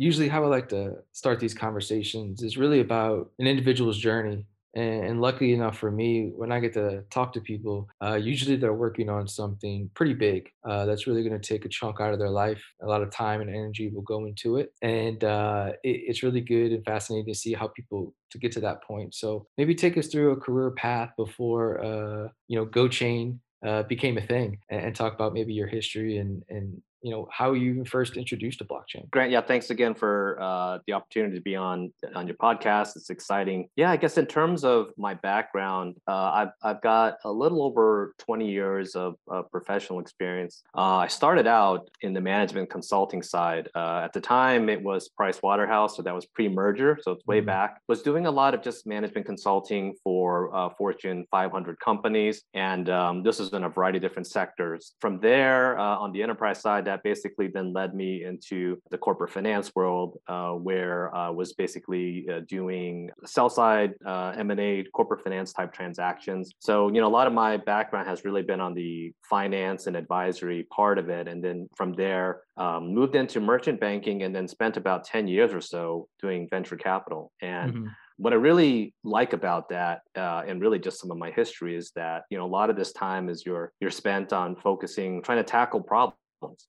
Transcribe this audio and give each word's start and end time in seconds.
usually 0.00 0.28
how 0.28 0.42
I 0.44 0.46
like 0.46 0.68
to 0.70 0.96
start 1.12 1.40
these 1.40 1.54
conversations 1.54 2.42
is 2.42 2.56
really 2.56 2.80
about 2.80 3.30
an 3.38 3.46
individual's 3.46 3.98
journey 3.98 4.46
and, 4.74 5.20
luckily 5.20 5.52
enough 5.52 5.78
for 5.78 5.90
me, 5.90 6.30
when 6.34 6.52
I 6.52 6.60
get 6.60 6.72
to 6.74 7.02
talk 7.10 7.32
to 7.32 7.40
people, 7.40 7.88
uh, 8.02 8.14
usually 8.14 8.56
they're 8.56 8.72
working 8.72 9.08
on 9.08 9.26
something 9.26 9.90
pretty 9.94 10.14
big 10.14 10.48
uh, 10.64 10.86
that's 10.86 11.06
really 11.06 11.22
going 11.22 11.38
to 11.38 11.48
take 11.48 11.64
a 11.64 11.68
chunk 11.68 12.00
out 12.00 12.12
of 12.12 12.18
their 12.18 12.30
life. 12.30 12.62
A 12.82 12.86
lot 12.86 13.02
of 13.02 13.10
time 13.10 13.40
and 13.40 13.50
energy 13.50 13.88
will 13.88 14.02
go 14.02 14.26
into 14.26 14.56
it, 14.56 14.72
and 14.82 15.22
uh, 15.24 15.72
it, 15.82 16.02
it's 16.06 16.22
really 16.22 16.40
good 16.40 16.72
and 16.72 16.84
fascinating 16.84 17.32
to 17.32 17.38
see 17.38 17.52
how 17.52 17.68
people 17.68 18.14
to 18.30 18.38
get 18.38 18.52
to 18.52 18.60
that 18.60 18.84
point. 18.84 19.14
So 19.14 19.46
maybe 19.58 19.74
take 19.74 19.98
us 19.98 20.06
through 20.06 20.32
a 20.32 20.36
career 20.36 20.70
path 20.70 21.10
before 21.16 21.84
uh, 21.84 22.28
you 22.46 22.56
know 22.56 22.66
GoChain 22.66 23.38
uh, 23.66 23.82
became 23.84 24.18
a 24.18 24.26
thing, 24.26 24.58
and, 24.68 24.84
and 24.86 24.96
talk 24.96 25.14
about 25.14 25.34
maybe 25.34 25.52
your 25.52 25.68
history 25.68 26.18
and 26.18 26.44
and 26.48 26.80
you 27.02 27.10
know 27.10 27.28
how 27.32 27.52
you 27.52 27.84
first 27.84 28.16
introduced 28.16 28.58
to 28.58 28.64
blockchain. 28.64 29.08
Grant 29.10 29.30
yeah 29.30 29.40
thanks 29.40 29.70
again 29.70 29.94
for 29.94 30.38
uh, 30.40 30.78
the 30.86 30.92
opportunity 30.92 31.34
to 31.34 31.40
be 31.40 31.56
on 31.56 31.92
on 32.14 32.26
your 32.26 32.36
podcast. 32.36 32.96
It's 32.96 33.10
exciting. 33.10 33.68
Yeah 33.76 33.90
i 33.90 33.96
guess 33.96 34.18
in 34.18 34.26
terms 34.26 34.64
of 34.64 34.90
my 34.96 35.14
background 35.14 35.96
uh, 36.06 36.30
I've, 36.40 36.52
I've 36.62 36.82
got 36.82 37.18
a 37.24 37.32
little 37.32 37.62
over 37.62 38.14
20 38.18 38.50
years 38.50 38.94
of, 38.94 39.16
of 39.28 39.50
professional 39.50 40.00
experience. 40.00 40.62
Uh, 40.76 40.98
i 40.98 41.08
started 41.08 41.46
out 41.46 41.90
in 42.02 42.12
the 42.12 42.20
management 42.20 42.70
consulting 42.70 43.22
side. 43.22 43.68
Uh, 43.74 44.02
at 44.04 44.12
the 44.12 44.20
time 44.20 44.68
it 44.68 44.82
was 44.82 45.08
price 45.08 45.40
waterhouse 45.42 45.96
so 45.96 46.02
that 46.02 46.14
was 46.14 46.26
pre-merger 46.26 46.98
so 47.02 47.12
it's 47.12 47.26
way 47.26 47.38
mm-hmm. 47.38 47.46
back. 47.46 47.80
Was 47.88 48.02
doing 48.02 48.26
a 48.26 48.30
lot 48.30 48.54
of 48.54 48.62
just 48.62 48.86
management 48.86 49.26
consulting 49.26 49.94
for 50.04 50.54
uh, 50.54 50.68
fortune 50.76 51.26
500 51.30 51.78
companies 51.80 52.42
and 52.54 52.90
um, 52.90 53.22
this 53.22 53.40
is 53.40 53.52
in 53.52 53.64
a 53.64 53.68
variety 53.68 53.98
of 53.98 54.02
different 54.02 54.26
sectors. 54.26 54.92
From 55.00 55.20
there 55.20 55.78
uh, 55.78 55.96
on 55.96 56.12
the 56.12 56.22
enterprise 56.22 56.60
side 56.60 56.84
that 56.90 57.04
basically 57.04 57.46
then 57.46 57.72
led 57.72 57.94
me 57.94 58.24
into 58.24 58.76
the 58.90 58.98
corporate 58.98 59.30
finance 59.30 59.70
world, 59.76 60.18
uh, 60.26 60.50
where 60.50 61.14
I 61.14 61.30
was 61.30 61.52
basically 61.52 62.26
uh, 62.28 62.40
doing 62.48 63.10
sell 63.24 63.48
side 63.48 63.94
uh, 64.04 64.32
M&A 64.36 64.82
corporate 64.92 65.22
finance 65.22 65.52
type 65.52 65.72
transactions. 65.72 66.52
So, 66.58 66.88
you 66.92 67.00
know, 67.00 67.06
a 67.06 67.16
lot 67.18 67.28
of 67.28 67.32
my 67.32 67.56
background 67.58 68.08
has 68.08 68.24
really 68.24 68.42
been 68.42 68.60
on 68.60 68.74
the 68.74 69.12
finance 69.22 69.86
and 69.86 69.96
advisory 69.96 70.64
part 70.64 70.98
of 70.98 71.08
it. 71.10 71.28
And 71.28 71.44
then 71.44 71.68
from 71.76 71.92
there, 71.92 72.40
um, 72.56 72.92
moved 72.92 73.14
into 73.14 73.38
merchant 73.38 73.78
banking 73.78 74.24
and 74.24 74.34
then 74.34 74.48
spent 74.48 74.76
about 74.76 75.04
10 75.04 75.28
years 75.28 75.54
or 75.54 75.60
so 75.60 76.08
doing 76.20 76.48
venture 76.50 76.76
capital. 76.76 77.30
And 77.40 77.72
mm-hmm 77.72 77.86
what 78.20 78.34
I 78.34 78.36
really 78.36 78.92
like 79.02 79.32
about 79.32 79.70
that, 79.70 80.02
uh, 80.14 80.42
and 80.46 80.60
really 80.60 80.78
just 80.78 81.00
some 81.00 81.10
of 81.10 81.16
my 81.16 81.30
history, 81.30 81.74
is 81.74 81.90
that 81.96 82.24
you 82.28 82.36
know 82.36 82.44
a 82.44 82.54
lot 82.58 82.68
of 82.68 82.76
this 82.76 82.92
time 82.92 83.30
is 83.30 83.46
you're 83.46 83.72
you're 83.80 83.90
spent 83.90 84.34
on 84.34 84.56
focusing, 84.56 85.22
trying 85.22 85.38
to 85.38 85.44
tackle 85.44 85.80
problems 85.80 86.19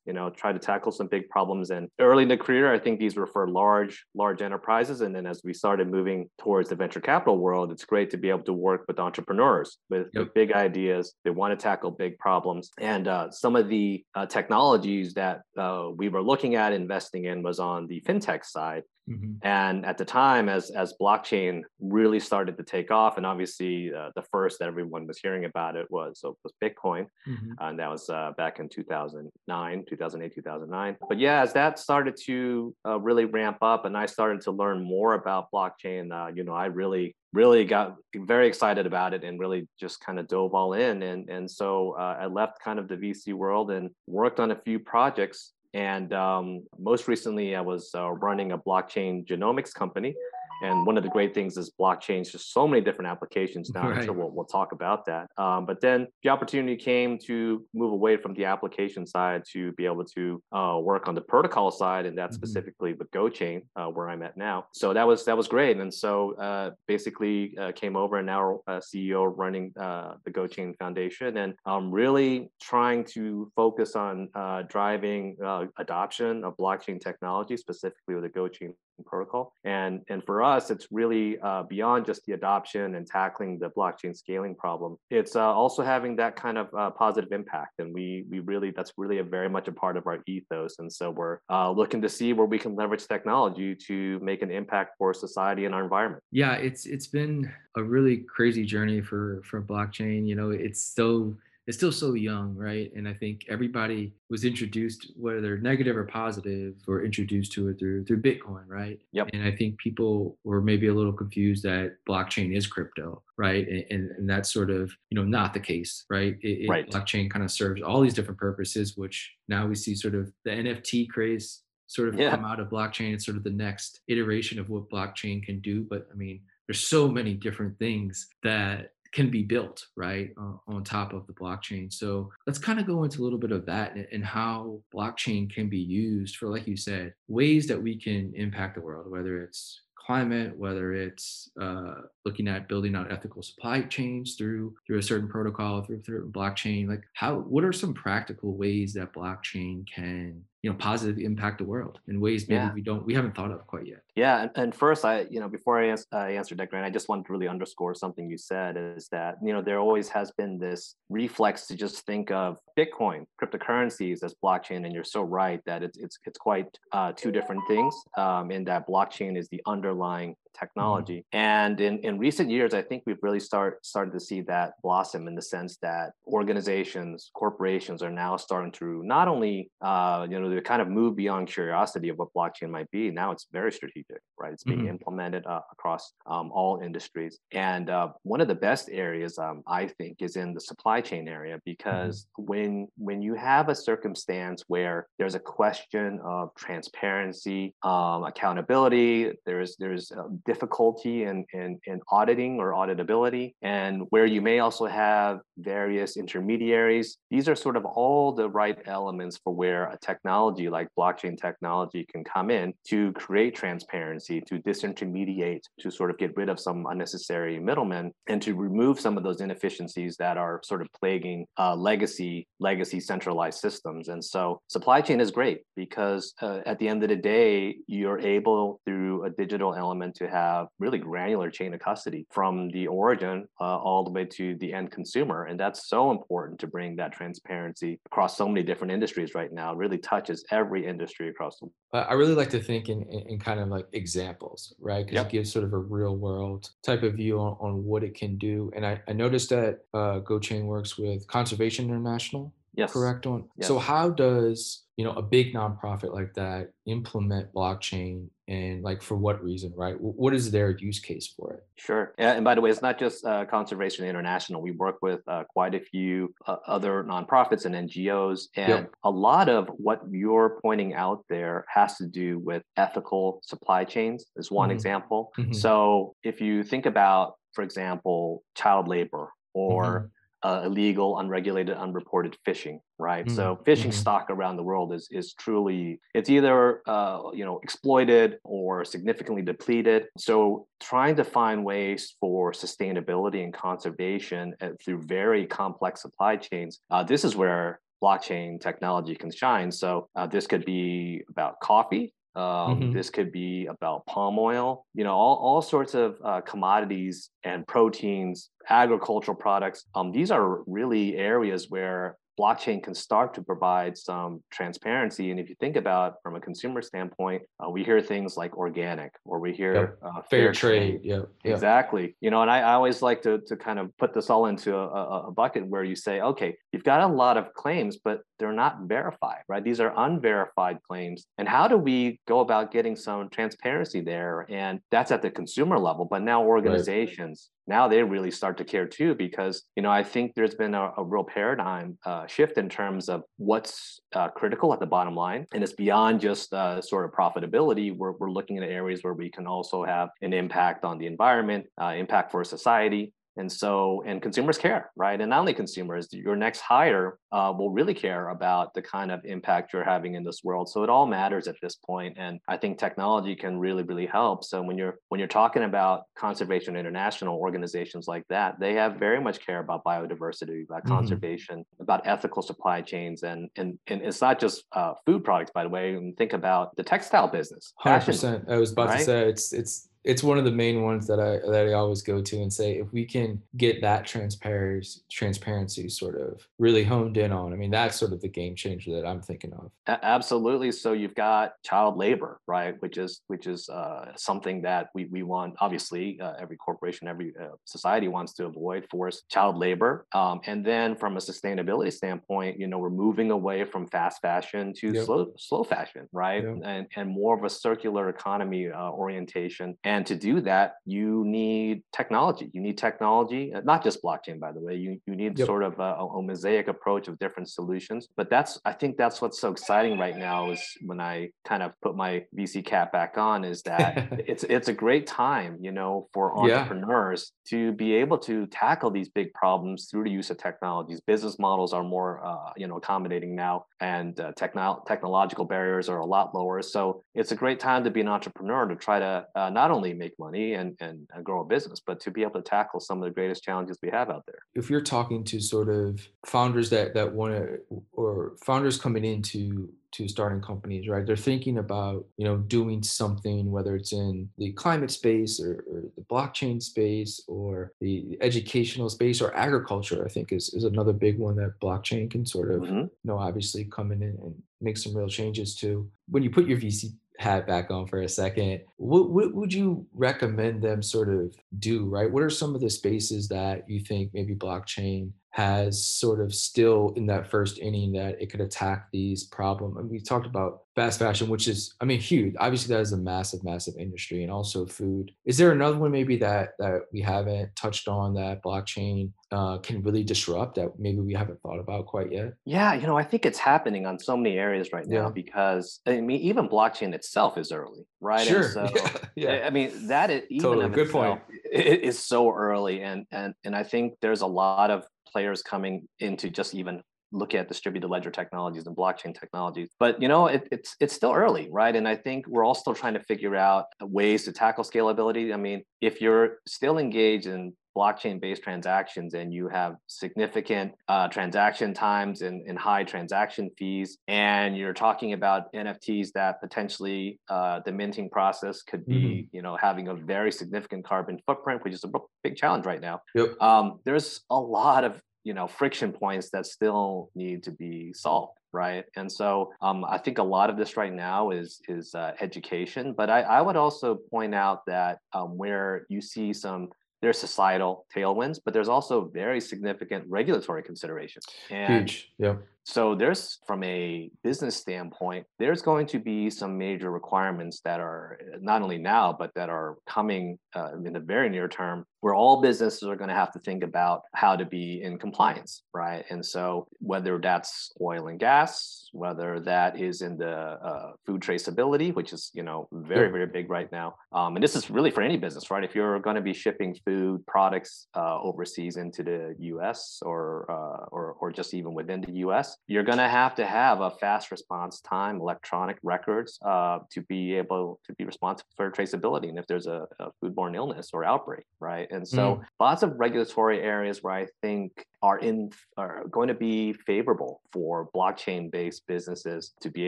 you 0.06 0.14
know 0.14 0.30
try 0.30 0.52
to 0.52 0.60
tackle 0.60 0.92
some 0.92 1.08
big 1.08 1.30
problems. 1.30 1.72
And 1.72 1.90
early 2.00 2.24
in 2.24 2.30
the 2.30 2.38
career 2.38 2.74
i 2.74 2.80
think 2.80 3.00
these 3.00 3.16
were 3.16 3.28
for 3.28 3.48
large 3.48 4.06
large 4.16 4.42
enterprises. 4.42 5.02
And 5.02 5.16
then 5.16 5.26
as 5.26 5.42
we 5.44 5.54
started 5.54 5.88
moving 5.90 6.30
towards 6.40 6.70
the 6.70 6.76
venture 6.76 7.02
capital 7.02 7.38
world 7.38 7.72
it's 7.72 7.86
great 7.86 8.10
to 8.12 8.18
be 8.18 8.30
able 8.30 8.44
to 8.44 8.54
work 8.54 8.86
with 8.88 9.00
entrepreneurs 9.00 9.78
with, 9.90 10.08
yep. 10.14 10.24
with 10.24 10.34
big 10.34 10.52
ideas. 10.52 11.14
They 11.24 11.32
want 11.32 11.58
to 11.58 11.62
tackle 11.62 11.92
big 11.92 12.18
problems. 12.18 12.72
And 12.80 13.08
uh, 13.08 13.32
some 13.32 13.56
of 13.56 13.70
the 13.70 14.04
uh, 14.16 14.26
technologies 14.26 15.14
that 15.14 15.42
uh, 15.58 15.90
we 15.96 16.10
were 16.10 16.22
looking 16.22 16.56
at 16.56 16.74
investing 16.74 17.26
in 17.26 17.44
was 17.44 17.60
on 17.60 17.88
the 17.88 18.02
fintech 18.02 18.46
side 18.46 18.84
Mm-hmm. 19.12 19.48
And 19.48 19.86
at 19.86 19.98
the 19.98 20.06
time, 20.06 20.50
as 20.50 20.70
as 20.72 20.94
blockchain 21.00 21.64
really 21.80 22.20
started 22.20 22.58
to 22.58 22.64
take 22.64 22.92
off, 22.92 23.18
and 23.18 23.26
obviously 23.26 23.94
uh, 23.94 24.12
the 24.16 24.24
first 24.24 24.60
that 24.60 24.68
everyone 24.68 25.08
was 25.08 25.20
hearing 25.20 25.46
about 25.46 25.76
it 25.76 25.90
was 25.90 26.22
uh, 26.24 26.32
was 26.44 26.54
Bitcoin, 26.64 27.08
mm-hmm. 27.28 27.54
and 27.60 27.80
that 27.80 27.90
was 27.90 28.10
uh, 28.10 28.32
back 28.38 28.60
in 28.60 28.70
2009, 28.70 29.86
2008, 29.90 30.36
2009. 30.36 30.98
But 31.08 31.20
yeah, 31.20 31.42
as 31.42 31.54
that 31.54 31.80
started 31.80 32.16
to 32.26 32.76
uh, 32.86 33.00
really 33.00 33.26
ramp 33.26 33.58
up, 33.62 33.86
and 33.86 33.98
I 33.98 34.06
started 34.06 34.42
to 34.42 34.52
learn 34.52 34.84
more 34.84 35.14
about 35.14 35.52
blockchain, 35.52 36.12
uh, 36.12 36.32
you 36.34 36.44
know, 36.44 36.54
I 36.54 36.66
really 36.66 37.16
really 37.34 37.64
got 37.64 37.96
very 38.14 38.46
excited 38.48 38.86
about 38.86 39.14
it 39.14 39.24
and 39.24 39.40
really 39.40 39.68
just 39.80 40.02
kind 40.02 40.20
of 40.20 40.28
dove 40.28 40.54
all 40.54 40.74
in 40.74 41.02
and 41.04 41.30
and 41.30 41.50
so 41.50 41.96
uh, 41.98 42.18
i 42.20 42.26
left 42.26 42.60
kind 42.60 42.78
of 42.78 42.90
the 42.90 42.98
vc 42.98 43.34
world 43.34 43.72
and 43.72 43.90
worked 44.06 44.40
on 44.40 44.52
a 44.52 44.56
few 44.56 44.78
projects 44.78 45.54
and 45.74 46.12
um, 46.14 46.64
most 46.78 47.08
recently, 47.08 47.56
I 47.56 47.62
was 47.62 47.92
uh, 47.96 48.12
running 48.12 48.52
a 48.52 48.58
blockchain 48.58 49.26
genomics 49.26 49.74
company 49.74 50.16
and 50.62 50.86
one 50.86 50.98
of 50.98 51.04
the 51.04 51.10
great 51.10 51.34
things 51.34 51.58
is 51.58 51.72
blockchains, 51.80 52.32
just 52.32 52.54
so 52.54 52.68
many 52.68 52.82
different 52.82 53.10
applications 53.10 53.70
now. 53.74 53.90
Right. 53.90 54.08
I'm 54.08 54.18
we'll, 54.18 54.30
we'll 54.30 54.46
talk 54.46 54.72
about 54.72 55.06
that. 55.06 55.30
Um, 55.38 55.66
but 55.66 55.82
then 55.82 56.08
the 56.24 56.30
opportunity 56.30 56.76
came 56.76 57.18
to 57.26 57.66
move 57.74 57.92
away 57.92 58.18
from 58.18 58.34
the 58.34 58.46
application 58.46 59.06
side 59.06 59.44
to 59.54 59.72
be 59.74 59.86
able 59.86 60.06
to 60.06 60.42
uh, 60.52 60.80
work 60.82 61.08
on 61.08 61.16
the 61.16 61.22
protocol 61.22 61.72
side, 61.72 62.06
and 62.06 62.18
that's 62.18 62.38
mm-hmm. 62.38 62.46
specifically 62.46 62.94
with 62.94 63.10
GoChain, 63.12 63.62
uh, 63.76 63.88
where 63.88 64.10
I'm 64.10 64.24
at 64.24 64.38
now. 64.38 64.66
So 64.74 64.94
that 64.94 65.08
was 65.08 65.26
that 65.26 65.38
was 65.38 65.48
great. 65.48 65.78
And 65.78 65.94
so 65.94 66.36
uh, 66.36 66.72
basically 66.88 67.58
uh, 67.58 67.72
came 67.72 67.96
over 67.96 68.18
and 68.18 68.26
now 68.26 68.60
uh, 68.68 68.80
CEO 68.80 69.32
running 69.36 69.74
uh, 69.80 70.16
the 70.26 70.32
GoChain 70.32 70.78
Foundation, 70.78 71.38
and 71.38 71.54
I'm 71.66 71.92
really 71.92 72.50
trying 72.62 73.04
to 73.06 73.52
focus 73.56 73.96
on 73.96 74.30
driving 74.68 75.38
adoption 75.78 76.44
of 76.44 76.56
blockchain 76.58 77.00
technology, 77.00 77.58
specifically 77.58 78.16
with 78.16 78.24
the 78.24 78.30
GoChain 78.30 78.74
protocol. 79.04 79.54
And, 79.64 80.02
and 80.10 80.24
for 80.24 80.44
us, 80.44 80.72
it's 80.72 80.88
really 80.92 81.40
uh, 81.40 81.64
beyond 81.64 82.06
just 82.06 82.26
the 82.26 82.34
adoption 82.34 82.96
and 82.96 83.06
tackling 83.08 83.60
the 83.60 83.70
blockchain 83.70 84.16
scaling 84.16 84.56
problem. 84.56 84.98
It's 85.10 85.36
uh, 85.36 85.42
also 85.42 85.84
having 85.84 86.16
that 86.18 86.36
kind 86.36 86.58
of 86.58 86.74
uh, 86.74 86.92
positive 86.92 87.32
impact. 87.32 87.80
And 87.80 87.94
we, 87.94 88.26
we 88.30 88.40
really, 88.40 88.72
that's 88.72 88.94
really 88.98 89.20
a 89.20 89.24
very 89.24 89.50
much 89.50 89.68
a 89.68 89.72
part 89.72 89.98
of 89.98 90.08
our 90.08 90.20
ethos. 90.28 90.80
And 90.80 90.92
so 90.92 91.12
we're 91.12 91.40
uh, 91.50 91.72
looking 91.72 92.02
to 92.02 92.10
see 92.10 92.34
where 92.34 92.48
we 92.48 92.60
can 92.60 92.76
leverage 92.76 93.08
technology 93.08 93.76
to 93.88 94.20
make 94.20 94.42
an 94.42 94.52
impact 94.52 94.96
for 94.98 95.14
society 95.14 95.66
and 95.66 95.76
our 95.76 95.84
environment. 95.84 96.24
Yeah, 96.32 96.54
it's, 96.54 96.86
it's 96.86 97.08
been 97.08 97.52
a 97.76 97.84
really 97.84 98.18
crazy 98.18 98.66
journey 98.66 99.02
for, 99.02 99.42
for 99.46 99.62
blockchain. 99.62 100.28
You 100.28 100.36
know, 100.36 100.52
it's 100.52 100.82
so 100.82 101.36
it's 101.68 101.78
still 101.78 101.92
so 101.92 102.14
young, 102.14 102.56
right? 102.56 102.92
And 102.96 103.08
I 103.08 103.14
think 103.14 103.46
everybody 103.48 104.14
was 104.30 104.46
introduced, 104.46 105.12
whether 105.16 105.58
negative 105.60 105.96
or 105.96 106.06
positive, 106.06 106.76
or 106.88 107.04
introduced 107.04 107.52
to 107.54 107.70
it 107.70 107.80
through 107.80 108.06
through 108.06 108.22
Bitcoin, 108.22 108.64
right? 108.68 109.00
Yep. 109.12 109.30
And 109.34 109.44
I 109.44 109.52
think 109.52 109.78
people 109.78 110.38
were 110.44 110.62
maybe 110.62 110.88
a 110.88 110.94
little 110.94 111.14
confused 111.14 111.64
that 111.64 111.98
blockchain 112.10 112.56
is 112.56 112.66
crypto, 112.66 113.22
right? 113.38 113.68
And, 113.68 113.86
and, 113.92 114.12
and 114.12 114.30
that's 114.30 114.52
sort 114.52 114.72
of 114.72 114.92
you 115.10 115.16
know 115.16 115.24
not 115.24 115.54
the 115.54 115.60
case, 115.60 116.06
right? 116.10 116.36
It, 116.42 116.68
right. 116.70 116.90
blockchain 116.90 117.30
kind 117.30 117.46
of 117.46 117.52
serves 117.52 117.82
all 117.82 118.02
these 118.02 118.16
different 118.16 118.40
purposes, 118.40 118.98
which 118.98 119.32
now 119.48 119.68
we 119.68 119.76
see 119.76 119.96
sort 119.96 120.16
of 120.16 120.32
the 120.44 120.52
NFT 120.52 121.10
craze 121.10 121.62
sort 121.86 122.08
of 122.08 122.18
yeah. 122.18 122.32
come 122.32 122.46
out 122.46 122.60
of 122.60 122.70
blockchain. 122.70 123.14
It's 123.14 123.26
sort 123.26 123.38
of 123.38 123.44
the 123.44 123.50
next 123.52 124.02
iteration 124.08 124.60
of 124.60 124.70
what 124.70 124.90
blockchain 124.90 125.44
can 125.44 125.60
do. 125.60 125.86
But 125.88 126.08
I 126.12 126.16
mean, 126.16 126.42
there's 126.68 126.88
so 126.88 127.08
many 127.08 127.34
different 127.34 127.78
things 127.80 128.28
that 128.44 128.94
can 129.14 129.30
be 129.30 129.44
built 129.44 129.86
right 129.96 130.32
uh, 130.40 130.54
on 130.68 130.84
top 130.84 131.14
of 131.14 131.28
the 131.28 131.34
blockchain. 131.34 131.92
So 131.92 132.32
let's 132.48 132.60
kind 132.60 132.80
of 132.80 132.88
go 132.88 133.04
into 133.04 133.22
a 133.22 133.24
little 133.24 133.40
bit 133.40 133.52
of 133.52 133.66
that 133.66 133.96
and, 133.96 134.22
how 134.22 134.80
blockchain 134.94 135.52
can 135.52 135.68
be 135.68 135.80
used 135.80 136.38
for 136.38 136.48
like 136.48 136.68
you 136.68 136.78
said 136.78 137.14
ways 137.28 137.68
that 137.68 137.82
we 137.82 138.00
can 138.00 138.32
impact 138.36 138.76
the 138.76 138.82
world 138.82 139.10
whether 139.10 139.42
it's 139.42 139.82
climate 139.98 140.58
whether 140.58 140.94
it's 140.94 141.50
uh, 141.60 141.96
looking 142.24 142.48
at 142.48 142.68
building 142.68 142.96
out 142.96 143.12
ethical 143.12 143.42
supply 143.42 143.82
chains 143.82 144.36
through 144.36 144.76
through 144.86 145.00
a 145.00 145.04
certain 145.04 145.28
protocol 145.28 145.82
through 145.82 146.02
through 146.02 146.32
blockchain. 146.32 146.88
Like 146.88 147.04
how 147.14 147.36
what 147.40 147.64
are 147.64 147.74
some 147.74 147.94
practical 147.94 148.56
ways 148.56 148.94
that 148.94 149.14
blockchain 149.14 149.86
can 149.94 150.44
you 150.62 150.70
know 150.70 150.76
positively 150.78 151.26
impact 151.26 151.58
the 151.58 151.64
world 151.64 152.00
in 152.08 152.20
ways 152.20 152.48
maybe 152.48 152.60
yeah. 152.60 152.74
we 152.74 152.82
don't 152.82 153.06
we 153.06 153.14
haven't 153.14 153.36
thought 153.36 153.52
of 153.52 153.66
quite 153.66 153.86
yet 153.86 154.02
yeah 154.16 154.44
and, 154.44 154.52
and 154.56 154.76
first 154.76 155.04
i 155.04 155.22
you 155.30 155.40
know 155.40 155.50
before 155.50 155.82
i 155.82 155.88
ans- 155.88 156.06
uh, 156.14 156.18
answer 156.18 156.54
that 156.56 156.70
grant 156.70 156.86
i 156.86 156.90
just 156.90 157.10
wanted 157.10 157.26
to 157.26 157.34
really 157.34 157.48
underscore 157.48 157.96
something 157.96 158.30
you 158.30 158.38
said 158.38 158.78
is 158.78 159.08
that 159.10 159.38
you 159.44 159.54
know 159.54 159.62
there 159.62 159.80
always 159.80 160.08
has 160.10 160.32
been 160.32 160.60
this 160.60 160.96
reflex 161.10 161.66
to 161.66 161.76
just 161.76 162.06
think 162.06 162.30
of 162.32 162.58
bitcoin 162.78 163.26
cryptocurrencies 163.42 164.24
as 164.24 164.34
blockchain 164.44 164.86
and 164.86 164.94
you're 164.94 165.04
so 165.04 165.22
right 165.22 165.62
that 165.66 165.84
it's 165.84 165.98
it's, 165.98 166.18
it's 166.26 166.38
quite 166.38 166.68
uh, 166.92 167.12
two 167.14 167.32
different 167.32 167.62
things 167.68 167.96
um, 168.18 168.52
in 168.52 168.64
that 168.64 168.88
blockchain 168.88 169.38
is 169.38 169.48
the 169.50 169.62
underlying 169.66 170.36
Mm-hmm. 170.52 170.66
technology. 170.66 171.26
Mm-hmm. 171.34 171.38
And 171.38 171.82
in, 171.82 172.00
in 172.00 172.20
recent 172.20 172.50
years, 172.50 172.74
I 172.74 172.82
think 172.82 173.04
we've 173.06 173.22
really 173.22 173.40
start 173.40 173.86
started 173.86 174.12
to 174.14 174.20
see 174.20 174.42
that 174.42 174.74
blossom 174.84 175.28
in 175.28 175.36
the 175.36 175.42
sense 175.42 175.78
that 175.82 176.12
organizations, 176.28 177.32
corporations 177.34 178.02
are 178.04 178.12
now 178.12 178.38
starting 178.38 178.72
to 178.74 179.02
not 179.04 179.28
only 179.28 179.70
uh, 179.82 180.28
you 180.30 180.40
know 180.40 180.50
they 180.50 180.62
kind 180.62 180.82
of 180.82 180.88
move 180.88 181.16
beyond 181.16 181.48
curiosity 181.48 182.10
of 182.10 182.18
what 182.18 182.30
blockchain 182.36 182.70
might 182.70 182.90
be. 182.92 183.12
Now 183.12 183.32
it's 183.32 183.48
very 183.52 183.72
strategic, 183.72 184.22
right? 184.40 184.54
It's 184.54 184.64
being 184.64 184.80
mm-hmm. 184.80 184.90
implemented 184.90 185.46
uh, 185.46 185.62
across 185.72 186.14
um, 186.26 186.52
all 186.52 186.82
industries. 186.82 187.40
And 187.52 187.90
uh, 187.90 188.10
one 188.24 188.42
of 188.42 188.48
the 188.48 188.56
best 188.56 188.90
areas 188.92 189.38
um, 189.38 189.64
I 189.68 189.88
think 189.88 190.18
is 190.22 190.36
in 190.36 190.54
the 190.54 190.62
supply 190.62 191.02
chain 191.02 191.28
area 191.28 191.60
because 191.66 192.26
mm-hmm. 192.38 192.46
when 192.50 192.61
when 192.98 193.22
you 193.22 193.36
have 193.36 193.70
a 193.70 193.76
circumstance 193.76 194.64
where 194.68 195.08
there's 195.18 195.36
a 195.36 195.40
question 195.40 196.20
of 196.24 196.50
transparency, 196.56 197.74
um, 197.84 198.24
accountability, 198.24 199.32
there's 199.46 199.76
there's 199.78 200.12
difficulty 200.46 201.24
in, 201.24 201.46
in, 201.54 201.80
in 201.86 202.00
auditing 202.12 202.60
or 202.60 202.74
auditability, 202.74 203.54
and 203.62 204.04
where 204.10 204.26
you 204.26 204.42
may 204.42 204.60
also 204.60 204.86
have 204.86 205.40
various 205.58 206.18
intermediaries. 206.18 207.18
These 207.30 207.48
are 207.48 207.56
sort 207.56 207.78
of 207.78 207.86
all 207.86 208.32
the 208.32 208.50
right 208.50 208.78
elements 208.86 209.40
for 209.44 209.54
where 209.54 209.86
a 209.86 209.98
technology 210.02 210.70
like 210.70 210.88
blockchain 210.98 211.40
technology 211.40 212.06
can 212.12 212.24
come 212.24 212.50
in 212.50 212.74
to 212.90 213.12
create 213.14 213.56
transparency, 213.56 214.42
to 214.42 214.60
disintermediate, 214.60 215.62
to 215.80 215.92
sort 215.92 216.10
of 216.12 216.18
get 216.18 216.36
rid 216.36 216.50
of 216.50 216.60
some 216.60 216.86
unnecessary 216.90 217.60
middlemen, 217.60 218.12
and 218.28 218.42
to 218.42 218.56
remove 218.56 219.00
some 219.00 219.18
of 219.18 219.24
those 219.24 219.42
inefficiencies 219.42 220.18
that 220.18 220.38
are 220.38 220.62
sort 220.64 220.82
of 220.82 220.88
plaguing 221.00 221.46
uh, 221.58 221.76
legacy 221.76 222.48
legacy 222.62 223.00
centralized 223.00 223.60
systems. 223.60 224.08
And 224.08 224.24
so 224.24 224.62
supply 224.68 225.02
chain 225.02 225.20
is 225.20 225.32
great 225.32 225.62
because 225.76 226.34
uh, 226.42 226.60
at 226.66 226.80
the 226.80 226.88
end 226.88 227.04
of 227.04 227.10
the 227.10 227.16
day, 227.16 227.78
you're 227.88 228.20
able 228.20 228.80
through 228.86 229.26
a 229.26 229.30
digital 229.32 229.74
element 229.74 230.16
to 230.16 230.30
have 230.30 230.68
really 230.80 231.00
granular 231.00 231.50
chain 231.50 231.74
of 231.74 231.80
custody 231.80 232.26
from 232.32 232.70
the 232.70 232.88
origin 232.88 233.48
uh, 233.60 233.78
all 233.78 234.04
the 234.04 234.12
way 234.12 234.26
to 234.26 234.56
the 234.60 234.72
end 234.74 234.92
consumer. 234.92 235.46
And 235.46 235.60
that's 235.60 235.90
so 235.90 236.12
important 236.12 236.60
to 236.60 236.68
bring 236.68 236.96
that 236.98 237.12
transparency 237.12 238.00
across 238.06 238.38
so 238.38 238.48
many 238.48 238.64
different 238.64 238.94
industries 238.94 239.34
right 239.34 239.52
now. 239.52 239.74
It 239.74 239.78
really 239.78 239.98
touches 239.98 240.46
every 240.52 240.86
industry 240.86 241.30
across 241.30 241.60
the 241.60 241.66
world. 241.66 242.08
I 242.08 242.14
really 242.14 242.36
like 242.36 242.50
to 242.52 242.60
think 242.60 242.88
in, 242.88 243.04
in, 243.04 243.28
in 243.28 243.40
kind 243.40 243.60
of 243.60 243.68
like 243.68 243.88
examples, 243.92 244.74
right? 244.80 245.06
Because 245.06 245.16
yep. 245.16 245.26
it 245.26 245.32
gives 245.32 245.52
sort 245.52 245.66
of 245.66 245.74
a 245.74 245.78
real 245.78 246.16
world 246.16 246.70
type 246.86 247.04
of 247.04 247.16
view 247.16 247.40
on, 247.40 247.58
on 247.60 247.84
what 247.84 248.04
it 248.04 248.16
can 248.16 248.38
do. 248.38 248.72
And 248.76 248.86
I, 248.86 249.02
I 249.08 249.14
noticed 249.14 249.50
that 249.50 249.80
uh, 249.94 250.20
GoChain 250.22 250.66
works 250.66 250.98
with 250.98 251.28
Conservation 251.28 251.86
International 251.86 252.51
Yes. 252.74 252.94
Correct 252.94 253.26
on. 253.26 253.50
Yes. 253.58 253.68
So 253.68 253.80
how 253.80 254.10
does 254.10 254.84
you 255.02 255.08
know 255.08 255.14
a 255.14 255.22
big 255.24 255.52
nonprofit 255.52 256.14
like 256.14 256.32
that 256.36 256.70
implement 256.86 257.52
blockchain 257.54 258.28
and 258.48 258.84
like 258.84 259.02
for 259.02 259.18
what 259.18 259.44
reason 259.44 259.74
right 259.76 259.96
what 260.00 260.32
is 260.32 260.52
their 260.52 260.70
use 260.78 261.00
case 261.00 261.34
for 261.36 261.54
it 261.54 261.66
sure 261.76 262.14
and 262.20 262.44
by 262.44 262.54
the 262.54 262.62
way 262.62 262.70
it's 262.70 262.84
not 262.84 263.00
just 263.00 263.26
uh, 263.26 263.44
conservation 263.46 264.06
international 264.06 264.62
we 264.62 264.70
work 264.70 264.98
with 265.02 265.22
uh, 265.28 265.44
quite 265.46 265.74
a 265.74 265.80
few 265.80 266.32
uh, 266.46 266.58
other 266.68 267.04
nonprofits 267.04 267.66
and 267.66 267.74
ngos 267.74 268.50
and 268.56 268.70
yep. 268.70 268.92
a 269.04 269.10
lot 269.10 269.50
of 269.50 269.68
what 269.78 270.02
you're 270.12 270.60
pointing 270.62 270.94
out 270.94 271.26
there 271.30 271.66
has 271.68 271.96
to 271.98 272.06
do 272.06 272.38
with 272.38 272.62
ethical 272.78 273.40
supply 273.44 273.84
chains 273.84 274.26
is 274.36 274.52
one 274.52 274.70
mm-hmm. 274.70 274.76
example 274.76 275.32
mm-hmm. 275.36 275.52
so 275.52 276.14
if 276.24 276.42
you 276.42 276.62
think 276.62 276.86
about 276.86 277.38
for 277.54 277.64
example 277.64 278.44
child 278.56 278.88
labor 278.88 279.32
or 279.56 279.84
mm-hmm 279.84 280.06
uh, 280.44 280.64
illegal, 280.66 281.20
unregulated, 281.20 281.76
unreported 281.78 282.38
fishing, 282.46 282.80
right? 282.98 283.26
Mm-hmm. 283.26 283.36
So 283.36 283.60
fishing 283.66 283.92
mm-hmm. 283.92 284.00
stock 284.00 284.28
around 284.30 284.58
the 284.58 284.64
world 284.64 284.94
is 284.94 285.08
is 285.12 285.34
truly 285.34 286.00
it's 286.14 286.30
either 286.30 286.82
uh, 286.88 287.22
you 287.34 287.46
know 287.46 287.60
exploited 287.64 288.38
or 288.44 288.84
significantly 288.86 289.42
depleted. 289.42 290.08
So 290.18 290.68
trying 290.80 291.16
to 291.18 291.24
find 291.24 291.64
ways 291.64 292.16
for 292.20 292.52
sustainability 292.54 293.44
and 293.44 293.54
conservation 293.54 294.56
uh, 294.62 294.70
through 294.84 295.02
very 295.04 295.46
complex 295.46 296.02
supply 296.02 296.38
chains, 296.38 296.80
uh, 296.90 297.04
this 297.04 297.24
is 297.24 297.36
where 297.36 297.80
blockchain 298.02 298.60
technology 298.60 299.16
can 299.16 299.32
shine. 299.32 299.72
So 299.72 300.10
uh, 300.16 300.28
this 300.28 300.48
could 300.48 300.66
be 300.66 301.24
about 301.30 301.60
coffee, 301.60 302.14
um, 302.36 302.44
mm-hmm. 302.44 302.92
This 302.94 303.10
could 303.10 303.32
be 303.32 303.66
about 303.66 304.06
palm 304.06 304.40
oil, 304.40 304.86
you 304.94 305.04
know, 305.04 305.14
all, 305.14 305.36
all 305.36 305.62
sorts 305.62 305.94
of 305.94 306.16
uh, 306.24 306.42
commodities 306.42 307.30
and 307.44 307.68
proteins, 307.68 308.50
agricultural 308.70 309.36
products. 309.36 309.86
Um, 309.96 310.12
these 310.12 310.32
are 310.32 310.64
really 310.66 311.18
areas 311.18 311.70
where 311.70 312.18
blockchain 312.40 312.82
can 312.82 312.96
start 312.96 313.34
to 313.34 313.42
provide 313.42 313.98
some 313.98 314.42
transparency. 314.52 315.32
And 315.32 315.40
if 315.40 315.50
you 315.50 315.56
think 315.60 315.76
about 315.76 316.16
from 316.24 316.36
a 316.36 316.40
consumer 316.40 316.82
standpoint, 316.82 317.44
uh, 317.60 317.70
we 317.70 317.84
hear 317.84 318.02
things 318.02 318.38
like 318.38 318.58
organic 318.58 319.14
or 319.26 319.40
we 319.40 319.54
hear 319.54 319.74
yep. 319.74 319.98
uh, 320.02 320.22
fair, 320.22 320.40
fair, 320.46 320.54
trade. 320.54 320.80
trade. 320.80 321.02
Yeah, 321.04 321.16
yep. 321.18 321.28
exactly. 321.44 322.16
You 322.22 322.32
know, 322.32 322.42
and 322.42 322.50
I, 322.50 322.60
I, 322.60 322.74
always 322.74 323.02
like 323.02 323.22
to, 323.24 323.40
to 323.48 323.56
kind 323.56 323.80
of 323.80 323.96
put 323.98 324.14
this 324.14 324.30
all 324.30 324.48
into 324.48 324.76
a, 324.76 325.28
a, 325.28 325.32
bucket 325.32 325.68
where 325.68 325.84
you 325.84 325.96
say, 325.96 326.22
okay, 326.22 326.56
you've 326.72 326.84
got 326.84 327.02
a 327.02 327.14
lot 327.14 327.38
of 327.38 327.54
claims, 327.54 327.98
but 328.04 328.22
they're 328.42 328.52
not 328.52 328.82
verified, 328.82 329.44
right? 329.48 329.64
These 329.64 329.80
are 329.80 329.94
unverified 329.96 330.80
claims. 330.88 331.26
And 331.38 331.48
how 331.48 331.68
do 331.68 331.78
we 331.78 332.20
go 332.28 332.40
about 332.42 332.72
getting 332.72 332.96
some 332.96 333.30
transparency 333.30 334.02
there? 334.02 334.46
And 334.50 334.82
that's 334.90 335.12
at 335.12 335.22
the 335.22 335.30
consumer 335.30 335.78
level, 335.78 336.06
but 336.06 336.24
now 336.24 336.44
organizations, 336.44 337.52
right. 337.68 337.76
now 337.76 337.88
they 337.88 338.02
really 338.02 338.32
start 338.32 338.58
to 338.58 338.66
care 338.66 338.88
too, 338.88 339.14
because, 339.16 339.64
you 339.76 339.84
know, 339.84 339.92
I 339.92 340.04
think 340.04 340.34
there's 340.34 340.56
been 340.56 340.74
a, 340.74 340.92
a 340.98 341.04
real 341.04 341.24
paradigm 341.24 341.98
uh, 342.06 342.26
shift 342.26 342.58
in 342.58 342.68
terms 342.68 343.08
of 343.08 343.24
what's 343.38 344.00
uh, 344.14 344.30
critical 344.30 344.74
at 344.74 344.80
the 344.80 344.88
bottom 344.88 345.16
line. 345.16 345.46
And 345.54 345.64
it's 345.64 345.74
beyond 345.74 346.20
just 346.20 346.52
uh, 346.54 346.82
sort 346.82 347.06
of 347.06 347.12
profitability. 347.12 347.96
We're, 347.96 348.14
we're 348.14 348.32
looking 348.32 348.58
at 348.58 348.64
areas 348.68 349.04
where 349.04 349.14
we 349.14 349.30
can 349.30 349.46
also 349.48 349.86
have 349.86 350.10
an 350.22 350.34
impact 350.34 350.84
on 350.84 350.98
the 350.98 351.06
environment, 351.06 351.68
uh, 351.80 351.94
impact 351.96 352.32
for 352.32 352.44
society, 352.44 353.14
and 353.38 353.52
so, 353.52 354.04
and 354.06 354.22
consumers 354.22 354.58
care, 354.58 354.92
right? 354.96 355.20
And 355.20 355.30
not 355.30 355.40
only 355.40 355.54
consumers, 355.54 356.08
your 356.12 356.36
next 356.36 356.60
hire 356.60 357.18
uh, 357.32 357.54
will 357.58 357.70
really 357.70 357.94
care 357.94 358.30
about 358.30 358.74
the 358.74 358.82
kind 358.82 359.12
of 359.12 359.22
impact 359.24 359.72
you're 359.74 359.84
having 359.84 360.16
in 360.16 360.24
this 360.24 360.42
world. 360.44 360.70
So 360.70 360.84
it 360.84 360.90
all 360.90 361.06
matters 361.06 361.48
at 361.48 361.56
this 361.62 361.76
point, 361.76 362.18
and 362.20 362.40
I 362.48 362.58
think 362.58 362.78
technology 362.78 363.36
can 363.36 363.58
really, 363.58 363.84
really 363.84 364.06
help. 364.06 364.44
So 364.44 364.62
when 364.62 364.78
you're 364.78 364.98
when 365.10 365.20
you're 365.20 365.28
talking 365.28 365.64
about 365.64 366.04
conservation 366.18 366.76
international 366.76 367.38
organizations 367.38 368.08
like 368.08 368.24
that, 368.30 368.60
they 368.60 368.74
have 368.74 368.96
very 368.96 369.22
much 369.22 369.40
care 369.46 369.60
about 369.60 369.84
biodiversity, 369.84 370.66
about 370.66 370.84
mm-hmm. 370.84 370.96
conservation, 370.96 371.64
about 371.80 372.02
ethical 372.06 372.42
supply 372.42 372.82
chains, 372.82 373.24
and 373.24 373.50
and 373.56 373.80
and 373.88 374.02
it's 374.02 374.22
not 374.22 374.40
just 374.40 374.66
uh, 374.74 374.94
food 375.06 375.24
products, 375.24 375.52
by 375.54 375.64
the 375.64 375.70
way. 375.70 375.94
And 375.94 376.18
think 376.18 376.34
about 376.34 376.76
the 376.76 376.84
textile 376.84 377.28
business. 377.28 377.74
Hundred 377.78 378.06
percent. 378.06 378.46
I 378.50 378.58
was 378.58 378.72
about 378.72 378.90
right? 378.90 379.00
to 379.00 379.06
say 379.06 379.30
it's 379.30 379.54
it's 379.54 379.88
it's 380.04 380.24
one 380.24 380.40
of 380.40 380.46
the 380.46 380.52
main 380.52 380.82
ones 380.82 381.06
that 381.08 381.20
I 381.20 381.38
that 381.52 381.68
I 381.68 381.74
always 381.74 382.02
go 382.02 382.22
to 382.22 382.42
and 382.42 382.52
say 382.52 382.78
if 382.78 382.92
we 382.92 383.06
can 383.06 383.42
get 383.58 383.82
that 383.82 384.06
transparency 384.06 385.02
transparency 385.12 385.90
sort 385.90 386.20
of 386.20 386.42
really 386.58 386.84
honed 386.84 387.18
in 387.18 387.32
on. 387.32 387.54
I 387.54 387.56
mean, 387.56 387.70
that's 387.70 387.98
sort 387.98 388.12
of 388.12 388.22
the 388.22 388.28
game 388.28 388.56
changer 388.56 388.94
that 388.96 389.06
I'm 389.06 389.22
thinking 389.22 389.54
of. 389.54 389.72
Absolutely. 389.88 390.72
So 390.72 390.94
you've 390.94 391.16
got 391.16 391.54
child 391.64 391.98
labor, 391.98 392.40
right? 392.48 392.76
Which 392.82 392.98
is 392.98 393.22
which 393.28 393.46
is 393.46 393.70
uh, 393.70 394.14
something 394.16 394.62
that 394.64 394.90
we 394.96 395.06
we 395.06 395.22
want. 395.22 395.56
Obviously, 395.60 396.20
uh, 396.20 396.34
every 396.40 396.58
corporation, 396.58 397.08
every 397.08 397.34
uh, 397.40 397.56
society 397.66 398.08
wants 398.08 398.34
to 398.34 398.46
avoid 398.46 398.88
forced 398.90 399.30
child 399.30 399.58
labor. 399.58 400.08
Um, 400.14 400.42
and 400.46 400.66
then 400.66 400.96
from 400.96 401.18
a 401.18 401.20
sustainability 401.20 401.94
standpoint, 401.94 402.60
you 402.60 402.68
know, 402.68 402.80
we're 402.80 402.90
moving 402.90 403.30
away 403.30 403.66
from 403.66 403.88
fast 403.88 404.22
fashion 404.22 404.74
to 404.78 404.94
yep. 404.94 405.06
slow 405.06 405.32
slow 405.38 405.64
fashion, 405.64 406.08
right? 406.12 406.44
Yep. 406.44 406.62
And 406.64 406.88
and 406.96 407.10
more 407.10 407.38
of 407.38 407.44
a 407.44 407.50
circular 407.50 408.10
economy 408.10 408.72
uh, 408.72 408.90
orientation. 408.90 409.78
And 409.84 409.91
to 410.08 410.16
do 410.16 410.42
that, 410.42 410.76
you 410.86 411.24
need 411.26 411.84
technology. 411.92 412.50
You 412.54 412.62
need 412.62 412.78
technology, 412.78 413.54
uh, 413.54 413.62
not 413.62 413.84
just 413.84 414.02
blockchain, 414.04 414.40
by 414.40 414.52
the 414.52 414.60
way. 414.60 414.76
You, 414.76 415.02
you 415.06 415.16
need 415.16 415.38
yep. 415.38 415.46
sort 415.48 415.64
of 415.64 415.80
a, 415.80 415.96
a, 415.96 416.22
mosaic 416.22 416.68
approach 416.68 417.08
of 417.08 417.18
different 417.20 417.50
solutions. 417.50 418.08
But 418.16 418.30
that's, 418.30 418.60
I 418.64 418.74
think 418.74 418.96
that's 418.96 419.22
what's 419.22 419.40
so 419.40 419.52
exciting 419.52 419.98
right 419.98 420.16
now 420.16 420.52
is 420.52 420.62
when 420.82 421.02
I 421.02 421.32
kind 421.46 421.64
of 421.64 421.72
put 421.82 421.96
my 421.96 422.24
VC 422.38 422.64
cap 422.64 422.92
back 422.92 423.18
on 423.18 423.44
is 423.44 423.64
that 423.64 424.08
it's, 424.28 424.44
it's 424.44 424.68
a 424.68 424.74
great 424.74 425.08
time, 425.08 425.58
you 425.60 425.72
know, 425.72 426.08
for 426.14 426.38
entrepreneurs 426.38 427.32
yeah. 427.46 427.58
to 427.58 427.72
be 427.74 427.94
able 427.94 428.20
to 428.20 428.46
tackle 428.48 428.92
these 428.92 429.10
big 429.10 429.34
problems 429.34 429.88
through 429.90 430.04
the 430.04 430.12
use 430.12 430.30
of 430.30 430.38
technologies. 430.38 431.02
Business 431.02 431.40
models 431.40 431.74
are 431.74 431.84
more, 431.84 432.24
uh, 432.24 432.52
you 432.56 432.68
know, 432.68 432.78
accommodating 432.78 433.36
now 433.36 433.66
and 433.80 434.20
uh, 434.20 434.32
techno- 434.34 434.84
technological 434.88 435.44
barriers 435.44 435.90
are 435.90 435.98
a 435.98 436.06
lot 436.06 436.36
lower. 436.36 436.62
So 436.62 437.04
it's 437.16 437.32
a 437.32 437.36
great 437.36 437.60
time 437.60 437.84
to 437.84 437.90
be 437.90 438.00
an 438.00 438.08
entrepreneur 438.08 438.68
to 438.68 438.76
try 438.76 439.00
to 439.00 439.26
uh, 439.36 439.50
not 439.50 439.72
only 439.72 439.81
only 439.82 439.94
make 439.94 440.18
money 440.20 440.54
and, 440.54 440.76
and, 440.80 441.08
and 441.14 441.26
grow 441.26 441.42
a 441.42 441.46
business, 441.46 441.82
but 441.86 442.00
to 442.02 442.12
be 442.12 442.22
able 442.22 442.34
to 442.34 442.42
tackle 442.42 442.80
some 442.80 443.00
of 443.00 443.04
the 443.04 443.14
greatest 443.14 443.44
challenges 443.44 443.78
we 443.82 443.90
have 443.90 444.10
out 444.10 444.24
there. 444.26 444.40
If 444.54 444.70
you're 444.70 444.82
talking 444.82 445.24
to 445.26 445.40
sort 445.40 445.70
of 445.70 446.08
founders 446.26 446.70
that 446.70 446.94
that 446.94 447.12
want 447.12 447.36
to, 447.36 447.60
or 447.94 448.34
founders 448.46 448.80
coming 448.80 449.04
into 449.04 449.70
to 449.94 450.08
starting 450.08 450.42
companies, 450.42 450.88
right? 450.88 451.06
They're 451.06 451.18
thinking 451.18 451.58
about, 451.58 452.06
you 452.16 452.26
know, 452.26 452.38
doing 452.38 452.82
something, 452.82 453.52
whether 453.52 453.76
it's 453.76 453.92
in 453.92 454.30
the 454.38 454.54
climate 454.54 454.92
space 454.92 455.42
or, 455.42 455.66
or, 455.68 455.84
the 455.98 456.04
blockchain 456.10 456.64
space 456.64 457.22
or 457.28 457.74
the 457.82 458.18
educational 458.22 458.90
space 458.90 459.22
or 459.22 459.36
agriculture, 459.36 460.06
I 460.06 460.10
think 460.10 460.32
is, 460.32 460.54
is 460.54 460.64
another 460.64 460.94
big 460.94 461.20
one 461.20 461.36
that 461.38 461.60
blockchain 461.60 462.10
can 462.10 462.26
sort 462.26 462.52
of, 462.52 462.62
mm-hmm. 462.62 462.78
you 462.78 462.90
know, 463.04 463.18
obviously 463.18 463.66
come 463.66 463.92
in 463.92 464.02
and 464.02 464.42
make 464.62 464.78
some 464.78 464.96
real 464.96 465.10
changes 465.10 465.56
to. 465.58 465.90
When 466.08 466.24
you 466.24 466.30
put 466.30 466.48
your 466.48 466.58
VC 466.58 466.94
hat 467.22 467.48
back 467.48 467.72
on 467.72 467.88
for 467.88 468.02
a 468.02 468.10
second, 468.10 468.62
what, 468.78 469.10
what 469.10 469.34
would 469.34 469.54
you 469.54 469.86
recommend 469.94 470.62
them 470.62 470.82
sort 470.82 471.10
of 471.10 471.36
do, 471.60 471.86
right? 471.86 472.12
What 472.12 472.24
are 472.24 472.30
some 472.30 472.56
of 472.56 472.62
the 472.62 472.70
spaces 472.70 473.28
that 473.30 473.70
you 473.70 473.80
think 473.80 474.12
maybe 474.14 474.36
blockchain 474.36 475.12
has 475.32 475.86
sort 475.86 476.20
of 476.20 476.34
still 476.34 476.92
in 476.98 477.06
that 477.06 477.30
first 477.30 477.58
inning 477.58 477.94
that 477.94 478.22
it 478.22 478.30
could 478.30 478.42
attack 478.42 478.88
these 478.92 479.24
problems. 479.24 479.78
And 479.78 479.90
we 479.90 480.00
talked 480.00 480.26
about 480.26 480.64
fast 480.76 481.00
fashion, 481.00 481.30
which 481.30 481.48
is, 481.48 481.74
I 481.80 481.86
mean, 481.86 482.02
huge. 482.02 482.36
Obviously, 482.38 482.76
that 482.76 482.82
is 482.82 482.92
a 482.92 482.98
massive, 482.98 483.42
massive 483.44 483.76
industry, 483.80 484.24
and 484.24 484.32
also 484.32 484.66
food. 484.66 485.12
Is 485.26 485.38
there 485.38 485.54
another 485.54 485.78
one 485.78 485.92
maybe 485.92 486.18
that 486.18 486.56
that 486.60 486.82
we 486.92 487.00
haven't 487.00 487.56
touched 487.56 487.88
on 487.88 488.14
that 488.16 488.44
blockchain 488.44 489.12
uh, 489.32 489.58
can 489.60 489.82
really 489.82 490.04
disrupt 490.04 490.56
that 490.56 490.78
maybe 490.78 491.00
we 491.00 491.14
haven't 491.14 491.42
thought 491.42 491.60
about 491.60 491.86
quite 491.86 492.12
yet? 492.12 492.34
Yeah, 492.46 492.74
you 492.74 492.86
know, 492.86 492.98
I 492.98 493.04
think 493.04 493.26
it's 493.26 493.40
happening 493.40 493.86
on 493.86 493.98
so 493.98 494.18
many 494.18 494.38
areas 494.38 494.74
right 494.74 494.86
now 494.86 495.06
yeah. 495.06 495.12
because 495.14 495.80
I 495.86 496.02
mean, 496.02 496.20
even 496.22 496.50
blockchain 496.50 496.94
itself 496.94 497.38
is 497.38 497.52
early, 497.52 497.86
right? 498.00 498.28
Sure. 498.28 498.42
So, 498.52 498.68
yeah. 498.76 498.92
yeah. 499.16 499.48
I 499.48 499.50
mean, 499.50 499.88
that 499.88 500.10
is 500.10 500.24
even 500.30 500.44
totally. 500.44 500.70
good 500.70 500.88
itself, 500.88 501.20
point. 501.20 501.22
It 501.52 501.82
is 501.84 502.00
so 502.00 502.34
early, 502.34 502.82
and 502.82 503.06
and 503.12 503.34
and 503.46 503.56
I 503.56 503.64
think 503.64 503.94
there's 504.02 504.22
a 504.22 504.28
lot 504.28 504.72
of 504.72 504.84
players 505.12 505.42
coming 505.42 505.88
into 506.00 506.30
just 506.30 506.54
even 506.54 506.82
look 507.12 507.34
at 507.34 507.48
distributed 507.48 507.90
ledger 507.90 508.12
technologies 508.12 508.68
and 508.68 508.76
blockchain 508.76 509.18
technologies. 509.18 509.70
But 509.80 510.02
you 510.02 510.08
know, 510.08 510.28
it, 510.28 510.48
it's 510.52 510.76
it's 510.80 510.94
still 510.94 511.14
early, 511.14 511.50
right? 511.52 511.76
And 511.76 511.88
I 511.88 511.96
think 511.96 512.28
we're 512.28 512.46
all 512.46 512.56
still 512.56 512.74
trying 512.74 512.94
to 512.94 513.04
figure 513.04 513.36
out 513.36 513.66
ways 513.82 514.26
to 514.26 514.32
tackle 514.32 514.64
scalability. 514.64 515.34
I 515.34 515.38
mean, 515.38 515.64
if 515.82 516.02
you're 516.02 516.40
still 516.48 516.78
engaged 516.78 517.28
in 517.28 517.54
blockchain 517.76 518.20
based 518.20 518.44
transactions 518.44 519.14
and 519.14 519.34
you 519.34 519.48
have 519.48 519.76
significant 519.88 520.74
uh, 520.88 521.08
transaction 521.08 521.74
times 521.74 522.22
and, 522.22 522.46
and, 522.48 522.58
high 522.60 522.84
transaction 522.84 523.50
fees 523.58 523.98
and 524.08 524.58
you're 524.58 524.74
talking 524.74 525.14
about 525.14 525.52
nfts 525.54 526.12
that 526.14 526.40
potentially 526.42 527.18
uh, 527.30 527.60
the 527.66 527.72
minting 527.72 528.10
process 528.10 528.62
could 528.62 528.86
be 528.86 528.96
mm-hmm. 528.96 529.36
you 529.36 529.42
know 529.42 529.58
having 529.60 529.88
a 529.88 529.96
very 529.96 530.32
significant 530.32 530.86
carbon 530.86 531.18
footprint 531.26 531.64
which 531.64 531.74
is 531.74 531.84
a 531.84 531.90
big 532.24 532.36
challenge 532.36 532.66
right 532.66 532.82
now 532.82 533.00
yep. 533.16 533.30
um, 533.42 533.80
there's 533.86 534.22
a 534.30 534.40
lot 534.40 534.84
of 534.84 535.02
you 535.24 535.34
know 535.34 535.48
friction 535.48 535.92
points 535.92 536.30
that 536.32 536.46
still 536.46 537.10
need 537.16 537.44
to 537.44 537.52
be 537.52 537.94
solved 537.94 538.38
right 538.54 538.86
and 538.96 539.12
so 539.12 539.52
um, 539.62 539.86
i 539.86 539.98
think 539.98 540.18
a 540.18 540.24
lot 540.24 540.50
of 540.50 540.58
this 540.58 540.76
right 540.78 540.94
now 540.94 541.30
is 541.30 541.62
is 541.68 541.96
uh, 541.96 542.12
education 542.22 542.94
but 542.94 543.10
I, 543.10 543.22
I 543.22 543.42
would 543.42 543.56
also 543.56 543.96
point 543.96 544.36
out 544.36 544.66
that 544.66 545.00
um, 545.14 545.38
where 545.38 545.86
you 545.90 546.02
see 546.02 546.34
some 546.34 546.70
there's 547.02 547.18
societal 547.18 547.86
tailwinds, 547.96 548.40
but 548.44 548.54
there's 548.54 548.70
also 548.70 549.06
very 549.06 549.42
significant 549.42 550.06
regulatory 550.08 550.62
considerations. 550.62 551.26
And 551.50 551.90
Huge. 551.90 552.14
Yeah. 552.20 552.36
So 552.64 552.96
there's 552.96 553.40
from 553.48 553.64
a 553.64 554.12
business 554.24 554.56
standpoint, 554.56 555.26
there's 555.40 555.62
going 555.62 555.88
to 555.88 556.00
be 556.00 556.30
some 556.30 556.58
major 556.58 556.92
requirements 556.92 557.62
that 557.66 557.80
are 557.80 558.20
not 558.40 558.62
only 558.62 558.78
now, 558.78 559.16
but 559.18 559.32
that 559.36 559.50
are 559.50 559.78
coming 559.90 560.38
uh, 560.56 560.74
in 560.86 560.94
the 560.94 561.00
very 561.00 561.30
near 561.30 561.48
term, 561.48 561.86
where 562.02 562.14
all 562.14 562.42
businesses 562.42 562.84
are 562.84 562.96
going 562.96 563.10
to 563.10 563.16
have 563.16 563.32
to 563.32 563.40
think 563.40 563.64
about 563.64 564.02
how 564.14 564.36
to 564.36 564.46
be 564.46 564.82
in 564.84 565.00
compliance, 565.00 565.64
right? 565.74 566.06
And 566.10 566.24
so 566.24 566.68
whether 566.80 567.18
that's 567.18 567.72
oil 567.82 568.08
and 568.08 568.20
gas, 568.20 568.90
whether 568.92 569.40
that 569.40 569.80
is 569.80 570.02
in 570.02 570.18
the 570.18 570.32
uh, 570.32 570.92
food 571.06 571.22
traceability, 571.22 571.94
which 571.94 572.14
is 572.14 572.30
you 572.34 572.44
know 572.44 572.68
very 572.72 573.10
very 573.10 573.28
big 573.28 573.50
right 573.50 573.72
now, 573.72 573.96
um, 574.12 574.36
and 574.36 574.44
this 574.44 574.56
is 574.56 574.70
really 574.70 574.92
for 574.92 575.02
any 575.02 575.18
business, 575.18 575.50
right? 575.50 575.64
If 575.64 575.74
you're 575.74 576.00
going 576.00 576.16
to 576.16 576.22
be 576.22 576.34
shipping 576.34 576.78
food 576.86 577.26
products 577.26 577.88
uh, 577.96 578.20
overseas 578.22 578.78
into 578.78 579.02
the 579.04 579.36
U.S. 579.40 580.00
or 580.04 580.46
uh, 580.50 580.86
or 580.92 581.14
or 581.20 581.32
just 581.32 581.54
even 581.56 581.74
within 581.74 582.02
the 582.02 582.14
U.S 582.26 582.51
you're 582.68 582.84
going 582.84 582.98
to 582.98 583.10
have 583.10 583.36
to 583.36 583.46
have 583.46 583.82
a 583.82 583.92
fast 583.92 584.32
response 584.32 584.82
time, 584.82 585.20
electronic 585.20 585.78
records 585.84 586.40
uh, 586.46 586.80
to 586.92 587.02
be 587.02 587.34
able 587.34 587.80
to 587.86 587.94
be 587.94 588.06
responsible 588.06 588.50
for 588.56 588.72
traceability. 588.72 589.30
And 589.30 589.38
if 589.38 589.48
there's 589.48 589.68
a, 589.68 589.88
a 590.00 590.10
foodborne 590.24 590.56
illness 590.56 590.90
or 590.94 591.04
outbreak, 591.04 591.46
right? 591.60 591.88
And 591.92 592.08
so 592.08 592.36
mm. 592.36 592.44
lots 592.60 592.84
of 592.84 592.94
regulatory 592.98 593.62
areas 593.62 594.04
where 594.04 594.14
I 594.14 594.28
think 594.42 594.86
are 595.02 595.20
in 595.20 595.52
are 595.78 596.06
going 596.10 596.28
to 596.28 596.34
be 596.34 596.74
favorable 596.74 597.42
for 597.52 597.90
blockchain 597.96 598.52
based 598.52 598.86
businesses 598.88 599.54
to 599.62 599.70
be 599.70 599.88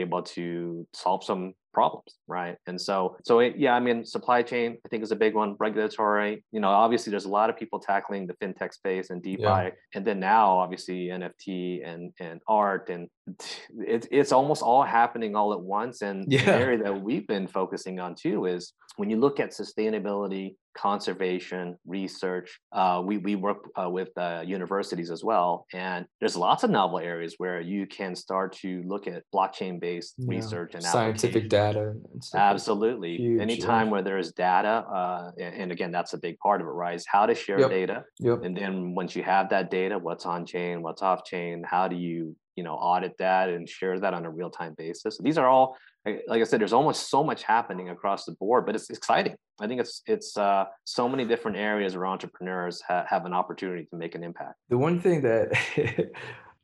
able 0.00 0.22
to 0.22 0.86
solve 0.92 1.22
some 1.22 1.54
problems 1.72 2.18
right 2.28 2.56
and 2.68 2.80
so 2.80 3.16
so 3.24 3.40
it, 3.40 3.56
yeah 3.56 3.74
i 3.74 3.80
mean 3.80 4.04
supply 4.04 4.40
chain 4.42 4.78
i 4.84 4.88
think 4.88 5.02
is 5.02 5.10
a 5.10 5.16
big 5.16 5.34
one 5.34 5.56
regulatory 5.58 6.44
you 6.52 6.60
know 6.60 6.68
obviously 6.68 7.10
there's 7.10 7.24
a 7.24 7.28
lot 7.28 7.50
of 7.50 7.56
people 7.56 7.80
tackling 7.80 8.26
the 8.26 8.34
fintech 8.34 8.72
space 8.72 9.10
and 9.10 9.22
defi 9.22 9.42
yeah. 9.42 9.70
and 9.94 10.04
then 10.04 10.20
now 10.20 10.56
obviously 10.56 11.08
nft 11.08 11.80
and 11.84 12.12
and 12.20 12.40
art 12.46 12.88
and 12.90 13.08
it's 13.78 14.06
it's 14.12 14.32
almost 14.32 14.62
all 14.62 14.84
happening 14.84 15.34
all 15.34 15.52
at 15.52 15.60
once 15.60 16.02
and 16.02 16.30
yeah. 16.32 16.44
the 16.44 16.52
area 16.52 16.82
that 16.82 17.02
we've 17.02 17.26
been 17.26 17.46
focusing 17.46 17.98
on 17.98 18.14
too 18.14 18.46
is 18.46 18.72
when 18.96 19.10
you 19.10 19.16
look 19.16 19.40
at 19.40 19.50
sustainability 19.50 20.54
conservation 20.76 21.76
research. 21.86 22.60
Uh, 22.72 23.02
we 23.04 23.18
we 23.18 23.34
work 23.34 23.68
uh, 23.80 23.88
with 23.88 24.10
uh, 24.16 24.42
universities 24.44 25.10
as 25.10 25.24
well, 25.24 25.66
and 25.72 26.06
there's 26.20 26.36
lots 26.36 26.64
of 26.64 26.70
novel 26.70 26.98
areas 26.98 27.34
where 27.38 27.60
you 27.60 27.86
can 27.86 28.14
start 28.14 28.52
to 28.52 28.82
look 28.86 29.06
at 29.06 29.22
blockchain 29.34 29.80
based 29.80 30.14
yeah. 30.18 30.26
research 30.28 30.74
and 30.74 30.82
scientific 30.82 31.48
data. 31.48 31.94
Absolutely, 32.34 33.16
Huge, 33.16 33.40
anytime 33.40 33.86
yeah. 33.86 33.92
where 33.92 34.02
there 34.02 34.18
is 34.18 34.32
data, 34.32 34.68
uh, 34.68 35.30
and 35.38 35.72
again, 35.72 35.90
that's 35.90 36.12
a 36.12 36.18
big 36.18 36.38
part 36.38 36.60
of 36.60 36.66
it, 36.66 36.70
right? 36.70 36.94
Is 36.94 37.06
how 37.06 37.26
to 37.26 37.34
share 37.34 37.60
yep. 37.60 37.70
data, 37.70 38.04
yep. 38.18 38.42
and 38.42 38.56
then 38.56 38.94
once 38.94 39.16
you 39.16 39.22
have 39.22 39.48
that 39.50 39.70
data, 39.70 39.98
what's 39.98 40.26
on 40.26 40.44
chain, 40.46 40.82
what's 40.82 41.02
off 41.02 41.24
chain, 41.24 41.64
how 41.64 41.88
do 41.88 41.96
you 41.96 42.36
you 42.56 42.64
know 42.64 42.74
audit 42.74 43.16
that 43.18 43.48
and 43.48 43.68
share 43.68 43.98
that 44.00 44.14
on 44.14 44.24
a 44.24 44.30
real 44.30 44.50
time 44.50 44.74
basis. 44.76 45.18
These 45.18 45.38
are 45.38 45.48
all 45.48 45.76
like 46.04 46.40
I 46.40 46.44
said, 46.44 46.60
there's 46.60 46.74
almost 46.74 47.08
so 47.08 47.24
much 47.24 47.44
happening 47.44 47.88
across 47.88 48.26
the 48.26 48.32
board, 48.32 48.66
but 48.66 48.74
it's 48.74 48.90
exciting. 48.90 49.36
I 49.60 49.66
think 49.66 49.80
it's 49.80 50.02
it's 50.06 50.36
uh, 50.36 50.66
so 50.84 51.08
many 51.08 51.24
different 51.24 51.56
areas 51.56 51.96
where 51.96 52.06
entrepreneurs 52.06 52.82
ha- 52.86 53.06
have 53.08 53.24
an 53.24 53.32
opportunity 53.32 53.86
to 53.90 53.96
make 53.96 54.14
an 54.14 54.22
impact. 54.22 54.56
The 54.68 54.78
one 54.78 55.00
thing 55.00 55.22
that 55.22 55.52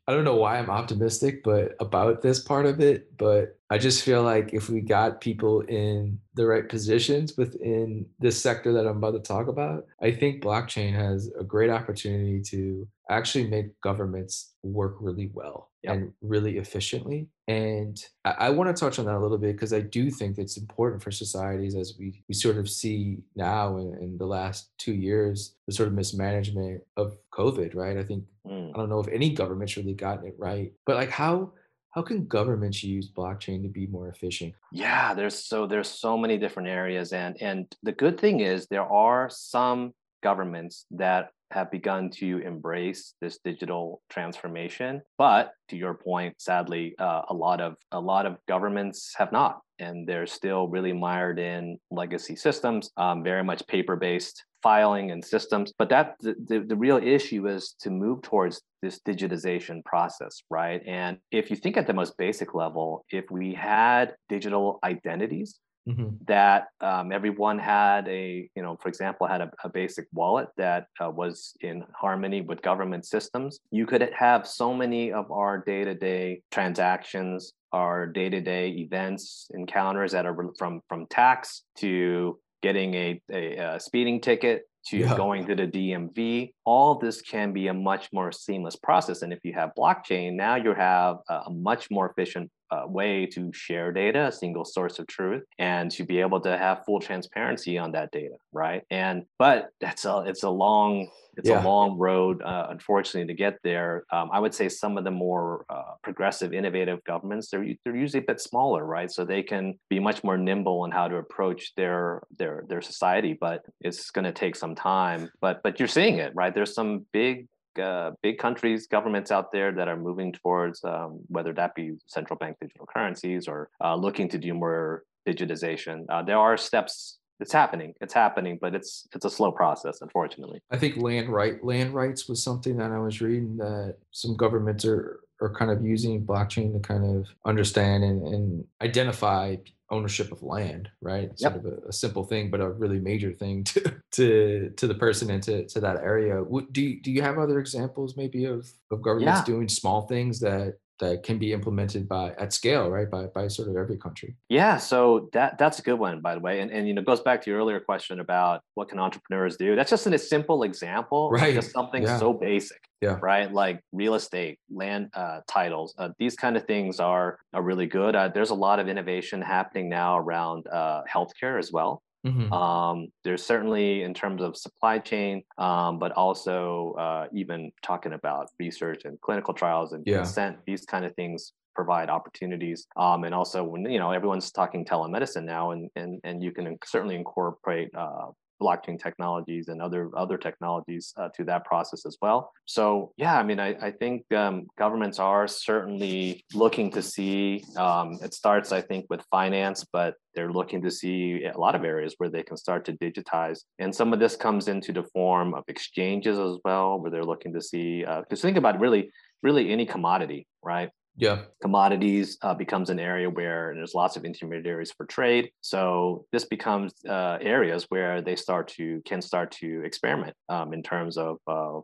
I 0.07 0.13
don't 0.13 0.23
know 0.23 0.35
why 0.35 0.57
I'm 0.57 0.69
optimistic, 0.69 1.43
but 1.43 1.73
about 1.79 2.21
this 2.21 2.39
part 2.39 2.65
of 2.65 2.81
it, 2.81 3.17
but 3.17 3.57
I 3.71 3.77
just 3.77 4.03
feel 4.03 4.21
like 4.21 4.53
if 4.53 4.69
we 4.69 4.81
got 4.81 5.21
people 5.21 5.61
in 5.61 6.19
the 6.33 6.45
right 6.45 6.67
positions 6.67 7.37
within 7.37 8.05
this 8.19 8.41
sector 8.41 8.73
that 8.73 8.85
I'm 8.85 8.97
about 8.97 9.11
to 9.11 9.19
talk 9.19 9.47
about, 9.47 9.85
I 10.01 10.11
think 10.11 10.43
blockchain 10.43 10.93
has 10.93 11.31
a 11.39 11.43
great 11.45 11.69
opportunity 11.69 12.41
to 12.47 12.85
actually 13.09 13.47
make 13.47 13.79
governments 13.79 14.55
work 14.61 14.97
really 14.99 15.31
well 15.33 15.69
yep. 15.83 15.93
and 15.93 16.11
really 16.21 16.57
efficiently. 16.57 17.29
And 17.47 17.97
I, 18.25 18.31
I 18.31 18.49
want 18.49 18.75
to 18.75 18.77
touch 18.77 18.99
on 18.99 19.05
that 19.05 19.15
a 19.15 19.19
little 19.19 19.37
bit 19.37 19.53
because 19.53 19.71
I 19.71 19.79
do 19.79 20.11
think 20.11 20.37
it's 20.37 20.57
important 20.57 21.01
for 21.01 21.11
societies 21.11 21.73
as 21.73 21.95
we, 21.97 22.25
we 22.27 22.35
sort 22.35 22.57
of 22.57 22.69
see 22.69 23.19
now 23.37 23.77
in, 23.77 23.97
in 24.01 24.17
the 24.17 24.25
last 24.25 24.71
two 24.79 24.93
years, 24.93 25.55
the 25.65 25.73
sort 25.73 25.87
of 25.87 25.93
mismanagement 25.93 26.81
of 26.97 27.15
COVID, 27.33 27.73
right? 27.73 27.97
I 27.97 28.03
think, 28.03 28.25
mm. 28.45 28.71
I 28.73 28.77
don't 28.77 28.89
know 28.89 28.99
if 28.99 29.07
any 29.07 29.29
government's 29.29 29.77
really 29.77 29.93
gotten 29.93 30.27
it 30.27 30.35
right, 30.37 30.73
but 30.85 30.97
like 30.97 31.09
how, 31.09 31.53
how 31.91 32.01
can 32.01 32.25
governments 32.25 32.83
use 32.83 33.09
blockchain 33.09 33.61
to 33.63 33.69
be 33.69 33.87
more 33.87 34.07
efficient? 34.07 34.53
Yeah 34.71 35.13
there's 35.13 35.35
so 35.35 35.67
there's 35.67 35.89
so 35.89 36.17
many 36.17 36.37
different 36.37 36.69
areas 36.69 37.13
and 37.13 37.41
and 37.41 37.67
the 37.83 37.91
good 37.91 38.19
thing 38.19 38.39
is 38.39 38.67
there 38.67 38.85
are 38.85 39.29
some 39.29 39.93
governments 40.21 40.85
that 40.91 41.29
have 41.51 41.69
begun 41.69 42.09
to 42.09 42.39
embrace 42.39 43.13
this 43.21 43.39
digital 43.43 44.01
transformation. 44.09 45.01
But 45.17 45.51
to 45.69 45.77
your 45.77 45.93
point 45.93 46.35
sadly 46.39 46.95
uh, 46.97 47.23
a 47.29 47.33
lot 47.33 47.61
of 47.61 47.75
a 47.91 47.99
lot 47.99 48.25
of 48.25 48.37
governments 48.47 49.13
have 49.17 49.31
not 49.31 49.59
and 49.79 50.07
they're 50.07 50.27
still 50.27 50.67
really 50.67 50.93
mired 50.93 51.39
in 51.39 51.77
legacy 51.89 52.35
systems 52.35 52.91
um, 52.97 53.23
very 53.23 53.43
much 53.43 53.65
paper 53.67 53.95
based 53.95 54.43
filing 54.63 55.09
and 55.09 55.25
systems. 55.25 55.73
But 55.77 55.89
that 55.89 56.17
the, 56.19 56.35
the, 56.47 56.59
the 56.59 56.75
real 56.75 56.97
issue 56.97 57.47
is 57.47 57.73
to 57.79 57.89
move 57.89 58.21
towards 58.21 58.61
this 58.81 58.99
digitization 59.07 59.83
process 59.83 60.41
right? 60.49 60.81
And 60.87 61.17
if 61.31 61.49
you 61.49 61.57
think 61.57 61.77
at 61.77 61.87
the 61.87 61.93
most 61.93 62.17
basic 62.17 62.53
level 62.53 63.05
if 63.09 63.25
we 63.29 63.53
had 63.53 64.15
digital 64.29 64.79
identities 64.83 65.59
Mm-hmm. 65.89 66.09
that 66.27 66.67
um, 66.81 67.11
everyone 67.11 67.57
had 67.57 68.07
a 68.07 68.47
you 68.55 68.61
know 68.61 68.77
for 68.79 68.87
example 68.87 69.25
had 69.25 69.41
a, 69.41 69.49
a 69.63 69.69
basic 69.69 70.05
wallet 70.13 70.49
that 70.55 70.85
uh, 71.03 71.09
was 71.09 71.55
in 71.61 71.83
harmony 71.99 72.41
with 72.41 72.61
government 72.61 73.03
systems 73.03 73.59
you 73.71 73.87
could 73.87 74.07
have 74.15 74.45
so 74.45 74.75
many 74.75 75.11
of 75.11 75.31
our 75.31 75.57
day-to-day 75.57 76.43
transactions 76.51 77.53
our 77.71 78.05
day-to-day 78.05 78.69
events 78.69 79.49
encounters 79.55 80.11
that 80.11 80.27
are 80.27 80.37
from 80.55 80.81
from 80.87 81.07
tax 81.07 81.63
to 81.77 82.37
getting 82.61 82.93
a, 82.93 83.21
a, 83.31 83.55
a 83.57 83.79
speeding 83.79 84.21
ticket 84.21 84.67
to 84.87 84.97
yeah. 84.97 85.15
going 85.15 85.45
to 85.45 85.55
the 85.55 85.67
DMV. 85.67 86.53
All 86.65 86.95
this 86.95 87.21
can 87.21 87.53
be 87.53 87.67
a 87.67 87.73
much 87.73 88.09
more 88.11 88.31
seamless 88.31 88.75
process. 88.75 89.21
And 89.21 89.31
if 89.31 89.39
you 89.43 89.53
have 89.53 89.71
blockchain, 89.77 90.33
now 90.33 90.55
you 90.55 90.73
have 90.73 91.17
a, 91.29 91.33
a 91.47 91.49
much 91.51 91.89
more 91.91 92.09
efficient 92.09 92.49
uh, 92.71 92.83
way 92.87 93.25
to 93.25 93.51
share 93.53 93.91
data, 93.91 94.27
a 94.27 94.31
single 94.31 94.65
source 94.65 94.99
of 94.99 95.07
truth, 95.07 95.43
and 95.59 95.91
to 95.91 96.03
be 96.03 96.19
able 96.19 96.39
to 96.41 96.57
have 96.57 96.85
full 96.85 96.99
transparency 96.99 97.77
on 97.77 97.91
that 97.91 98.11
data, 98.11 98.35
right? 98.53 98.83
And 98.89 99.25
but 99.37 99.69
that's 99.79 100.05
a 100.05 100.23
it's 100.25 100.43
a 100.43 100.49
long 100.49 101.09
it's 101.37 101.49
yeah. 101.49 101.63
a 101.63 101.65
long 101.65 101.97
road, 101.97 102.41
uh, 102.41 102.67
unfortunately, 102.69 103.27
to 103.27 103.37
get 103.37 103.57
there. 103.63 104.03
Um, 104.11 104.29
I 104.33 104.39
would 104.39 104.53
say 104.53 104.67
some 104.67 104.97
of 104.97 105.05
the 105.05 105.11
more 105.11 105.65
uh, 105.69 105.93
progressive, 106.03 106.53
innovative 106.53 107.03
governments 107.05 107.49
they're 107.49 107.65
they're 107.83 107.95
usually 107.95 108.23
a 108.23 108.27
bit 108.27 108.41
smaller, 108.41 108.85
right? 108.85 109.09
So 109.09 109.23
they 109.23 109.43
can 109.43 109.79
be 109.89 109.99
much 109.99 110.23
more 110.23 110.37
nimble 110.37 110.85
in 110.85 110.91
how 110.91 111.07
to 111.07 111.17
approach 111.17 111.73
their 111.75 112.21
their 112.37 112.63
their 112.67 112.81
society. 112.81 113.37
But 113.39 113.63
it's 113.79 114.11
going 114.11 114.25
to 114.25 114.33
take 114.33 114.55
some 114.55 114.75
time. 114.75 115.29
But 115.39 115.61
but 115.63 115.79
you're 115.79 115.87
seeing 115.87 116.17
it, 116.17 116.33
right? 116.35 116.53
There's 116.53 116.73
some 116.73 117.05
big 117.13 117.47
uh, 117.79 118.11
big 118.21 118.37
countries, 118.37 118.87
governments 118.87 119.31
out 119.31 119.51
there 119.51 119.71
that 119.71 119.87
are 119.87 119.97
moving 119.97 120.31
towards 120.33 120.83
um, 120.83 121.19
whether 121.27 121.53
that 121.53 121.75
be 121.75 121.93
central 122.07 122.37
bank 122.37 122.57
digital 122.61 122.85
currencies 122.85 123.47
or 123.47 123.69
uh, 123.83 123.95
looking 123.95 124.29
to 124.29 124.37
do 124.37 124.53
more 124.53 125.03
digitization. 125.27 126.05
Uh, 126.09 126.23
there 126.23 126.37
are 126.37 126.57
steps 126.57 127.19
it's 127.41 127.51
happening. 127.51 127.95
It's 128.01 128.13
happening, 128.13 128.59
but 128.61 128.75
it's 128.75 129.07
it's 129.15 129.25
a 129.25 129.29
slow 129.29 129.51
process, 129.51 130.01
unfortunately. 130.01 130.61
I 130.69 130.77
think 130.77 130.97
land 130.97 131.27
right 131.27 131.61
land 131.63 131.93
rights 131.93 132.29
was 132.29 132.43
something 132.43 132.77
that 132.77 132.91
I 132.91 132.99
was 132.99 133.19
reading 133.19 133.57
that 133.57 133.95
some 134.11 134.35
governments 134.37 134.85
are 134.85 135.21
are 135.41 135.53
kind 135.53 135.71
of 135.71 135.83
using 135.83 136.25
blockchain 136.25 136.73
to 136.73 136.79
kind 136.79 137.03
of 137.03 137.27
understand 137.45 138.03
and, 138.03 138.27
and 138.27 138.65
identify 138.81 139.55
ownership 139.89 140.31
of 140.31 140.41
land, 140.41 140.89
right? 141.01 141.37
Sort 141.37 141.57
of 141.57 141.65
a, 141.65 141.89
a, 141.89 141.93
simple 141.93 142.23
thing, 142.23 142.49
but 142.49 142.61
a 142.61 142.69
really 142.69 142.99
major 142.99 143.33
thing 143.33 143.63
to 143.65 143.95
to 144.11 144.69
to 144.77 144.87
the 144.87 144.95
person 144.95 145.29
and 145.29 145.43
to, 145.43 145.67
to 145.67 145.79
that 145.81 145.97
area. 145.97 146.43
Do 146.71 146.81
you, 146.81 147.01
do 147.01 147.11
you 147.11 147.21
have 147.21 147.37
other 147.37 147.59
examples 147.59 148.15
maybe 148.15 148.45
of 148.45 148.71
of 148.89 149.01
governments 149.01 149.41
yeah. 149.41 149.53
doing 149.53 149.67
small 149.67 150.07
things 150.07 150.39
that 150.39 150.77
that 151.01 151.23
can 151.23 151.37
be 151.37 151.51
implemented 151.51 152.07
by 152.07 152.31
at 152.39 152.53
scale, 152.53 152.89
right? 152.89 153.09
By 153.09 153.25
by 153.25 153.47
sort 153.49 153.67
of 153.67 153.75
every 153.75 153.97
country. 153.97 154.35
Yeah, 154.47 154.77
so 154.77 155.29
that 155.33 155.57
that's 155.57 155.79
a 155.79 155.81
good 155.81 155.99
one, 155.99 156.21
by 156.21 156.35
the 156.35 156.39
way, 156.39 156.61
and 156.61 156.71
and 156.71 156.87
you 156.87 156.93
know 156.93 157.01
goes 157.01 157.19
back 157.19 157.41
to 157.41 157.49
your 157.49 157.59
earlier 157.59 157.81
question 157.81 158.21
about 158.21 158.61
what 158.75 158.87
can 158.87 158.99
entrepreneurs 158.99 159.57
do. 159.57 159.75
That's 159.75 159.89
just 159.89 160.07
in 160.07 160.13
a 160.13 160.17
simple 160.17 160.63
example, 160.63 161.29
right? 161.31 161.53
Just 161.53 161.71
something 161.71 162.03
yeah. 162.03 162.17
so 162.17 162.31
basic, 162.31 162.81
yeah, 163.01 163.17
right? 163.21 163.51
Like 163.51 163.81
real 163.91 164.15
estate, 164.15 164.59
land 164.69 165.09
uh, 165.13 165.41
titles. 165.47 165.93
Uh, 165.97 166.09
these 166.19 166.35
kind 166.35 166.55
of 166.55 166.65
things 166.65 166.99
are 166.99 167.39
are 167.53 167.63
really 167.63 167.87
good. 167.87 168.15
Uh, 168.15 168.29
there's 168.29 168.51
a 168.51 168.55
lot 168.55 168.79
of 168.79 168.87
innovation 168.87 169.41
happening 169.41 169.89
now 169.89 170.17
around 170.17 170.67
uh, 170.67 171.01
healthcare 171.11 171.59
as 171.59 171.71
well. 171.71 172.01
Mm-hmm. 172.25 172.53
Um, 172.53 173.07
there's 173.23 173.43
certainly 173.43 174.03
in 174.03 174.13
terms 174.13 174.41
of 174.41 174.55
supply 174.55 174.99
chain, 174.99 175.43
um, 175.57 175.97
but 175.99 176.11
also 176.11 176.93
uh, 176.99 177.25
even 177.33 177.71
talking 177.81 178.13
about 178.13 178.49
research 178.59 179.05
and 179.05 179.19
clinical 179.21 179.53
trials 179.53 179.93
and 179.93 180.03
yeah. 180.05 180.17
consent, 180.17 180.57
these 180.65 180.85
kind 180.85 181.05
of 181.05 181.15
things 181.15 181.53
provide 181.73 182.09
opportunities. 182.09 182.85
Um, 182.95 183.23
and 183.23 183.33
also 183.33 183.63
when, 183.63 183.89
you 183.89 183.97
know, 183.97 184.11
everyone's 184.11 184.51
talking 184.51 184.85
telemedicine 184.85 185.45
now 185.45 185.71
and, 185.71 185.89
and, 185.95 186.19
and 186.23 186.43
you 186.43 186.51
can 186.51 186.77
certainly 186.85 187.15
incorporate 187.15 187.89
uh, 187.95 188.27
blockchain 188.61 188.97
technologies 189.01 189.67
and 189.67 189.81
other 189.81 190.09
other 190.15 190.37
technologies 190.37 191.13
uh, 191.17 191.29
to 191.35 191.43
that 191.45 191.65
process 191.65 192.05
as 192.05 192.17
well. 192.21 192.51
So 192.65 193.11
yeah, 193.17 193.37
I 193.37 193.43
mean, 193.43 193.59
I, 193.59 193.69
I 193.87 193.91
think 193.91 194.31
um, 194.33 194.67
governments 194.77 195.19
are 195.19 195.47
certainly 195.47 196.45
looking 196.53 196.91
to 196.91 197.01
see. 197.01 197.63
Um, 197.77 198.19
it 198.21 198.33
starts, 198.33 198.71
I 198.71 198.81
think, 198.81 199.05
with 199.09 199.21
finance, 199.31 199.85
but 199.91 200.15
they're 200.35 200.51
looking 200.51 200.81
to 200.83 200.91
see 200.91 201.45
a 201.45 201.57
lot 201.57 201.75
of 201.75 201.83
areas 201.83 202.15
where 202.17 202.29
they 202.29 202.43
can 202.43 202.57
start 202.57 202.85
to 202.85 202.93
digitize. 202.93 203.59
And 203.79 203.93
some 203.93 204.13
of 204.13 204.19
this 204.19 204.35
comes 204.35 204.67
into 204.67 204.91
the 204.93 205.03
form 205.03 205.53
of 205.53 205.63
exchanges 205.67 206.39
as 206.39 206.57
well, 206.63 206.99
where 206.99 207.11
they're 207.11 207.23
looking 207.23 207.53
to 207.53 207.61
see. 207.61 208.01
Because 208.01 208.39
uh, 208.39 208.47
think 208.47 208.57
about 208.57 208.79
really, 208.79 209.11
really 209.43 209.71
any 209.71 209.85
commodity, 209.85 210.47
right? 210.63 210.89
Yeah. 211.17 211.43
Commodities 211.61 212.37
uh, 212.41 212.53
becomes 212.53 212.89
an 212.89 212.99
area 212.99 213.29
where 213.29 213.73
there's 213.75 213.93
lots 213.93 214.15
of 214.15 214.25
intermediaries 214.25 214.91
for 214.91 215.05
trade. 215.05 215.51
So 215.61 216.25
this 216.31 216.45
becomes 216.45 216.93
uh, 217.07 217.37
areas 217.41 217.85
where 217.89 218.21
they 218.21 218.35
start 218.35 218.67
to 218.69 219.01
can 219.05 219.21
start 219.21 219.51
to 219.59 219.83
experiment 219.83 220.35
um, 220.49 220.73
in 220.73 220.81
terms 220.81 221.17
of 221.17 221.37
uh, 221.47 221.81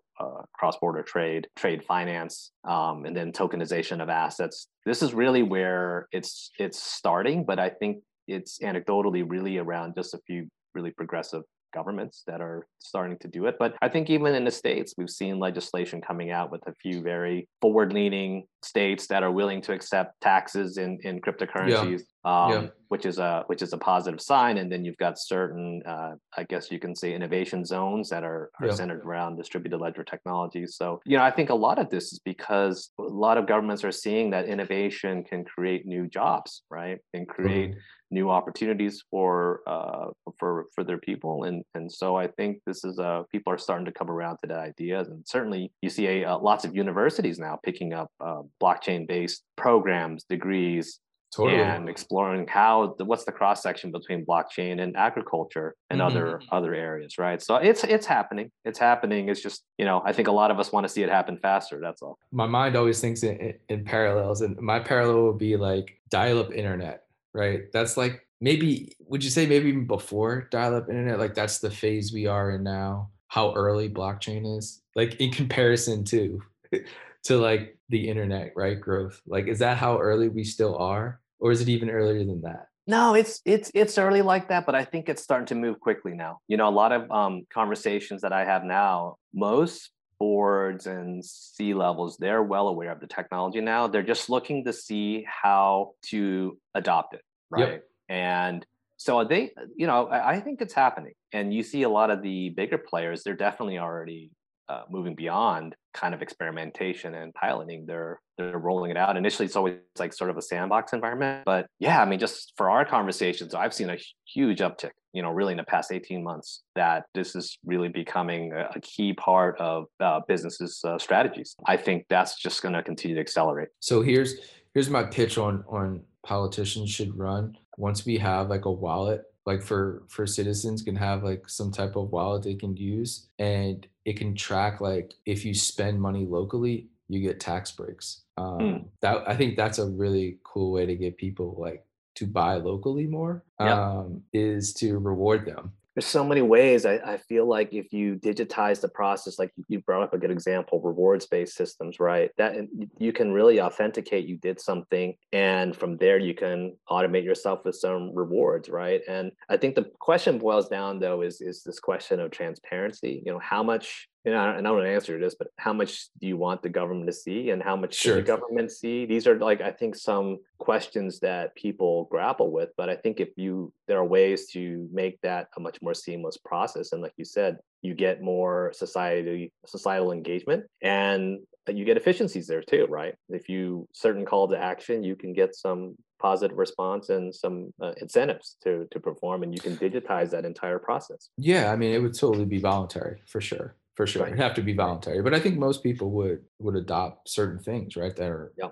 cross-border 0.53 1.03
trade 1.03 1.47
trade 1.55 1.83
finance 1.83 2.51
um, 2.67 3.05
and 3.05 3.15
then 3.15 3.31
tokenization 3.31 4.01
of 4.01 4.09
assets. 4.09 4.67
This 4.85 5.01
is 5.01 5.13
really 5.13 5.43
where 5.43 6.07
it's 6.11 6.51
it's 6.59 6.81
starting 6.81 7.43
but 7.45 7.59
i 7.59 7.69
think 7.69 8.03
it's 8.27 8.59
anecdotally 8.59 9.23
really 9.27 9.57
around 9.57 9.95
just 9.95 10.13
a 10.13 10.19
few 10.27 10.47
really 10.73 10.91
progressive 10.91 11.43
governments 11.73 12.23
that 12.27 12.41
are 12.41 12.67
starting 12.79 13.17
to 13.19 13.27
do 13.27 13.45
it. 13.45 13.55
But 13.59 13.75
I 13.81 13.89
think 13.89 14.09
even 14.09 14.35
in 14.35 14.45
the 14.45 14.51
States, 14.51 14.93
we've 14.97 15.09
seen 15.09 15.39
legislation 15.39 16.01
coming 16.01 16.31
out 16.31 16.51
with 16.51 16.61
a 16.67 16.73
few 16.81 17.01
very 17.01 17.47
forward 17.61 17.93
leaning 17.93 18.45
states 18.63 19.07
that 19.07 19.23
are 19.23 19.31
willing 19.31 19.61
to 19.61 19.73
accept 19.73 20.19
taxes 20.21 20.77
in, 20.77 20.97
in 21.03 21.21
cryptocurrencies. 21.21 21.99
Yeah. 21.99 22.05
Um, 22.25 22.51
yeah. 22.51 22.67
which 22.89 23.05
is 23.05 23.19
a 23.19 23.45
which 23.47 23.61
is 23.61 23.71
a 23.71 23.77
positive 23.77 24.19
sign. 24.19 24.57
And 24.57 24.69
then 24.69 24.83
you've 24.83 24.97
got 24.97 25.17
certain, 25.17 25.81
uh, 25.87 26.15
I 26.35 26.43
guess 26.43 26.69
you 26.69 26.77
can 26.77 26.93
say, 26.93 27.13
innovation 27.13 27.63
zones 27.63 28.09
that 28.09 28.25
are, 28.25 28.49
are 28.59 28.67
yeah. 28.67 28.73
centered 28.73 29.05
around 29.05 29.37
distributed 29.37 29.79
ledger 29.79 30.03
technology. 30.03 30.65
So 30.67 30.99
you 31.05 31.15
know, 31.15 31.23
I 31.23 31.31
think 31.31 31.51
a 31.51 31.55
lot 31.55 31.79
of 31.79 31.89
this 31.89 32.11
is 32.11 32.19
because 32.19 32.89
a 32.99 33.03
lot 33.03 33.37
of 33.37 33.47
governments 33.47 33.85
are 33.85 33.93
seeing 33.93 34.31
that 34.31 34.45
innovation 34.45 35.23
can 35.23 35.45
create 35.45 35.85
new 35.85 36.07
jobs, 36.07 36.63
right, 36.69 36.97
and 37.13 37.25
create 37.29 37.71
mm-hmm 37.71 37.79
new 38.11 38.29
opportunities 38.29 39.03
for 39.09 39.61
uh, 39.67 40.07
for 40.39 40.65
for 40.73 40.83
their 40.83 40.97
people. 40.97 41.43
And 41.43 41.63
and 41.73 41.91
so 41.91 42.15
I 42.15 42.27
think 42.27 42.59
this 42.65 42.83
is 42.83 42.99
uh 42.99 43.23
people 43.31 43.51
are 43.51 43.57
starting 43.57 43.85
to 43.85 43.91
come 43.91 44.09
around 44.09 44.37
to 44.41 44.47
that 44.47 44.59
idea. 44.59 44.99
And 45.01 45.23
certainly 45.27 45.71
you 45.81 45.89
see 45.89 46.07
a, 46.07 46.25
uh, 46.25 46.37
lots 46.39 46.65
of 46.65 46.75
universities 46.75 47.39
now 47.39 47.59
picking 47.63 47.93
up 47.93 48.09
uh, 48.19 48.41
blockchain 48.61 49.07
based 49.07 49.43
programs 49.55 50.23
degrees 50.23 50.99
totally. 51.35 51.61
and 51.61 51.89
exploring 51.89 52.47
how 52.47 52.95
the, 52.97 53.05
what's 53.05 53.25
the 53.25 53.31
cross 53.31 53.61
section 53.61 53.91
between 53.91 54.25
blockchain 54.25 54.81
and 54.81 54.95
agriculture 54.95 55.75
and 55.89 55.99
mm-hmm. 55.99 56.17
other 56.17 56.41
other 56.51 56.73
areas 56.73 57.17
right? 57.17 57.41
So 57.41 57.55
it's 57.55 57.83
it's 57.83 58.05
happening. 58.05 58.51
It's 58.63 58.79
happening. 58.79 59.29
It's 59.29 59.41
just 59.41 59.63
you 59.77 59.85
know 59.85 60.01
i 60.05 60.13
think 60.13 60.27
a 60.27 60.31
lot 60.31 60.51
of 60.51 60.59
us 60.59 60.71
want 60.71 60.85
to 60.85 60.89
see 60.89 61.03
it 61.03 61.09
happen 61.09 61.37
faster 61.37 61.79
that's 61.81 62.01
all. 62.01 62.17
My 62.31 62.45
mind 62.45 62.75
always 62.75 63.01
thinks 63.01 63.23
in, 63.23 63.55
in 63.69 63.83
parallels. 63.83 64.41
And 64.41 64.57
my 64.59 64.79
parallel 64.79 65.23
would 65.23 65.37
be 65.37 65.57
like 65.57 65.99
dial-up 66.09 66.53
internet 66.53 67.06
right? 67.37 67.71
That's 67.71 67.95
like 67.95 68.27
maybe 68.41 68.93
would 68.99 69.23
you 69.23 69.29
say 69.29 69.45
maybe 69.45 69.69
even 69.69 69.87
before 69.87 70.47
dial-up 70.51 70.89
internet 70.89 71.17
like 71.17 71.33
that's 71.33 71.59
the 71.59 71.71
phase 71.71 72.13
we 72.13 72.27
are 72.27 72.51
in 72.51 72.63
now 72.63 73.09
how 73.29 73.53
early 73.53 73.89
blockchain 73.89 74.57
is? 74.57 74.81
Like 74.95 75.15
in 75.21 75.31
comparison 75.31 76.03
to 76.05 76.41
to 77.23 77.37
like 77.37 77.77
the 77.89 78.09
internet 78.09 78.53
right 78.55 78.79
growth. 78.79 79.21
Like 79.27 79.47
is 79.47 79.59
that 79.59 79.77
how 79.77 79.99
early 79.99 80.29
we 80.29 80.43
still 80.43 80.77
are 80.77 81.19
or 81.39 81.51
is 81.51 81.61
it 81.61 81.69
even 81.69 81.89
earlier 81.89 82.25
than 82.25 82.41
that? 82.41 82.67
No 82.87 83.13
it's 83.13 83.41
it's 83.45 83.71
it's 83.73 83.97
early 83.97 84.21
like 84.21 84.47
that 84.49 84.65
but 84.65 84.73
i 84.73 84.83
think 84.83 85.09
it's 85.09 85.21
starting 85.21 85.47
to 85.47 85.55
move 85.55 85.79
quickly 85.79 86.13
now. 86.13 86.39
You 86.47 86.57
know 86.57 86.67
a 86.67 86.71
lot 86.71 86.91
of 86.91 87.09
um, 87.11 87.45
conversations 87.53 88.21
that 88.21 88.33
i 88.33 88.43
have 88.43 88.63
now 88.63 89.17
most 89.33 89.91
boards 90.19 90.87
and 90.87 91.23
C 91.23 91.73
levels, 91.73 92.17
they're 92.17 92.43
well 92.43 92.67
aware 92.67 92.91
of 92.91 92.99
the 92.99 93.07
technology 93.07 93.61
now. 93.61 93.87
They're 93.87 94.03
just 94.03 94.29
looking 94.29 94.65
to 94.65 94.73
see 94.73 95.25
how 95.27 95.93
to 96.07 96.57
adopt 96.75 97.13
it, 97.13 97.21
right? 97.49 97.69
Yep. 97.69 97.83
And 98.09 98.65
so 98.97 99.23
they, 99.23 99.51
you 99.75 99.85
know, 99.85 100.09
I 100.09 100.39
think 100.39 100.61
it's 100.61 100.73
happening. 100.73 101.13
And 101.31 101.53
you 101.53 101.61
see 101.61 101.83
a 101.83 101.89
lot 101.89 102.09
of 102.09 102.23
the 102.23 102.49
bigger 102.49 102.77
players, 102.77 103.23
they're 103.23 103.35
definitely 103.35 103.77
already 103.77 104.31
uh, 104.69 104.81
moving 104.89 105.15
beyond 105.15 105.75
kind 105.93 106.13
of 106.13 106.21
experimentation 106.21 107.15
and 107.15 107.33
piloting. 107.33 107.85
They're 107.85 108.19
they're 108.37 108.57
rolling 108.57 108.91
it 108.91 108.97
out. 108.97 109.17
Initially, 109.17 109.45
it's 109.45 109.55
always 109.55 109.75
like 109.97 110.13
sort 110.13 110.29
of 110.29 110.37
a 110.37 110.41
sandbox 110.41 110.93
environment, 110.93 111.43
but 111.45 111.67
yeah, 111.79 112.01
I 112.01 112.05
mean, 112.05 112.19
just 112.19 112.53
for 112.57 112.69
our 112.69 112.85
conversations, 112.85 113.55
I've 113.55 113.73
seen 113.73 113.89
a 113.89 113.97
huge 114.25 114.59
uptick. 114.59 114.91
You 115.13 115.23
know, 115.23 115.31
really 115.31 115.53
in 115.53 115.57
the 115.57 115.63
past 115.63 115.91
eighteen 115.91 116.23
months, 116.23 116.63
that 116.75 117.05
this 117.15 117.35
is 117.35 117.57
really 117.65 117.87
becoming 117.87 118.51
a, 118.51 118.79
key 118.81 119.13
part 119.13 119.57
of 119.59 119.85
uh, 119.99 120.19
businesses' 120.27 120.81
uh, 120.83 120.99
strategies. 120.99 121.55
I 121.65 121.77
think 121.77 122.05
that's 122.09 122.37
just 122.39 122.61
going 122.61 122.73
to 122.73 122.83
continue 122.83 123.15
to 123.15 123.21
accelerate. 123.21 123.69
So 123.79 124.01
here's 124.01 124.35
here's 124.73 124.89
my 124.89 125.03
pitch 125.03 125.37
on 125.37 125.63
on 125.67 126.01
politicians 126.27 126.89
should 126.89 127.17
run 127.17 127.57
once 127.77 128.05
we 128.05 128.17
have 128.17 128.49
like 128.49 128.65
a 128.65 128.71
wallet 128.71 129.23
like 129.45 129.63
for 129.63 130.03
for 130.09 130.27
citizens 130.27 130.83
can 130.83 130.95
have 130.95 131.23
like 131.23 131.47
some 131.47 131.71
type 131.71 131.95
of 131.95 132.11
wallet 132.11 132.43
they 132.43 132.53
can 132.53 132.75
use 132.75 133.29
and 133.39 133.87
it 134.03 134.17
can 134.17 134.35
track 134.35 134.81
like 134.81 135.13
if 135.25 135.45
you 135.45 135.53
spend 135.53 136.01
money 136.01 136.25
locally 136.25 136.89
you 137.07 137.21
get 137.21 137.39
tax 137.39 137.71
breaks 137.71 138.23
um 138.35 138.59
mm. 138.59 138.85
that 138.99 139.23
i 139.25 139.37
think 139.37 139.55
that's 139.55 139.79
a 139.79 139.85
really 139.85 140.37
cool 140.43 140.73
way 140.73 140.85
to 140.85 140.95
get 140.95 141.17
people 141.17 141.55
like 141.57 141.85
to 142.13 142.27
buy 142.27 142.55
locally 142.55 143.07
more 143.07 143.41
yep. 143.61 143.77
um 143.77 144.21
is 144.33 144.73
to 144.73 144.97
reward 144.99 145.45
them 145.45 145.71
there's 145.97 146.05
so 146.05 146.23
many 146.23 146.43
ways 146.43 146.85
I, 146.85 146.97
I, 146.97 147.17
feel 147.17 147.47
like 147.47 147.73
if 147.73 147.91
you 147.91 148.17
digitize 148.17 148.79
the 148.81 148.87
process 148.87 149.39
like 149.39 149.51
you 149.67 149.79
brought 149.79 150.03
up 150.03 150.13
a 150.13 150.19
good 150.19 150.29
example 150.29 150.79
rewards 150.79 151.25
based 151.25 151.55
systems 151.55 151.99
right? 151.99 152.29
That 152.37 152.55
you 152.99 153.11
can 153.11 153.31
really 153.31 153.59
authenticate 153.59 154.27
you 154.27 154.37
did 154.37 154.61
something 154.61 155.15
and 155.33 155.75
from 155.75 155.97
there 155.97 156.19
you 156.19 156.35
can 156.35 156.77
automate 156.87 157.23
yourself 157.23 157.65
with 157.65 157.75
some 157.75 158.15
rewards 158.15 158.69
right? 158.69 159.01
And 159.09 159.31
i 159.49 159.57
think 159.57 159.73
the 159.73 159.89
question 159.97 160.37
boils 160.37 160.69
down 160.69 160.99
though 160.99 161.23
is 161.23 161.41
is 161.41 161.63
this 161.63 161.79
question 161.79 162.19
of 162.19 162.29
transparency. 162.29 163.23
You 163.25 163.33
know 163.33 163.39
how 163.39 163.63
much 163.63 164.07
and 164.25 164.35
I, 164.35 164.57
and 164.57 164.67
I 164.67 164.71
don't 164.71 164.85
answer 164.85 165.17
to 165.17 165.23
this, 165.23 165.35
but 165.35 165.47
how 165.57 165.73
much 165.73 166.07
do 166.19 166.27
you 166.27 166.37
want 166.37 166.61
the 166.61 166.69
government 166.69 167.07
to 167.07 167.13
see 167.13 167.51
and 167.51 167.63
how 167.63 167.75
much 167.75 167.95
sure. 167.95 168.15
should 168.15 168.25
the 168.25 168.27
government 168.27 168.71
see? 168.71 169.05
These 169.05 169.25
are 169.27 169.37
like, 169.37 169.61
I 169.61 169.71
think 169.71 169.95
some 169.95 170.39
questions 170.57 171.19
that 171.21 171.55
people 171.55 172.05
grapple 172.11 172.51
with, 172.51 172.69
but 172.77 172.89
I 172.89 172.95
think 172.95 173.19
if 173.19 173.29
you, 173.37 173.71
there 173.87 173.99
are 173.99 174.05
ways 174.05 174.47
to 174.51 174.89
make 174.91 175.21
that 175.21 175.47
a 175.55 175.61
much 175.61 175.81
more 175.81 175.93
seamless 175.93 176.37
process. 176.37 176.91
And 176.91 177.01
like 177.01 177.13
you 177.17 177.25
said, 177.25 177.57
you 177.81 177.93
get 177.93 178.21
more 178.21 178.73
society, 178.75 179.53
societal 179.65 180.11
engagement 180.11 180.65
and 180.81 181.39
you 181.69 181.85
get 181.85 181.97
efficiencies 181.97 182.47
there 182.47 182.63
too, 182.63 182.85
right? 182.89 183.15
If 183.29 183.47
you 183.47 183.87
certain 183.93 184.25
call 184.25 184.47
to 184.49 184.57
action, 184.57 185.03
you 185.03 185.15
can 185.15 185.33
get 185.33 185.55
some 185.55 185.95
positive 186.19 186.57
response 186.57 187.09
and 187.09 187.33
some 187.33 187.73
uh, 187.81 187.93
incentives 188.01 188.57
to 188.63 188.87
to 188.91 188.99
perform 188.99 189.43
and 189.43 189.53
you 189.53 189.59
can 189.59 189.77
digitize 189.77 190.31
that 190.31 190.45
entire 190.45 190.79
process 190.79 191.29
yeah 191.37 191.71
i 191.71 191.75
mean 191.75 191.93
it 191.93 192.01
would 192.01 192.17
totally 192.17 192.43
be 192.43 192.57
voluntary 192.57 193.21
for 193.27 193.39
sure 193.39 193.75
for 193.97 194.05
sure. 194.05 194.21
Right. 194.21 194.31
It'd 194.31 194.39
have 194.39 194.53
to 194.53 194.61
be 194.61 194.73
voluntary, 194.73 195.23
but 195.23 195.33
I 195.33 195.39
think 195.39 195.57
most 195.57 195.81
people 195.81 196.11
would 196.11 196.45
would 196.59 196.75
adopt 196.75 197.29
certain 197.29 197.59
things, 197.59 197.97
right, 197.97 198.15
that 198.15 198.29
are 198.29 198.53
yeah. 198.55 198.69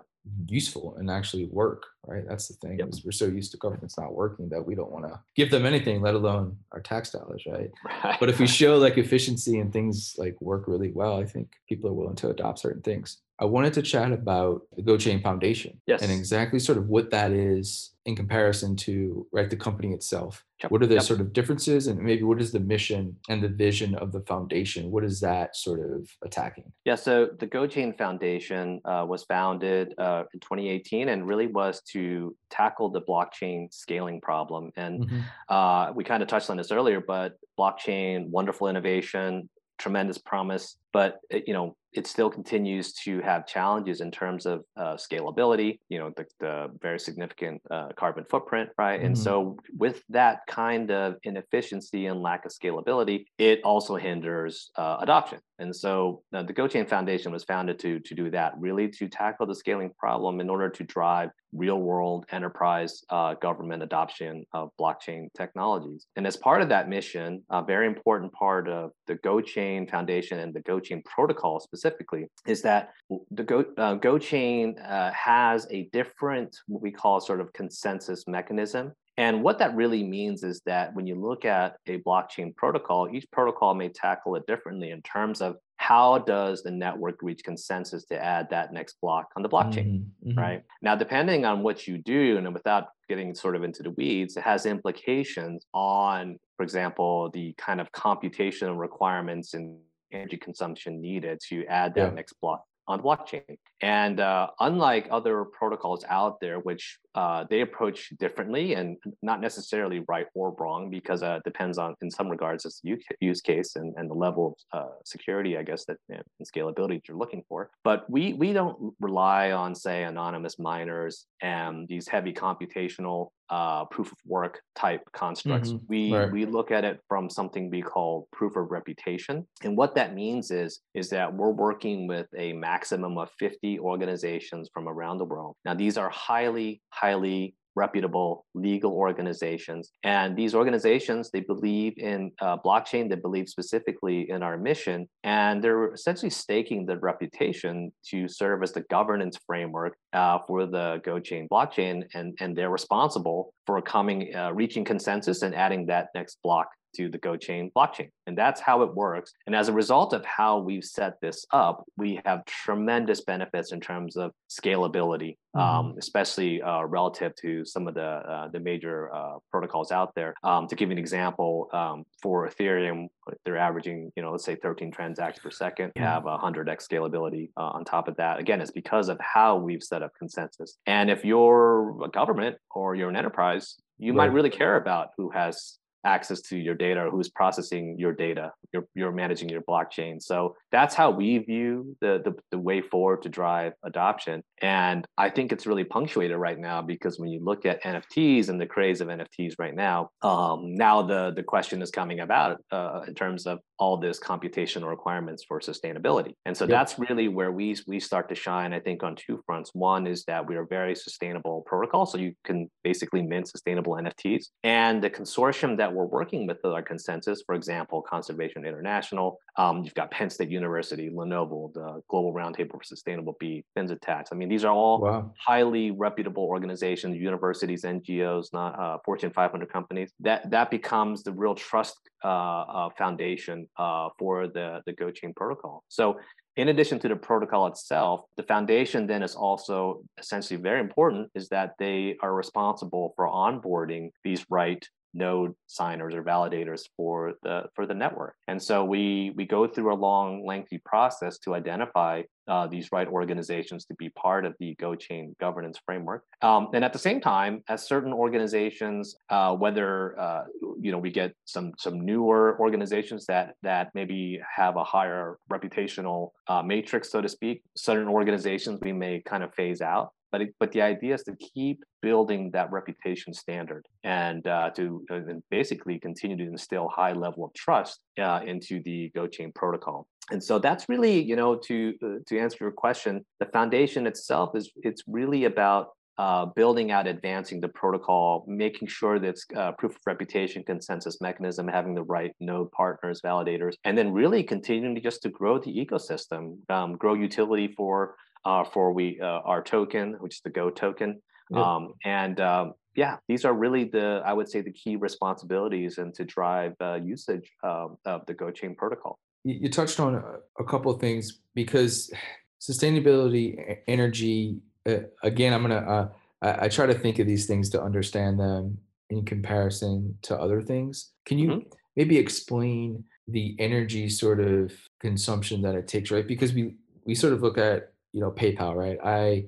useful 0.47 0.95
and 0.97 1.09
actually 1.09 1.47
work. 1.47 1.83
Right? 2.07 2.23
That's 2.27 2.47
the 2.47 2.55
thing. 2.55 2.79
Yep. 2.79 2.93
We're 3.03 3.11
so 3.11 3.25
used 3.25 3.51
to 3.51 3.57
governments 3.57 3.97
not 3.97 4.13
working 4.13 4.49
that 4.49 4.65
we 4.65 4.75
don't 4.75 4.91
want 4.91 5.05
to 5.05 5.19
give 5.35 5.51
them 5.51 5.65
anything, 5.65 6.01
let 6.01 6.15
alone 6.15 6.57
our 6.71 6.81
tax 6.81 7.11
dollars, 7.11 7.43
right? 7.47 7.71
right? 8.03 8.17
But 8.19 8.29
if 8.29 8.39
we 8.39 8.47
show 8.61 8.77
like 8.77 8.97
efficiency 8.97 9.59
and 9.59 9.71
things 9.71 10.15
like 10.17 10.39
work 10.41 10.67
really 10.67 10.91
well, 10.91 11.19
I 11.19 11.25
think 11.25 11.53
people 11.67 11.89
are 11.89 11.93
willing 11.93 12.15
to 12.17 12.29
adopt 12.29 12.59
certain 12.59 12.81
things. 12.81 13.17
I 13.37 13.45
wanted 13.45 13.73
to 13.73 13.81
chat 13.81 14.13
about 14.13 14.61
the 14.77 14.81
GoChain 14.81 15.21
Foundation 15.21 15.81
yes. 15.87 16.01
and 16.01 16.11
exactly 16.11 16.57
sort 16.57 16.77
of 16.77 16.87
what 16.87 17.11
that 17.11 17.31
is 17.31 17.91
in 18.05 18.15
comparison 18.15 18.77
to 18.77 19.27
right 19.33 19.49
the 19.49 19.57
company 19.57 19.93
itself. 19.93 20.45
Yep. 20.63 20.71
What 20.71 20.83
are 20.83 20.87
the 20.87 20.95
yep. 20.95 21.03
sort 21.03 21.19
of 21.19 21.33
differences 21.33 21.87
and 21.87 21.99
maybe 21.99 22.23
what 22.23 22.39
is 22.39 22.53
the 22.53 22.61
mission 22.61 23.17
and 23.27 23.43
the 23.43 23.49
vision 23.49 23.93
of 23.95 24.13
the 24.13 24.21
foundation? 24.21 24.89
What 24.89 25.03
is 25.03 25.19
that 25.19 25.55
sort 25.57 25.81
of 25.81 26.09
attacking? 26.23 26.71
Yeah, 26.85 26.95
so 26.95 27.27
the 27.37 27.47
GoChain 27.47 27.97
Foundation 27.97 28.79
uh, 28.85 29.05
was 29.07 29.23
founded 29.23 29.93
uh, 29.97 30.23
in 30.33 30.39
2018 30.39 31.09
and 31.09 31.27
really 31.27 31.47
was 31.47 31.81
to 31.95 32.35
tackle 32.49 32.89
the 32.89 33.01
blockchain 33.01 33.73
scaling 33.73 34.19
problem. 34.19 34.69
And 34.75 35.05
mm-hmm. 35.05 35.19
uh, 35.47 35.93
we 35.93 36.03
kind 36.03 36.21
of 36.21 36.27
touched 36.27 36.49
on 36.49 36.57
this 36.57 36.69
earlier, 36.69 36.99
but 36.99 37.39
blockchain, 37.57 38.27
wonderful 38.27 38.67
innovation, 38.67 39.49
tremendous 39.77 40.17
promise, 40.17 40.75
but 40.95 41.19
it, 41.29 41.43
you 41.45 41.53
know 41.53 41.75
it 41.91 42.07
still 42.07 42.29
continues 42.29 42.91
to 42.91 43.21
have 43.21 43.47
challenges 43.47 44.01
in 44.01 44.11
terms 44.11 44.45
of 44.45 44.63
uh, 44.77 44.95
scalability. 44.95 45.79
You 45.89 45.99
know 45.99 46.11
the, 46.15 46.25
the 46.39 46.67
very 46.81 46.99
significant 46.99 47.61
uh, 47.69 47.89
carbon 47.97 48.25
footprint, 48.29 48.69
right? 48.77 48.97
Mm-hmm. 48.97 49.07
And 49.07 49.17
so 49.17 49.57
with 49.77 50.01
that 50.09 50.39
kind 50.47 50.91
of 50.91 51.15
inefficiency 51.23 52.05
and 52.05 52.21
lack 52.21 52.45
of 52.45 52.51
scalability, 52.51 53.25
it 53.37 53.59
also 53.63 53.95
hinders 53.97 54.71
uh, 54.77 54.97
adoption. 55.01 55.39
And 55.59 55.73
so 55.73 56.21
uh, 56.33 56.43
the 56.43 56.53
GoChain 56.53 56.87
Foundation 56.87 57.31
was 57.31 57.43
founded 57.43 57.77
to 57.79 57.99
to 57.99 58.15
do 58.15 58.29
that, 58.31 58.53
really 58.57 58.87
to 58.99 59.09
tackle 59.09 59.45
the 59.45 59.55
scaling 59.55 59.91
problem 59.99 60.39
in 60.39 60.49
order 60.49 60.69
to 60.69 60.83
drive 60.83 61.29
real 61.53 61.79
world 61.79 62.25
enterprise 62.31 63.03
uh, 63.09 63.33
government 63.35 63.81
adoption 63.81 64.45
of 64.53 64.69
blockchain 64.79 65.27
technologies. 65.37 66.05
And 66.15 66.27
as 66.27 66.35
part 66.35 66.61
of 66.61 66.69
that 66.69 66.89
mission, 66.89 67.43
a 67.49 67.63
very 67.63 67.87
important 67.87 68.33
part 68.33 68.67
of 68.67 68.91
the 69.07 69.15
GoChain 69.15 69.89
Foundation 69.89 70.39
and 70.39 70.53
the 70.53 70.61
GoChain 70.61 70.84
protocol 71.05 71.59
specifically 71.59 72.27
is 72.45 72.61
that 72.61 72.91
the 73.31 73.43
Go, 73.43 73.65
uh, 73.77 73.95
GoChain 73.95 74.75
uh, 74.89 75.11
has 75.11 75.67
a 75.71 75.89
different, 75.93 76.55
what 76.67 76.81
we 76.81 76.91
call 76.91 77.19
sort 77.19 77.41
of 77.41 77.51
consensus 77.53 78.27
mechanism 78.27 78.93
and 79.17 79.43
what 79.43 79.59
that 79.59 79.75
really 79.75 80.03
means 80.03 80.43
is 80.43 80.61
that 80.65 80.93
when 80.93 81.07
you 81.07 81.15
look 81.15 81.45
at 81.45 81.77
a 81.87 81.99
blockchain 81.99 82.55
protocol, 82.55 83.07
each 83.11 83.29
protocol 83.31 83.73
may 83.73 83.89
tackle 83.89 84.35
it 84.35 84.45
differently 84.45 84.91
in 84.91 85.01
terms 85.03 85.41
of 85.41 85.55
how 85.77 86.19
does 86.19 86.63
the 86.63 86.71
network 86.71 87.21
reach 87.21 87.43
consensus 87.43 88.05
to 88.05 88.21
add 88.21 88.49
that 88.49 88.73
next 88.73 88.97
block 89.01 89.27
on 89.35 89.43
the 89.43 89.49
blockchain, 89.49 90.01
mm-hmm, 90.01 90.29
mm-hmm. 90.29 90.39
right? 90.39 90.63
Now, 90.81 90.95
depending 90.95 91.45
on 91.45 91.63
what 91.63 91.87
you 91.87 91.97
do, 91.97 92.37
and 92.37 92.53
without 92.53 92.87
getting 93.07 93.33
sort 93.35 93.55
of 93.55 93.63
into 93.63 93.83
the 93.83 93.91
weeds, 93.91 94.35
it 94.35 94.43
has 94.43 94.65
implications 94.65 95.65
on, 95.73 96.37
for 96.57 96.63
example, 96.63 97.29
the 97.33 97.53
kind 97.57 97.79
of 97.79 97.91
computational 97.91 98.77
requirements 98.77 99.53
and 99.53 99.77
energy 100.11 100.37
consumption 100.37 101.01
needed 101.01 101.39
to 101.49 101.65
add 101.65 101.95
that 101.95 102.09
yeah. 102.09 102.15
next 102.15 102.33
block 102.41 102.63
on 102.87 102.99
the 102.99 103.03
blockchain. 103.03 103.57
And 103.81 104.19
uh, 104.19 104.47
unlike 104.59 105.07
other 105.11 105.43
protocols 105.45 106.05
out 106.07 106.39
there, 106.39 106.59
which 106.59 106.99
uh, 107.15 107.45
they 107.49 107.61
approach 107.61 108.11
differently 108.19 108.75
and 108.75 108.97
not 109.21 109.41
necessarily 109.41 110.03
right 110.07 110.27
or 110.33 110.55
wrong, 110.59 110.89
because 110.89 111.23
uh, 111.23 111.37
it 111.39 111.43
depends 111.43 111.77
on, 111.77 111.95
in 112.01 112.11
some 112.11 112.29
regards, 112.29 112.63
its 112.65 112.81
use 113.19 113.41
case 113.41 113.75
and, 113.75 113.93
and 113.97 114.09
the 114.09 114.13
level 114.13 114.55
of 114.71 114.79
uh, 114.79 114.91
security, 115.03 115.57
I 115.57 115.63
guess, 115.63 115.85
that 115.85 115.97
and 116.09 116.23
scalability 116.43 116.95
that 116.95 117.07
you're 117.07 117.17
looking 117.17 117.43
for. 117.49 117.71
But 117.83 118.09
we 118.09 118.33
we 118.33 118.53
don't 118.53 118.93
rely 118.99 119.51
on, 119.51 119.75
say, 119.75 120.03
anonymous 120.03 120.59
miners 120.59 121.25
and 121.41 121.87
these 121.87 122.07
heavy 122.07 122.33
computational 122.33 123.29
uh, 123.49 123.85
proof 123.85 124.11
of 124.11 124.17
work 124.25 124.61
type 124.75 125.01
constructs. 125.13 125.69
Mm-hmm. 125.69 125.85
We 125.87 126.13
right. 126.13 126.31
we 126.31 126.45
look 126.45 126.71
at 126.71 126.83
it 126.83 126.99
from 127.07 127.29
something 127.29 127.69
we 127.69 127.81
call 127.81 128.27
proof 128.31 128.55
of 128.55 128.71
reputation, 128.71 129.47
and 129.63 129.77
what 129.77 129.95
that 129.95 130.15
means 130.15 130.51
is 130.51 130.79
is 130.93 131.09
that 131.09 131.33
we're 131.33 131.51
working 131.51 132.07
with 132.07 132.27
a 132.37 132.53
maximum 132.53 133.17
of 133.17 133.29
50 133.39 133.79
organizations 133.79 134.69
from 134.73 134.87
around 134.87 135.17
the 135.17 135.25
world. 135.25 135.55
Now 135.65 135.73
these 135.73 135.97
are 135.97 136.09
highly 136.09 136.81
highly 136.89 137.55
reputable 137.75 138.45
legal 138.53 138.91
organizations. 138.91 139.91
And 140.03 140.35
these 140.35 140.55
organizations, 140.55 141.29
they 141.31 141.41
believe 141.41 141.97
in 141.97 142.31
uh, 142.41 142.57
blockchain, 142.57 143.09
they 143.09 143.15
believe 143.15 143.49
specifically 143.49 144.29
in 144.29 144.43
our 144.43 144.57
mission, 144.57 145.07
and 145.23 145.63
they're 145.63 145.93
essentially 145.93 146.29
staking 146.29 146.85
their 146.85 146.99
reputation 146.99 147.91
to 148.09 148.27
serve 148.27 148.63
as 148.63 148.71
the 148.71 148.81
governance 148.89 149.37
framework 149.45 149.97
uh, 150.13 150.39
for 150.47 150.65
the 150.65 151.01
GoChain 151.05 151.47
blockchain. 151.49 152.03
And, 152.13 152.35
and 152.39 152.55
they're 152.55 152.69
responsible 152.69 153.53
for 153.65 153.81
coming, 153.81 154.35
uh, 154.35 154.51
reaching 154.53 154.85
consensus 154.85 155.41
and 155.41 155.53
adding 155.53 155.85
that 155.87 156.09
next 156.15 156.37
block 156.43 156.67
to 156.95 157.09
the 157.09 157.19
GoChain 157.19 157.71
blockchain. 157.73 158.09
And 158.27 158.37
that's 158.37 158.61
how 158.61 158.81
it 158.81 158.93
works. 158.93 159.33
And 159.45 159.55
as 159.55 159.67
a 159.67 159.73
result 159.73 160.13
of 160.13 160.25
how 160.25 160.59
we've 160.59 160.83
set 160.83 161.19
this 161.21 161.45
up, 161.51 161.85
we 161.97 162.21
have 162.25 162.45
tremendous 162.45 163.21
benefits 163.21 163.71
in 163.71 163.79
terms 163.79 164.15
of 164.17 164.31
scalability, 164.49 165.37
mm-hmm. 165.55 165.59
um, 165.59 165.95
especially 165.97 166.61
uh, 166.61 166.83
relative 166.83 167.35
to 167.41 167.65
some 167.65 167.87
of 167.87 167.93
the 167.93 168.01
uh, 168.01 168.47
the 168.49 168.59
major 168.59 169.13
uh, 169.13 169.37
protocols 169.51 169.91
out 169.91 170.13
there. 170.15 170.33
Um, 170.43 170.67
to 170.67 170.75
give 170.75 170.89
you 170.89 170.93
an 170.93 170.97
example, 170.97 171.69
um, 171.73 172.03
for 172.21 172.47
Ethereum, 172.49 173.07
they're 173.43 173.57
averaging, 173.57 174.11
you 174.15 174.23
know, 174.23 174.31
let's 174.31 174.45
say 174.45 174.55
13 174.55 174.91
transactions 174.91 175.43
per 175.43 175.51
second. 175.51 175.91
You 175.95 176.03
have 176.03 176.23
100x 176.23 176.87
scalability 176.87 177.49
uh, 177.57 177.63
on 177.63 177.85
top 177.85 178.07
of 178.07 178.15
that. 178.17 178.39
Again, 178.39 178.61
it's 178.61 178.71
because 178.71 179.09
of 179.09 179.19
how 179.19 179.57
we've 179.57 179.83
set 179.83 180.03
up 180.03 180.11
consensus. 180.17 180.77
And 180.85 181.09
if 181.09 181.25
you're 181.25 182.03
a 182.03 182.09
government 182.09 182.57
or 182.71 182.95
you're 182.95 183.09
an 183.09 183.15
enterprise, 183.15 183.75
you 183.97 184.11
right. 184.11 184.27
might 184.27 184.33
really 184.33 184.49
care 184.49 184.75
about 184.75 185.09
who 185.17 185.29
has 185.31 185.77
access 186.05 186.41
to 186.41 186.57
your 186.57 186.75
data 186.75 187.01
or 187.01 187.09
who's 187.09 187.29
processing 187.29 187.95
your 187.97 188.13
data 188.13 188.51
you're, 188.75 188.87
you're 188.93 189.11
managing 189.11 189.49
your 189.49 189.61
blockchain. 189.61 190.21
So 190.21 190.55
that's 190.71 190.93
how 190.93 191.09
we 191.09 191.37
view 191.39 191.95
the, 192.01 192.21
the, 192.23 192.35
the 192.51 192.59
way 192.59 192.81
forward 192.81 193.21
to 193.23 193.29
drive 193.29 193.73
adoption. 193.83 194.43
And 194.61 195.05
i 195.17 195.29
think 195.29 195.51
it's 195.51 195.65
really 195.65 195.83
punctuated 195.83 196.37
right 196.37 196.57
now 196.57 196.81
because 196.81 197.19
when 197.19 197.29
you 197.29 197.43
look 197.43 197.65
at 197.65 197.83
nfts 197.83 198.49
and 198.49 198.59
the 198.59 198.65
craze 198.65 199.01
of 199.01 199.07
nfts 199.07 199.53
right 199.59 199.75
now 199.75 200.09
um, 200.21 200.75
now 200.75 201.01
the 201.01 201.31
the 201.35 201.43
question 201.43 201.81
is 201.81 201.91
coming 201.91 202.21
about 202.21 202.61
uh, 202.71 203.01
in 203.07 203.13
terms 203.13 203.45
of 203.45 203.59
all 203.77 203.97
this 203.97 204.19
computational 204.19 204.89
requirements 204.89 205.43
for 205.45 205.59
sustainability. 205.59 206.33
And 206.45 206.55
so 206.55 206.63
yep. 206.63 206.69
that's 206.69 206.97
really 206.97 207.27
where 207.27 207.51
we 207.51 207.75
we 207.87 207.99
start 207.99 208.29
to 208.29 208.35
shine 208.35 208.73
i 208.73 208.79
think 208.79 209.03
on 209.03 209.15
two 209.15 209.41
fronts. 209.45 209.71
One 209.73 210.07
is 210.07 210.23
that 210.25 210.47
we 210.47 210.55
are 210.55 210.65
very 210.65 210.95
sustainable 210.95 211.63
protocol 211.65 212.05
so 212.05 212.17
you 212.17 212.33
can 212.43 212.69
basically 212.83 213.21
mint 213.21 213.47
sustainable 213.47 213.93
nfts 213.93 214.45
and 214.63 215.03
the 215.03 215.09
consortium 215.09 215.77
that 215.77 215.93
we're 215.95 216.05
working 216.05 216.45
with 216.45 216.63
our 216.65 216.81
consensus, 216.81 217.41
for 217.45 217.55
example, 217.55 218.01
Conservation 218.01 218.65
International. 218.65 219.39
Um, 219.57 219.83
you've 219.83 219.93
got 219.93 220.11
Penn 220.11 220.29
State 220.29 220.49
University, 220.49 221.09
Lenovo, 221.09 221.73
the 221.73 222.01
Global 222.09 222.33
Roundtable 222.33 222.73
for 222.73 222.83
Sustainable 222.83 223.35
Beef, 223.39 223.63
FinZaTax. 223.77 224.25
I 224.31 224.35
mean, 224.35 224.49
these 224.49 224.65
are 224.65 224.73
all 224.73 225.01
wow. 225.01 225.33
highly 225.37 225.91
reputable 225.91 226.43
organizations, 226.43 227.17
universities, 227.17 227.83
NGOs, 227.83 228.53
not 228.53 228.79
uh, 228.79 228.97
Fortune 229.05 229.31
500 229.31 229.71
companies. 229.71 230.11
That 230.19 230.49
that 230.51 230.69
becomes 230.69 231.23
the 231.23 231.31
real 231.31 231.55
trust 231.55 231.97
uh, 232.23 232.27
uh, 232.27 232.89
foundation 232.97 233.67
uh, 233.77 234.09
for 234.19 234.47
the 234.47 234.81
the 234.85 234.93
GoChain 234.93 235.35
protocol. 235.35 235.83
So 235.89 236.19
in 236.57 236.69
addition 236.69 236.99
to 236.99 237.09
the 237.09 237.15
protocol 237.15 237.67
itself, 237.67 238.21
the 238.37 238.43
foundation 238.43 239.07
then 239.07 239.23
is 239.23 239.35
also 239.35 240.03
essentially 240.17 240.59
very 240.59 240.79
important 240.79 241.29
is 241.35 241.49
that 241.49 241.73
they 241.79 242.15
are 242.21 242.33
responsible 242.33 243.13
for 243.15 243.27
onboarding 243.27 244.09
these 244.23 244.45
right 244.49 244.87
node 245.15 245.53
signers 245.65 246.13
or 246.13 246.23
validators 246.23 246.81
for 246.95 247.33
the 247.43 247.63
for 247.73 247.85
the 247.85 247.93
network. 247.93 248.35
And 248.47 248.61
so 248.61 248.83
we 248.83 249.31
we 249.35 249.45
go 249.45 249.67
through 249.67 249.93
a 249.93 249.95
long, 249.95 250.45
lengthy 250.45 250.77
process 250.79 251.39
to 251.39 251.55
identify 251.55 252.23
uh, 252.47 252.67
these 252.67 252.91
right 252.91 253.07
organizations 253.07 253.85
to 253.85 253.95
be 253.95 254.09
part 254.09 254.45
of 254.45 254.53
the 254.59 254.75
GoChain 254.75 255.37
governance 255.39 255.79
framework. 255.83 256.23
Um, 256.41 256.67
and 256.73 256.85
at 256.85 256.93
the 256.93 256.99
same 256.99 257.19
time, 257.19 257.63
as 257.67 257.87
certain 257.87 258.13
organizations, 258.13 259.15
uh, 259.29 259.55
whether 259.55 260.19
uh, 260.19 260.43
you 260.79 260.91
know 260.91 260.99
we 260.99 261.09
get 261.09 261.33
some 261.45 261.73
some 261.77 262.01
newer 262.01 262.57
organizations 262.59 263.25
that 263.25 263.55
that 263.63 263.89
maybe 263.95 264.39
have 264.55 264.75
a 264.75 264.83
higher 264.83 265.37
reputational 265.51 266.31
uh, 266.47 266.61
matrix, 266.61 267.09
so 267.09 267.21
to 267.21 267.29
speak, 267.29 267.63
certain 267.75 268.07
organizations 268.07 268.79
we 268.81 268.93
may 268.93 269.21
kind 269.21 269.43
of 269.43 269.53
phase 269.53 269.81
out. 269.81 270.11
But, 270.31 270.41
it, 270.41 270.55
but 270.59 270.71
the 270.71 270.81
idea 270.81 271.15
is 271.15 271.23
to 271.23 271.35
keep 271.35 271.83
building 272.01 272.51
that 272.51 272.71
reputation 272.71 273.33
standard 273.33 273.85
and 274.03 274.45
uh, 274.47 274.69
to 274.71 275.05
uh, 275.11 275.19
basically 275.49 275.99
continue 275.99 276.37
to 276.37 276.43
instill 276.43 276.89
high 276.89 277.13
level 277.13 277.45
of 277.45 277.53
trust 277.53 277.99
uh, 278.19 278.41
into 278.45 278.81
the 278.83 279.11
GoChain 279.15 279.53
protocol. 279.55 280.07
And 280.31 280.43
so 280.43 280.57
that's 280.59 280.89
really, 280.89 281.21
you 281.21 281.35
know, 281.35 281.55
to 281.67 281.93
uh, 282.03 282.07
to 282.27 282.39
answer 282.39 282.57
your 282.61 282.71
question, 282.71 283.23
the 283.39 283.45
foundation 283.45 284.07
itself 284.07 284.55
is 284.55 284.71
it's 284.77 285.03
really 285.07 285.45
about 285.45 285.89
uh, 286.17 286.45
building 286.45 286.91
out, 286.91 287.07
advancing 287.07 287.59
the 287.59 287.67
protocol, 287.67 288.45
making 288.47 288.87
sure 288.87 289.19
that 289.19 289.27
it's 289.27 289.45
uh, 289.55 289.71
proof 289.73 289.91
of 289.95 290.01
reputation, 290.05 290.63
consensus 290.63 291.19
mechanism, 291.19 291.67
having 291.67 291.93
the 291.93 292.03
right 292.03 292.31
node 292.39 292.71
partners, 292.71 293.21
validators, 293.23 293.73
and 293.83 293.97
then 293.97 294.13
really 294.13 294.41
continuing 294.41 294.95
to 294.95 295.01
just 295.01 295.21
to 295.21 295.29
grow 295.29 295.59
the 295.59 295.85
ecosystem, 295.85 296.57
um, 296.69 296.95
grow 296.95 297.13
utility 297.13 297.73
for 297.75 298.15
uh, 298.45 298.63
for 298.63 298.93
we 298.93 299.19
uh, 299.19 299.25
our 299.25 299.61
token, 299.63 300.13
which 300.19 300.35
is 300.35 300.41
the 300.41 300.49
Go 300.49 300.69
token, 300.69 301.21
Yep. 301.51 301.61
Um, 301.61 301.93
and 302.03 302.39
um, 302.39 302.73
yeah, 302.95 303.17
these 303.27 303.45
are 303.45 303.53
really 303.53 303.85
the 303.85 304.21
I 304.25 304.33
would 304.33 304.49
say 304.49 304.61
the 304.61 304.71
key 304.71 304.95
responsibilities 304.95 305.97
and 305.97 306.13
to 306.15 306.23
drive 306.23 306.73
uh, 306.81 306.95
usage 306.95 307.51
um, 307.63 307.97
of 308.05 308.25
the 308.25 308.33
Go 308.33 308.51
chain 308.51 308.75
protocol. 308.75 309.19
You 309.43 309.69
touched 309.69 309.99
on 309.99 310.15
a, 310.15 310.23
a 310.59 310.63
couple 310.63 310.91
of 310.91 310.99
things 310.99 311.41
because 311.53 312.11
sustainability, 312.59 313.77
energy. 313.87 314.57
Uh, 314.87 314.99
again, 315.23 315.53
I'm 315.53 315.61
gonna. 315.61 315.75
Uh, 315.75 316.09
I, 316.41 316.65
I, 316.65 316.67
try 316.67 316.87
to 316.87 316.95
think 316.95 317.19
of 317.19 317.27
these 317.27 317.45
things 317.45 317.69
to 317.71 317.81
understand 317.81 318.39
them 318.39 318.79
in 319.11 319.23
comparison 319.23 320.17
to 320.23 320.35
other 320.35 320.61
things. 320.61 321.11
Can 321.25 321.37
you 321.37 321.49
mm-hmm. 321.49 321.69
maybe 321.95 322.17
explain 322.17 323.03
the 323.27 323.55
energy 323.59 324.09
sort 324.09 324.39
of 324.39 324.71
consumption 324.99 325.61
that 325.61 325.75
it 325.75 325.87
takes, 325.87 326.09
right? 326.09 326.27
Because 326.27 326.53
we 326.53 326.73
we 327.03 327.13
sort 327.13 327.33
of 327.33 327.43
look 327.43 327.59
at 327.59 327.93
you 328.15 328.21
know 328.21 328.31
PayPal, 328.31 328.73
right? 328.75 328.97
I 329.03 329.45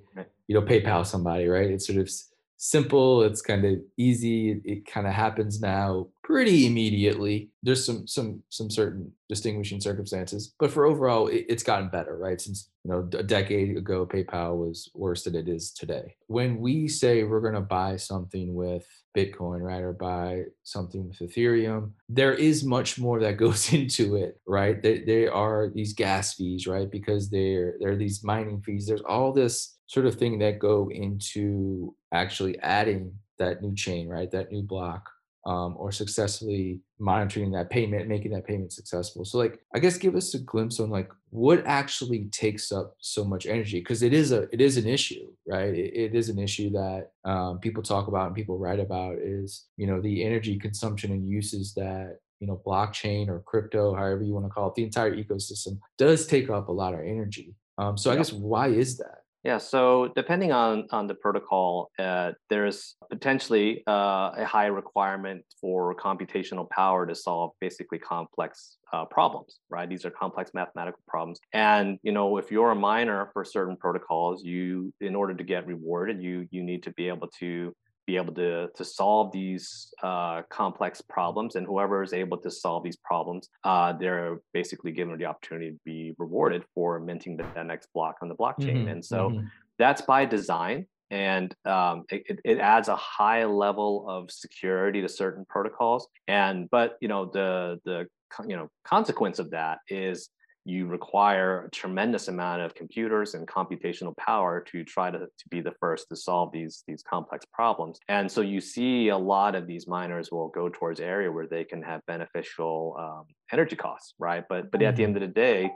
you 0.47 0.53
know 0.53 0.61
PayPal 0.61 1.05
somebody, 1.05 1.47
right? 1.47 1.71
It's 1.71 1.87
sort 1.87 1.99
of 1.99 2.11
simple 2.57 3.21
it's 3.21 3.41
kind 3.41 3.63
of 3.65 3.75
easy 3.97 4.51
it, 4.51 4.61
it 4.65 4.85
kind 4.85 5.07
of 5.07 5.13
happens 5.13 5.61
now 5.61 6.07
pretty 6.27 6.67
immediately. 6.67 7.49
There's 7.63 7.85
some 7.85 8.05
some 8.05 8.43
some 8.49 8.69
certain 8.69 9.13
distinguishing 9.29 9.79
circumstances 9.79 10.53
but 10.59 10.71
for 10.71 10.85
overall 10.85 11.27
it, 11.27 11.45
it's 11.47 11.63
gotten 11.63 11.87
better 11.87 12.17
right 12.17 12.41
since 12.41 12.69
you 12.83 12.91
know 12.91 13.07
a 13.17 13.23
decade 13.23 13.77
ago 13.77 14.05
paypal 14.05 14.57
was 14.57 14.89
worse 14.93 15.23
than 15.23 15.35
it 15.35 15.47
is 15.47 15.71
today. 15.71 16.15
When 16.27 16.59
we 16.59 16.89
say 16.89 17.23
we're 17.23 17.39
going 17.39 17.53
to 17.53 17.61
buy 17.61 17.95
something 17.95 18.53
with 18.53 18.85
bitcoin 19.15 19.61
right 19.61 19.81
or 19.81 19.93
buy 19.93 20.43
something 20.63 21.07
with 21.07 21.17
ethereum 21.19 21.91
there 22.07 22.33
is 22.33 22.63
much 22.63 22.99
more 22.99 23.19
that 23.19 23.37
goes 23.45 23.71
into 23.71 24.17
it 24.17 24.39
right? 24.45 24.81
They, 24.81 24.99
there 24.99 25.33
are 25.33 25.69
these 25.69 25.93
gas 25.93 26.33
fees 26.33 26.67
right 26.67 26.91
because 26.91 27.29
they're 27.29 27.75
they're 27.79 27.95
these 27.95 28.21
mining 28.23 28.61
fees. 28.61 28.85
There's 28.85 29.01
all 29.01 29.31
this 29.31 29.76
sort 29.87 30.05
of 30.05 30.15
thing 30.15 30.39
that 30.39 30.59
go 30.59 30.89
into 30.91 31.95
actually 32.13 32.59
adding 32.59 33.13
that 33.39 33.61
new 33.61 33.73
chain, 33.75 34.07
right? 34.07 34.29
That 34.31 34.51
new 34.51 34.61
block, 34.61 35.09
um, 35.47 35.75
or 35.77 35.93
successfully 35.93 36.81
monitoring 36.99 37.51
that 37.51 37.69
payment, 37.69 38.09
making 38.09 38.31
that 38.31 38.45
payment 38.45 38.73
successful. 38.73 39.23
So, 39.23 39.37
like, 39.37 39.59
I 39.73 39.79
guess 39.79 39.97
give 39.97 40.15
us 40.15 40.33
a 40.33 40.39
glimpse 40.39 40.79
on 40.81 40.89
like 40.89 41.09
what 41.29 41.65
actually 41.65 42.25
takes 42.31 42.71
up 42.71 42.95
so 42.99 43.23
much 43.23 43.45
energy 43.45 43.79
because 43.79 44.03
it 44.03 44.13
is 44.13 44.33
a 44.33 44.49
it 44.51 44.59
is 44.59 44.75
an 44.75 44.87
issue, 44.87 45.25
right? 45.47 45.73
it, 45.73 45.93
it 45.95 46.15
is 46.15 46.27
an 46.27 46.37
issue 46.37 46.69
that 46.71 47.11
um, 47.23 47.59
people 47.59 47.81
talk 47.81 48.07
about 48.07 48.27
and 48.27 48.35
people 48.35 48.57
write 48.57 48.81
about 48.81 49.15
is 49.19 49.67
you 49.77 49.87
know 49.87 50.01
the 50.01 50.23
energy 50.23 50.59
consumption 50.59 51.13
and 51.13 51.25
uses 51.25 51.73
that 51.75 52.19
you 52.41 52.47
know 52.47 52.61
blockchain 52.65 53.29
or 53.29 53.39
crypto, 53.45 53.95
however 53.95 54.23
you 54.23 54.33
want 54.33 54.45
to 54.45 54.49
call 54.51 54.67
it, 54.67 54.75
the 54.75 54.83
entire 54.83 55.15
ecosystem 55.15 55.79
does 55.97 56.27
take 56.27 56.49
up 56.49 56.67
a 56.67 56.73
lot 56.73 56.93
of 56.93 56.99
energy. 56.99 57.55
Um, 57.77 57.97
so, 57.97 58.11
I 58.11 58.17
guess 58.17 58.33
why 58.33 58.67
is 58.67 58.97
that? 58.97 59.19
Yeah, 59.47 59.59
so 59.59 60.11
depending 60.13 60.51
on, 60.51 60.87
on 60.91 61.07
the 61.07 61.15
protocol, 61.15 61.89
uh, 61.97 62.33
there's 62.49 62.97
potentially 63.09 63.81
uh, 63.87 64.31
a 64.35 64.43
high 64.43 64.65
requirement 64.65 65.45
for 65.61 65.95
computational 65.95 66.69
power 66.69 67.07
to 67.07 67.15
solve 67.15 67.51
basically 67.61 67.97
complex 67.97 68.75
uh, 68.91 69.05
problems, 69.05 69.59
right? 69.69 69.87
These 69.87 70.03
are 70.03 70.09
complex 70.09 70.51
mathematical 70.53 70.99
problems. 71.07 71.39
And, 71.53 71.97
you 72.03 72.11
know, 72.11 72.35
if 72.35 72.51
you're 72.51 72.71
a 72.71 72.75
miner 72.75 73.29
for 73.31 73.45
certain 73.45 73.77
protocols, 73.77 74.43
you, 74.43 74.93
in 74.99 75.15
order 75.15 75.33
to 75.33 75.45
get 75.45 75.65
rewarded, 75.65 76.21
you, 76.21 76.45
you 76.51 76.61
need 76.61 76.83
to 76.83 76.91
be 76.91 77.07
able 77.07 77.29
to 77.39 77.73
be 78.07 78.15
able 78.15 78.33
to, 78.33 78.69
to 78.73 78.85
solve 78.85 79.31
these 79.31 79.93
uh, 80.01 80.41
complex 80.49 81.01
problems. 81.01 81.55
And 81.55 81.67
whoever 81.67 82.01
is 82.01 82.13
able 82.13 82.37
to 82.37 82.49
solve 82.49 82.83
these 82.83 82.95
problems, 82.95 83.49
uh, 83.65 83.93
they're 83.93 84.39
basically 84.53 84.93
given 84.93 85.15
the 85.17 85.25
opportunity 85.25 85.71
to 85.71 85.79
be 85.85 86.15
rewarded 86.17 86.63
for 86.73 86.99
minting 86.99 87.37
the, 87.37 87.45
the 87.53 87.63
next 87.63 87.89
block 87.93 88.15
on 88.21 88.29
the 88.29 88.35
blockchain. 88.35 88.77
Mm-hmm. 88.77 88.87
And 88.87 89.05
so 89.05 89.29
mm-hmm. 89.29 89.45
that's 89.77 90.01
by 90.01 90.25
design. 90.25 90.87
And 91.11 91.53
um, 91.65 92.05
it, 92.09 92.39
it 92.43 92.59
adds 92.59 92.87
a 92.87 92.95
high 92.95 93.45
level 93.45 94.05
of 94.09 94.31
security 94.31 95.01
to 95.01 95.09
certain 95.09 95.45
protocols. 95.47 96.07
And 96.27 96.69
but 96.69 96.97
you 96.99 97.07
know 97.07 97.25
the 97.25 97.79
the 97.85 98.07
you 98.45 98.57
know 98.57 98.69
consequence 98.83 99.39
of 99.39 99.51
that 99.51 99.79
is 99.87 100.29
you 100.67 100.85
require 100.85 101.65
a 101.65 101.69
tremendous 101.69 102.27
amount 102.27 102.61
of 102.61 102.75
computers 102.75 103.35
and 103.35 103.47
computational 103.47 104.15
power 104.17 104.59
to 104.71 104.83
try 104.83 105.09
to, 105.09 105.19
to 105.19 105.49
be 105.49 105.61
the 105.61 105.71
first 105.79 106.09
to 106.09 106.15
solve 106.15 106.51
these, 106.51 106.83
these 106.87 107.01
complex 107.01 107.45
problems. 107.53 107.99
And 108.09 108.29
so 108.29 108.41
you 108.41 108.59
see 108.59 109.07
a 109.07 109.17
lot 109.17 109.55
of 109.55 109.65
these 109.65 109.87
miners 109.87 110.29
will 110.31 110.49
go 110.49 110.67
towards 110.67 110.99
area 110.99 111.31
where 111.31 111.47
they 111.47 111.63
can 111.63 111.81
have 111.83 112.05
beneficial 112.05 112.97
um, 112.99 113.25
energy 113.53 113.77
costs, 113.77 114.13
right? 114.19 114.43
But 114.49 114.69
but 114.71 114.81
at 114.81 114.95
the 114.95 115.03
end 115.03 115.15
mm-hmm. 115.15 115.23
of 115.23 115.29
the 115.29 115.33
day, 115.33 115.71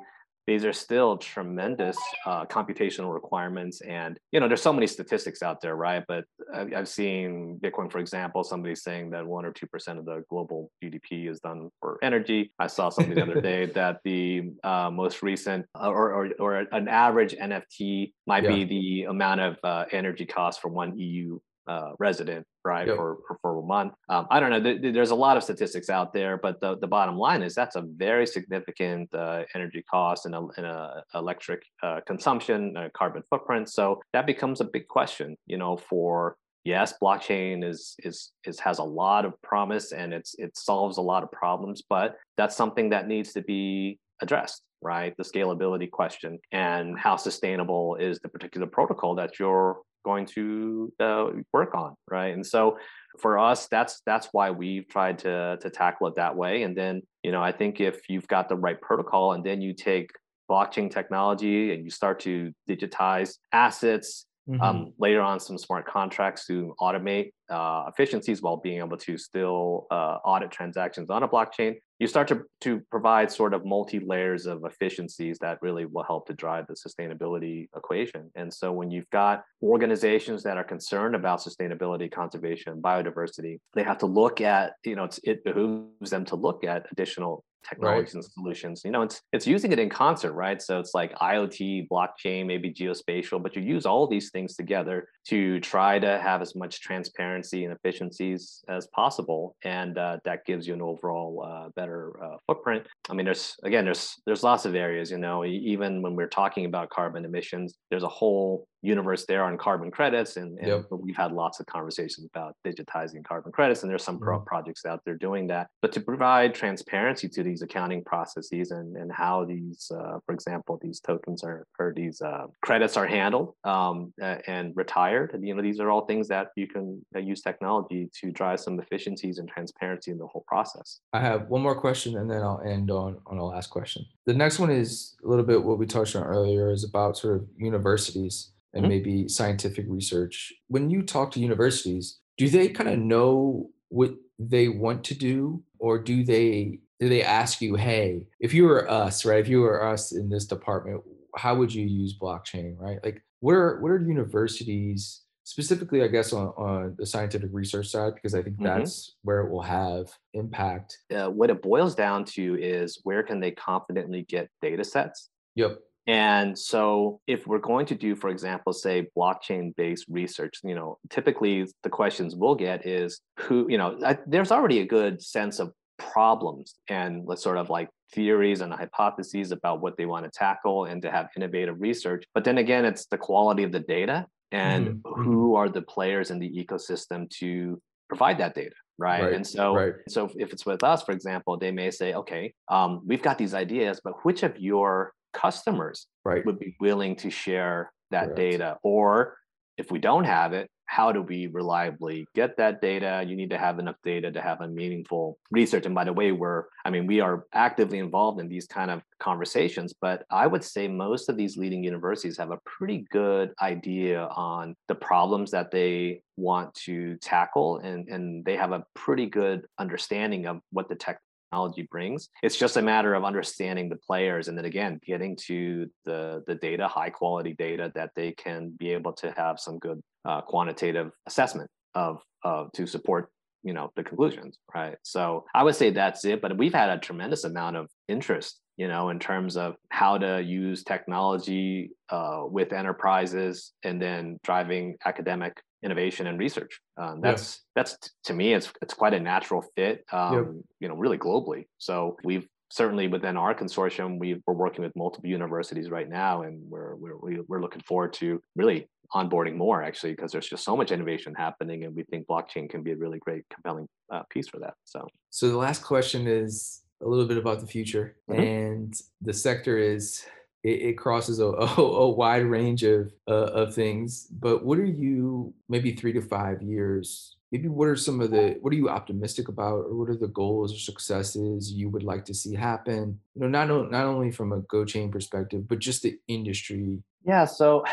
these 0.48 0.66
are 0.66 0.74
still 0.74 1.18
tremendous 1.18 1.98
uh, 2.26 2.46
computational 2.46 3.14
requirements 3.14 3.82
and 3.82 4.18
you 4.32 4.40
know 4.40 4.48
there's 4.48 4.62
so 4.62 4.74
many 4.74 4.88
statistics 4.88 5.44
out 5.44 5.62
there 5.62 5.76
right 5.76 6.04
but 6.08 6.24
i've 6.54 6.88
seen 6.88 7.60
bitcoin 7.64 7.92
for 7.92 8.00
example 8.00 8.44
somebody 8.44 8.76
saying 8.76 9.10
that 9.10 9.26
1 9.26 9.46
or 9.46 9.54
2% 9.54 10.00
of 10.00 10.06
the 10.06 10.24
global 10.30 10.70
gdp 10.84 11.30
is 11.30 11.40
done 11.40 11.70
for 11.80 12.00
energy 12.02 12.52
i 12.60 12.68
saw 12.68 12.90
something 12.90 13.16
the 13.16 13.22
other 13.22 13.42
day 13.52 13.66
that 13.66 14.00
the 14.04 14.52
uh, 14.64 14.90
most 14.90 15.22
recent 15.22 15.66
uh, 15.80 15.90
or, 15.90 16.14
or, 16.14 16.30
or, 16.40 16.66
an 16.72 16.88
average 16.88 17.36
nft 17.36 18.12
might 18.28 18.44
yeah. 18.44 18.50
be 18.50 18.64
the 18.66 19.04
amount 19.04 19.42
of 19.42 19.58
uh, 19.64 19.86
energy 19.92 20.26
cost 20.26 20.62
for 20.62 20.70
one 20.70 20.98
eu 20.98 21.40
uh, 21.72 21.92
resident, 22.00 22.46
right, 22.66 22.88
yep. 22.88 22.98
for, 22.98 23.18
for, 23.28 23.38
for 23.42 23.60
a 23.60 23.66
month. 23.66 23.94
Um, 24.10 24.28
I 24.30 24.40
don't 24.40 24.52
know. 24.52 24.92
there's 24.92 25.12
a 25.12 25.16
lot 25.16 25.38
of 25.38 25.44
statistics 25.44 25.90
out 25.90 26.12
there, 26.12 26.38
but 26.38 26.60
the, 26.60 26.78
the 26.78 26.88
bottom 26.88 27.16
line 27.16 27.42
is 27.44 27.56
that's 27.56 27.76
a 27.76 27.82
very 27.82 28.28
significant 28.28 29.14
uh, 29.14 29.44
energy 29.56 29.84
cost 29.90 30.26
and 30.26 30.36
a, 30.36 30.42
and 30.58 30.66
a 30.66 31.04
electric 31.16 31.62
uh, 31.82 32.00
consumption, 32.06 32.76
carbon 32.94 33.24
footprint. 33.30 33.70
So 33.70 34.02
that 34.14 34.26
becomes 34.26 34.60
a 34.62 34.66
big 34.66 34.88
question, 34.88 35.38
you 35.46 35.58
know, 35.58 35.78
for 35.78 36.36
yes, 36.64 36.94
blockchain 37.02 37.64
is 37.64 37.96
is 38.00 38.32
is 38.46 38.60
has 38.60 38.80
a 38.80 38.84
lot 38.84 39.26
of 39.26 39.34
promise 39.42 39.92
and 39.94 40.14
it's 40.14 40.36
it 40.38 40.58
solves 40.58 40.98
a 40.98 41.02
lot 41.02 41.24
of 41.24 41.32
problems, 41.32 41.82
but 41.90 42.18
that's 42.38 42.56
something 42.56 42.90
that 42.90 43.08
needs 43.08 43.34
to 43.34 43.42
be 43.42 44.00
addressed 44.22 44.62
right 44.84 45.16
the 45.18 45.24
scalability 45.24 45.90
question 45.90 46.40
and 46.52 46.98
how 46.98 47.16
sustainable 47.16 47.96
is 47.96 48.20
the 48.20 48.30
particular 48.30 48.68
protocol 48.68 49.14
that 49.16 49.40
you're 49.40 49.78
going 50.04 50.26
to 50.26 50.92
uh, 51.00 51.28
work 51.54 51.76
on 51.76 51.96
right? 52.10 52.34
And 52.34 52.46
so 52.46 52.78
for 53.20 53.38
us 53.38 53.68
that's 53.68 54.02
that's 54.06 54.30
why 54.32 54.52
we've 54.52 54.88
tried 54.88 55.20
to 55.20 55.58
to 55.62 55.70
tackle 55.70 56.08
it 56.08 56.16
that 56.16 56.36
way. 56.36 56.64
And 56.64 56.76
then 56.76 57.02
you 57.24 57.32
know 57.32 57.42
i 57.42 57.52
think 57.52 57.80
if 57.80 58.10
you've 58.10 58.28
got 58.28 58.50
the 58.50 58.56
right 58.56 58.80
protocol 58.82 59.34
and 59.34 59.44
then 59.44 59.62
you 59.62 59.74
take 59.74 60.12
blockchain 60.50 60.92
technology 60.92 61.74
and 61.74 61.84
you 61.84 61.90
start 61.90 62.20
to 62.20 62.52
digitize 62.70 63.38
assets 63.54 64.26
mm-hmm. 64.50 64.62
um, 64.62 64.94
later 64.98 65.22
on 65.22 65.40
some 65.40 65.58
smart 65.58 65.86
contracts 65.86 66.46
to 66.48 66.76
automate 66.80 67.32
uh, 67.50 67.86
efficiencies 67.88 68.42
while 68.42 68.58
being 68.58 68.80
able 68.80 68.98
to 68.98 69.18
still 69.18 69.88
uh, 69.92 70.18
audit 70.24 70.52
transactions 70.52 71.10
on 71.10 71.24
a 71.24 71.28
blockchain 71.28 71.76
you 72.02 72.08
start 72.08 72.28
to, 72.30 72.42
to 72.62 72.80
provide 72.90 73.32
sort 73.32 73.54
of 73.54 73.64
multi 73.64 74.00
layers 74.00 74.48
of 74.48 74.66
efficiencies 74.66 75.38
that 75.38 75.60
really 75.62 75.86
will 75.86 76.02
help 76.02 76.26
to 76.26 76.34
drive 76.34 76.66
the 76.66 76.74
sustainability 76.74 77.70
equation. 77.78 78.32
And 78.34 78.52
so 78.52 78.72
when 78.72 78.90
you've 78.90 79.10
got 79.12 79.44
organizations 79.62 80.42
that 80.42 80.58
are 80.58 80.64
concerned 80.64 81.14
about 81.14 81.42
sustainability, 81.42 82.12
conservation, 82.12 82.82
biodiversity, 82.82 83.60
they 83.76 83.84
have 83.84 84.00
to 84.00 84.08
look 84.08 84.42
at, 84.42 84.74
you 84.84 84.96
know, 84.96 85.10
it 85.24 85.44
behooves 85.44 86.10
them 86.10 86.26
to 86.26 86.36
look 86.36 86.64
at 86.64 86.88
additional 86.92 87.44
technologies 87.68 88.16
right. 88.16 88.24
and 88.24 88.26
solutions. 88.26 88.82
You 88.84 88.92
know, 88.92 89.02
it's 89.02 89.22
it's 89.34 89.48
using 89.48 89.72
it 89.72 89.80
in 89.80 89.90
concert, 89.90 90.34
right? 90.34 90.62
So 90.62 90.80
it's 90.80 90.94
like 90.94 91.14
IoT, 91.16 91.88
blockchain, 91.90 92.46
maybe 92.46 92.72
geospatial, 92.72 93.42
but 93.42 93.56
you 93.56 93.62
use 93.62 93.86
all 93.86 94.08
these 94.08 94.32
things 94.32 94.56
together 94.56 95.08
to 95.28 95.60
try 95.60 96.00
to 96.00 96.20
have 96.20 96.42
as 96.42 96.56
much 96.56 96.82
transparency 96.82 97.66
and 97.66 97.74
efficiencies 97.74 98.64
as 98.68 98.88
possible, 98.88 99.56
and 99.64 99.98
uh, 99.98 100.18
that 100.26 100.46
gives 100.46 100.68
you 100.68 100.74
an 100.74 100.82
overall 100.82 101.46
uh, 101.46 101.70
better 101.76 102.14
uh, 102.24 102.38
footprint. 102.48 102.88
I 103.10 103.14
mean, 103.14 103.26
there's 103.26 103.56
again, 103.64 103.86
there's 103.86 104.16
there's 104.26 104.44
lots 104.44 104.66
of 104.66 104.76
areas. 104.76 105.12
You 105.12 105.18
know, 105.18 105.46
even 105.46 106.02
when 106.02 106.16
we're 106.16 106.28
talking 106.28 106.66
about 106.66 106.90
carbon 106.90 107.26
emissions, 107.26 107.76
there's 107.90 108.04
a 108.04 108.08
whole 108.10 108.68
universe 108.82 109.26
there 109.26 109.44
on 109.44 109.58
carbon 109.58 109.92
credits 109.92 110.38
and, 110.38 110.58
and 110.60 110.68
yep. 110.68 110.86
we've 110.90 111.16
had 111.16 111.32
lots 111.32 111.60
of 111.60 111.66
conversations 111.68 112.28
about 112.34 112.56
digitizing 112.66 113.24
carbon 113.24 113.52
credits 113.52 113.84
and 113.84 113.92
there's 113.92 114.04
some 114.04 114.20
pro- 114.20 114.38
mm-hmm. 114.38 114.46
projects 114.46 114.86
out 114.86 115.02
there 115.06 115.16
doing 115.16 115.48
that 115.48 115.68
but 115.82 115.92
to 115.92 116.02
provide 116.02 116.54
transparency 116.54 117.30
to 117.30 117.44
these 117.44 117.62
accounting 117.62 118.04
processes 118.04 118.72
and, 118.72 118.98
and 118.98 119.12
how 119.12 119.46
these 119.46 119.92
uh, 119.96 120.18
for 120.26 120.34
example 120.34 120.80
these 120.82 121.00
tokens 121.00 121.44
are 121.44 121.66
or 121.80 121.94
these 121.96 122.22
uh, 122.22 122.48
credits 122.64 122.98
are 122.98 123.06
handled 123.06 123.54
um, 123.64 124.14
and 124.48 124.76
retired 124.76 125.38
you 125.42 125.54
know 125.54 125.62
these 125.62 125.80
are 125.80 125.90
all 125.90 126.06
things 126.06 126.28
that 126.28 126.48
you 126.56 126.68
can 126.68 127.04
uh, 127.16 127.20
use 127.20 127.42
technology 127.42 128.10
to 128.20 128.32
drive 128.32 128.60
some 128.60 128.80
efficiencies 128.80 129.38
and 129.38 129.48
transparency 129.48 130.12
in 130.12 130.18
the 130.18 130.28
whole 130.28 130.44
process 130.48 131.02
i 131.14 131.20
have 131.20 131.48
one 131.50 131.62
more 131.62 131.80
question 131.80 132.18
and 132.18 132.30
then 132.30 132.42
i'll 132.42 132.62
end 132.66 132.90
on 132.90 133.18
on 133.28 133.38
a 133.38 133.46
last 133.46 133.70
question 133.70 134.04
the 134.26 134.34
next 134.34 134.58
one 134.60 134.72
is 134.72 135.16
a 135.24 135.28
little 135.28 135.46
bit 135.46 135.64
what 135.64 135.78
we 135.78 135.86
touched 135.86 136.16
on 136.16 136.24
earlier 136.24 136.72
is 136.72 136.84
about 136.84 137.18
sort 137.18 137.36
of 137.36 137.48
universities 137.58 138.52
and 138.74 138.84
mm-hmm. 138.84 138.90
maybe 138.90 139.28
scientific 139.28 139.86
research. 139.88 140.54
When 140.68 140.90
you 140.90 141.02
talk 141.04 141.32
to 141.32 141.40
universities, 141.40 142.20
do 142.38 142.50
they 142.50 142.70
kind 142.70 142.90
of 142.90 143.00
know 143.00 143.70
what 143.90 144.14
they 144.40 144.68
want 144.68 145.04
to 145.06 145.16
do 145.16 145.64
or 145.80 146.00
do 146.00 146.24
they 146.24 146.80
do 147.00 147.10
they 147.10 147.24
ask 147.24 147.62
you, 147.62 147.76
hey, 147.76 148.28
if 148.40 148.54
you 148.54 148.66
were 148.66 148.90
us, 148.90 149.26
right? 149.26 149.40
If 149.40 149.48
you 149.48 149.62
were 149.62 149.84
us 149.84 150.12
in 150.12 150.30
this 150.30 150.46
department, 150.46 151.02
how 151.36 151.56
would 151.56 151.74
you 151.74 151.86
use 151.86 152.18
blockchain, 152.18 152.76
right? 152.78 153.00
Like 153.04 153.24
what 153.40 153.54
are 153.54 153.80
what 153.82 153.92
are 153.92 154.00
universities 154.00 155.22
specifically, 155.44 156.04
I 156.04 156.08
guess, 156.08 156.32
on, 156.32 156.48
on 156.50 156.96
the 156.98 157.06
scientific 157.06 157.50
research 157.52 157.88
side, 157.88 158.16
because 158.16 158.34
I 158.34 158.42
think 158.42 158.56
mm-hmm. 158.56 158.80
that's 158.80 159.16
where 159.24 159.42
it 159.42 159.52
will 159.52 159.62
have 159.62 160.08
impact. 160.34 160.98
Uh, 161.14 161.30
what 161.30 161.50
it 161.50 161.62
boils 161.62 161.94
down 161.94 162.24
to 162.26 162.58
is 162.62 163.00
where 163.04 163.24
can 163.24 163.40
they 163.40 163.52
confidently 163.52 164.24
get 164.24 164.50
data 164.62 164.84
sets? 164.84 165.30
Yep. 165.56 165.80
And 166.08 166.58
so, 166.58 167.20
if 167.28 167.46
we're 167.46 167.60
going 167.60 167.86
to 167.88 167.96
do, 167.96 168.16
for 168.16 168.30
example, 168.30 168.74
say 168.74 169.08
blockchain 169.16 169.76
based 169.76 170.06
research, 170.10 170.60
you 170.64 170.74
know, 170.74 170.98
typically 171.10 171.68
the 171.84 171.90
questions 171.90 172.36
we'll 172.36 172.56
get 172.56 172.88
is 172.88 173.22
who, 173.40 173.68
you 173.70 173.78
know, 173.78 174.00
I, 174.04 174.18
there's 174.26 174.52
already 174.52 174.80
a 174.80 174.86
good 174.86 175.22
sense 175.22 175.60
of 175.60 175.72
problems 176.00 176.74
and 176.90 177.24
let's 177.26 177.44
sort 177.44 177.58
of 177.58 177.70
like 177.70 177.88
theories 178.14 178.62
and 178.62 178.74
hypotheses 178.74 179.52
about 179.52 179.82
what 179.82 179.96
they 179.96 180.08
want 180.08 180.26
to 180.26 180.32
tackle 180.32 180.86
and 180.86 181.04
to 181.04 181.12
have 181.12 181.30
innovative 181.38 181.80
research. 181.80 182.24
But 182.34 182.44
then 182.44 182.58
again, 182.58 182.84
it's 182.84 183.06
the 183.06 183.18
quality 183.18 183.64
of 183.64 183.72
the 183.72 183.80
data 183.80 184.26
and 184.52 184.88
mm-hmm. 184.88 185.24
who 185.24 185.56
are 185.56 185.70
the 185.70 185.84
players 185.84 186.32
in 186.32 186.40
the 186.40 186.50
ecosystem 186.50 187.30
to 187.30 187.80
provide 188.10 188.40
that 188.40 188.56
data 188.56 188.76
right? 188.98 189.24
right, 189.24 189.34
and 189.34 189.48
so 189.48 189.74
right. 189.74 189.94
so 190.10 190.30
if 190.38 190.52
it's 190.52 190.66
with 190.66 190.84
us 190.84 191.02
for 191.04 191.14
example 191.14 191.58
they 191.58 191.72
may 191.72 191.90
say 191.90 192.14
okay 192.14 192.54
um, 192.70 193.02
we've 193.06 193.22
got 193.22 193.38
these 193.38 193.54
ideas 193.54 194.02
but 194.04 194.14
which 194.26 194.44
of 194.44 194.58
your 194.60 195.14
customers 195.34 196.08
right. 196.26 196.46
would 196.46 196.60
be 196.60 196.76
willing 196.80 197.16
to 197.18 197.30
share 197.30 197.92
that 198.12 198.26
Correct. 198.26 198.38
data 198.38 198.78
or 198.84 199.38
if 199.78 199.92
we 199.92 200.00
don't 200.00 200.26
have 200.26 200.54
it 200.54 200.70
how 200.92 201.10
do 201.10 201.22
we 201.22 201.48
reliably 201.48 202.28
get 202.36 202.58
that 202.58 202.82
data? 202.82 203.24
You 203.26 203.38
need 203.38 203.50
to 203.52 203.58
have 203.58 203.80
enough 203.80 203.96
data 204.04 204.30
to 204.30 204.42
have 204.42 204.60
a 204.60 204.68
meaningful 204.68 205.40
research. 205.50 205.86
And 205.86 205.96
by 205.96 206.04
the 206.04 206.12
way, 206.12 206.34
we're, 206.34 206.66
I 206.84 206.90
mean, 206.90 207.08
we 207.08 207.22
are 207.22 207.46
actively 207.54 207.98
involved 207.98 208.42
in 208.42 208.50
these 208.50 208.68
kind 208.68 208.92
of 208.92 209.02
conversations, 209.18 209.94
but 210.02 210.26
I 210.30 210.48
would 210.48 210.66
say 210.66 210.90
most 210.90 211.30
of 211.30 211.38
these 211.38 211.56
leading 211.56 211.82
universities 211.82 212.38
have 212.40 212.52
a 212.52 212.60
pretty 212.66 213.06
good 213.10 213.54
idea 213.62 214.28
on 214.36 214.76
the 214.90 214.96
problems 214.96 215.52
that 215.52 215.72
they 215.72 216.24
want 216.36 216.74
to 216.84 217.16
tackle 217.22 217.78
and, 217.78 218.10
and 218.10 218.44
they 218.44 218.58
have 218.58 218.74
a 218.74 218.84
pretty 218.94 219.28
good 219.28 219.68
understanding 219.80 220.46
of 220.46 220.60
what 220.74 220.90
the 220.90 220.96
tech 220.96 221.22
technology 221.52 221.88
brings. 221.92 222.30
It's 222.44 222.58
just 222.58 222.78
a 222.78 222.82
matter 222.82 223.14
of 223.14 223.26
understanding 223.26 223.90
the 223.90 223.98
players 223.98 224.48
and 224.48 224.58
then 224.58 224.66
again 224.66 225.00
getting 225.06 225.36
to 225.48 225.88
the 226.06 226.44
the 226.48 226.56
data, 226.56 226.88
high 226.88 227.10
quality 227.10 227.54
data 227.54 227.92
that 227.96 228.12
they 228.16 228.32
can 228.32 228.74
be 228.80 228.92
able 228.94 229.14
to 229.14 229.34
have 229.36 229.60
some 229.60 229.78
good 229.80 230.02
uh, 230.26 230.42
quantitative 230.42 231.12
assessment 231.28 231.70
of 231.94 232.22
uh, 232.46 232.66
to 232.74 232.88
support 232.88 233.30
you 233.64 233.74
know 233.74 233.92
the 233.96 234.04
conclusions 234.04 234.58
right 234.74 234.96
so 235.04 235.46
i 235.54 235.62
would 235.62 235.76
say 235.76 235.92
that's 235.92 236.26
it 236.26 236.42
but 236.42 236.58
we've 236.58 236.74
had 236.74 236.90
a 236.90 236.98
tremendous 236.98 237.44
amount 237.44 237.76
of 237.76 237.88
interest 238.08 238.60
you 238.76 238.88
know 238.88 239.10
in 239.10 239.20
terms 239.20 239.56
of 239.56 239.76
how 239.90 240.18
to 240.18 240.42
use 240.42 240.84
technology 240.84 241.92
uh, 242.10 242.42
with 242.44 242.74
enterprises 242.74 243.74
and 243.84 244.02
then 244.02 244.40
driving 244.44 244.96
academic 245.06 245.62
innovation 245.84 246.28
and 246.28 246.38
research. 246.40 246.80
Um, 246.98 247.22
that's 247.22 247.62
yeah. 247.76 247.84
that's 247.84 247.98
to 248.26 248.34
me, 248.34 248.54
it's 248.54 248.72
it's 248.82 248.94
quite 248.94 249.14
a 249.14 249.20
natural 249.20 249.64
fit. 249.76 250.06
Um, 250.12 250.34
yep. 250.34 250.46
You 250.80 250.88
know, 250.90 250.96
really 250.96 251.18
globally. 251.18 251.66
So 251.78 252.18
we've 252.24 252.48
certainly 252.72 253.08
within 253.08 253.38
our 253.38 253.54
consortium, 253.54 254.20
we 254.20 254.42
are 254.48 254.54
working 254.54 254.84
with 254.84 254.96
multiple 254.96 255.30
universities 255.30 255.90
right 255.90 256.10
now, 256.10 256.44
and 256.44 256.62
we're 256.70 256.96
we're 256.96 257.44
we're 257.48 257.62
looking 257.62 257.82
forward 257.82 258.14
to 258.14 258.42
really 258.56 258.88
onboarding 259.14 259.56
more 259.56 259.84
actually 259.84 260.14
because 260.14 260.32
there's 260.32 260.48
just 260.48 260.64
so 260.64 260.76
much 260.76 260.92
innovation 260.92 261.34
happening, 261.36 261.84
and 261.84 261.96
we 261.96 262.04
think 262.04 262.28
blockchain 262.28 262.70
can 262.70 262.82
be 262.82 262.92
a 262.92 262.96
really 262.96 263.20
great, 263.20 263.44
compelling 263.54 263.88
uh, 264.12 264.24
piece 264.30 264.48
for 264.48 264.60
that. 264.60 264.74
So, 264.86 265.08
so 265.30 265.50
the 265.50 265.58
last 265.58 265.84
question 265.84 266.28
is 266.28 266.82
a 267.02 267.08
little 267.08 267.26
bit 267.26 267.38
about 267.38 267.60
the 267.60 267.68
future, 267.68 268.16
mm-hmm. 268.30 268.42
and 268.42 269.02
the 269.22 269.34
sector 269.34 269.78
is 269.78 270.24
it, 270.64 270.82
it 270.82 270.98
crosses 270.98 271.40
a, 271.40 271.46
a, 271.48 271.82
a, 271.82 272.10
wide 272.10 272.46
range 272.46 272.84
of 272.84 273.12
uh, 273.28 273.52
of 273.52 273.74
things. 273.74 274.28
But 274.32 274.64
what 274.64 274.78
are 274.78 274.86
you 274.86 275.54
maybe 275.70 275.94
three 275.94 276.14
to 276.14 276.22
five 276.22 276.62
years? 276.62 277.36
Maybe 277.52 277.68
what 277.68 277.90
are 277.90 277.98
some 277.98 278.22
of 278.22 278.32
the 278.32 278.58
what 278.62 278.72
are 278.72 278.78
you 278.78 278.90
optimistic 278.90 279.48
about, 279.48 279.86
or 279.86 279.96
what 279.96 280.10
are 280.10 280.18
the 280.18 280.28
goals 280.28 280.74
or 280.74 280.78
successes 280.78 281.72
you 281.72 281.90
would 281.90 282.04
like 282.04 282.26
to 282.26 282.34
see 282.34 282.56
happen? 282.56 283.20
You 283.36 283.42
know, 283.42 283.48
not 283.48 283.92
not 283.92 284.06
only 284.06 284.32
from 284.32 284.54
a 284.54 284.60
Go 284.62 284.86
Chain 284.86 285.12
perspective, 285.12 285.68
but 285.68 285.80
just 285.80 286.04
the 286.04 286.18
industry. 286.28 287.04
Yeah. 287.26 287.46
So 287.46 287.84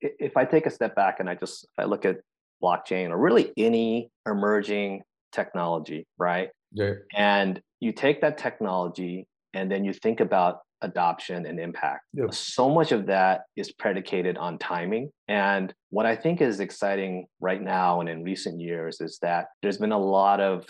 if 0.00 0.36
I 0.36 0.44
take 0.44 0.66
a 0.66 0.70
step 0.70 0.94
back 0.94 1.20
and 1.20 1.28
I 1.28 1.34
just 1.34 1.64
if 1.64 1.70
I 1.78 1.84
look 1.84 2.04
at 2.04 2.20
blockchain 2.62 3.10
or 3.10 3.18
really 3.18 3.52
any 3.56 4.10
emerging 4.26 5.02
technology, 5.32 6.06
right? 6.18 6.50
Yeah. 6.72 6.94
And 7.14 7.60
you 7.80 7.92
take 7.92 8.20
that 8.20 8.38
technology 8.38 9.26
and 9.54 9.70
then 9.70 9.84
you 9.84 9.92
think 9.92 10.20
about 10.20 10.60
adoption 10.82 11.46
and 11.46 11.58
impact. 11.58 12.04
Yep. 12.14 12.34
So 12.34 12.68
much 12.68 12.92
of 12.92 13.06
that 13.06 13.42
is 13.56 13.72
predicated 13.72 14.36
on 14.36 14.58
timing. 14.58 15.10
And 15.28 15.72
what 15.90 16.06
I 16.06 16.14
think 16.16 16.40
is 16.40 16.60
exciting 16.60 17.26
right 17.40 17.62
now 17.62 18.00
and 18.00 18.08
in 18.08 18.22
recent 18.22 18.60
years 18.60 19.00
is 19.00 19.18
that 19.22 19.46
there's 19.62 19.78
been 19.78 19.92
a 19.92 19.98
lot 19.98 20.40
of 20.40 20.66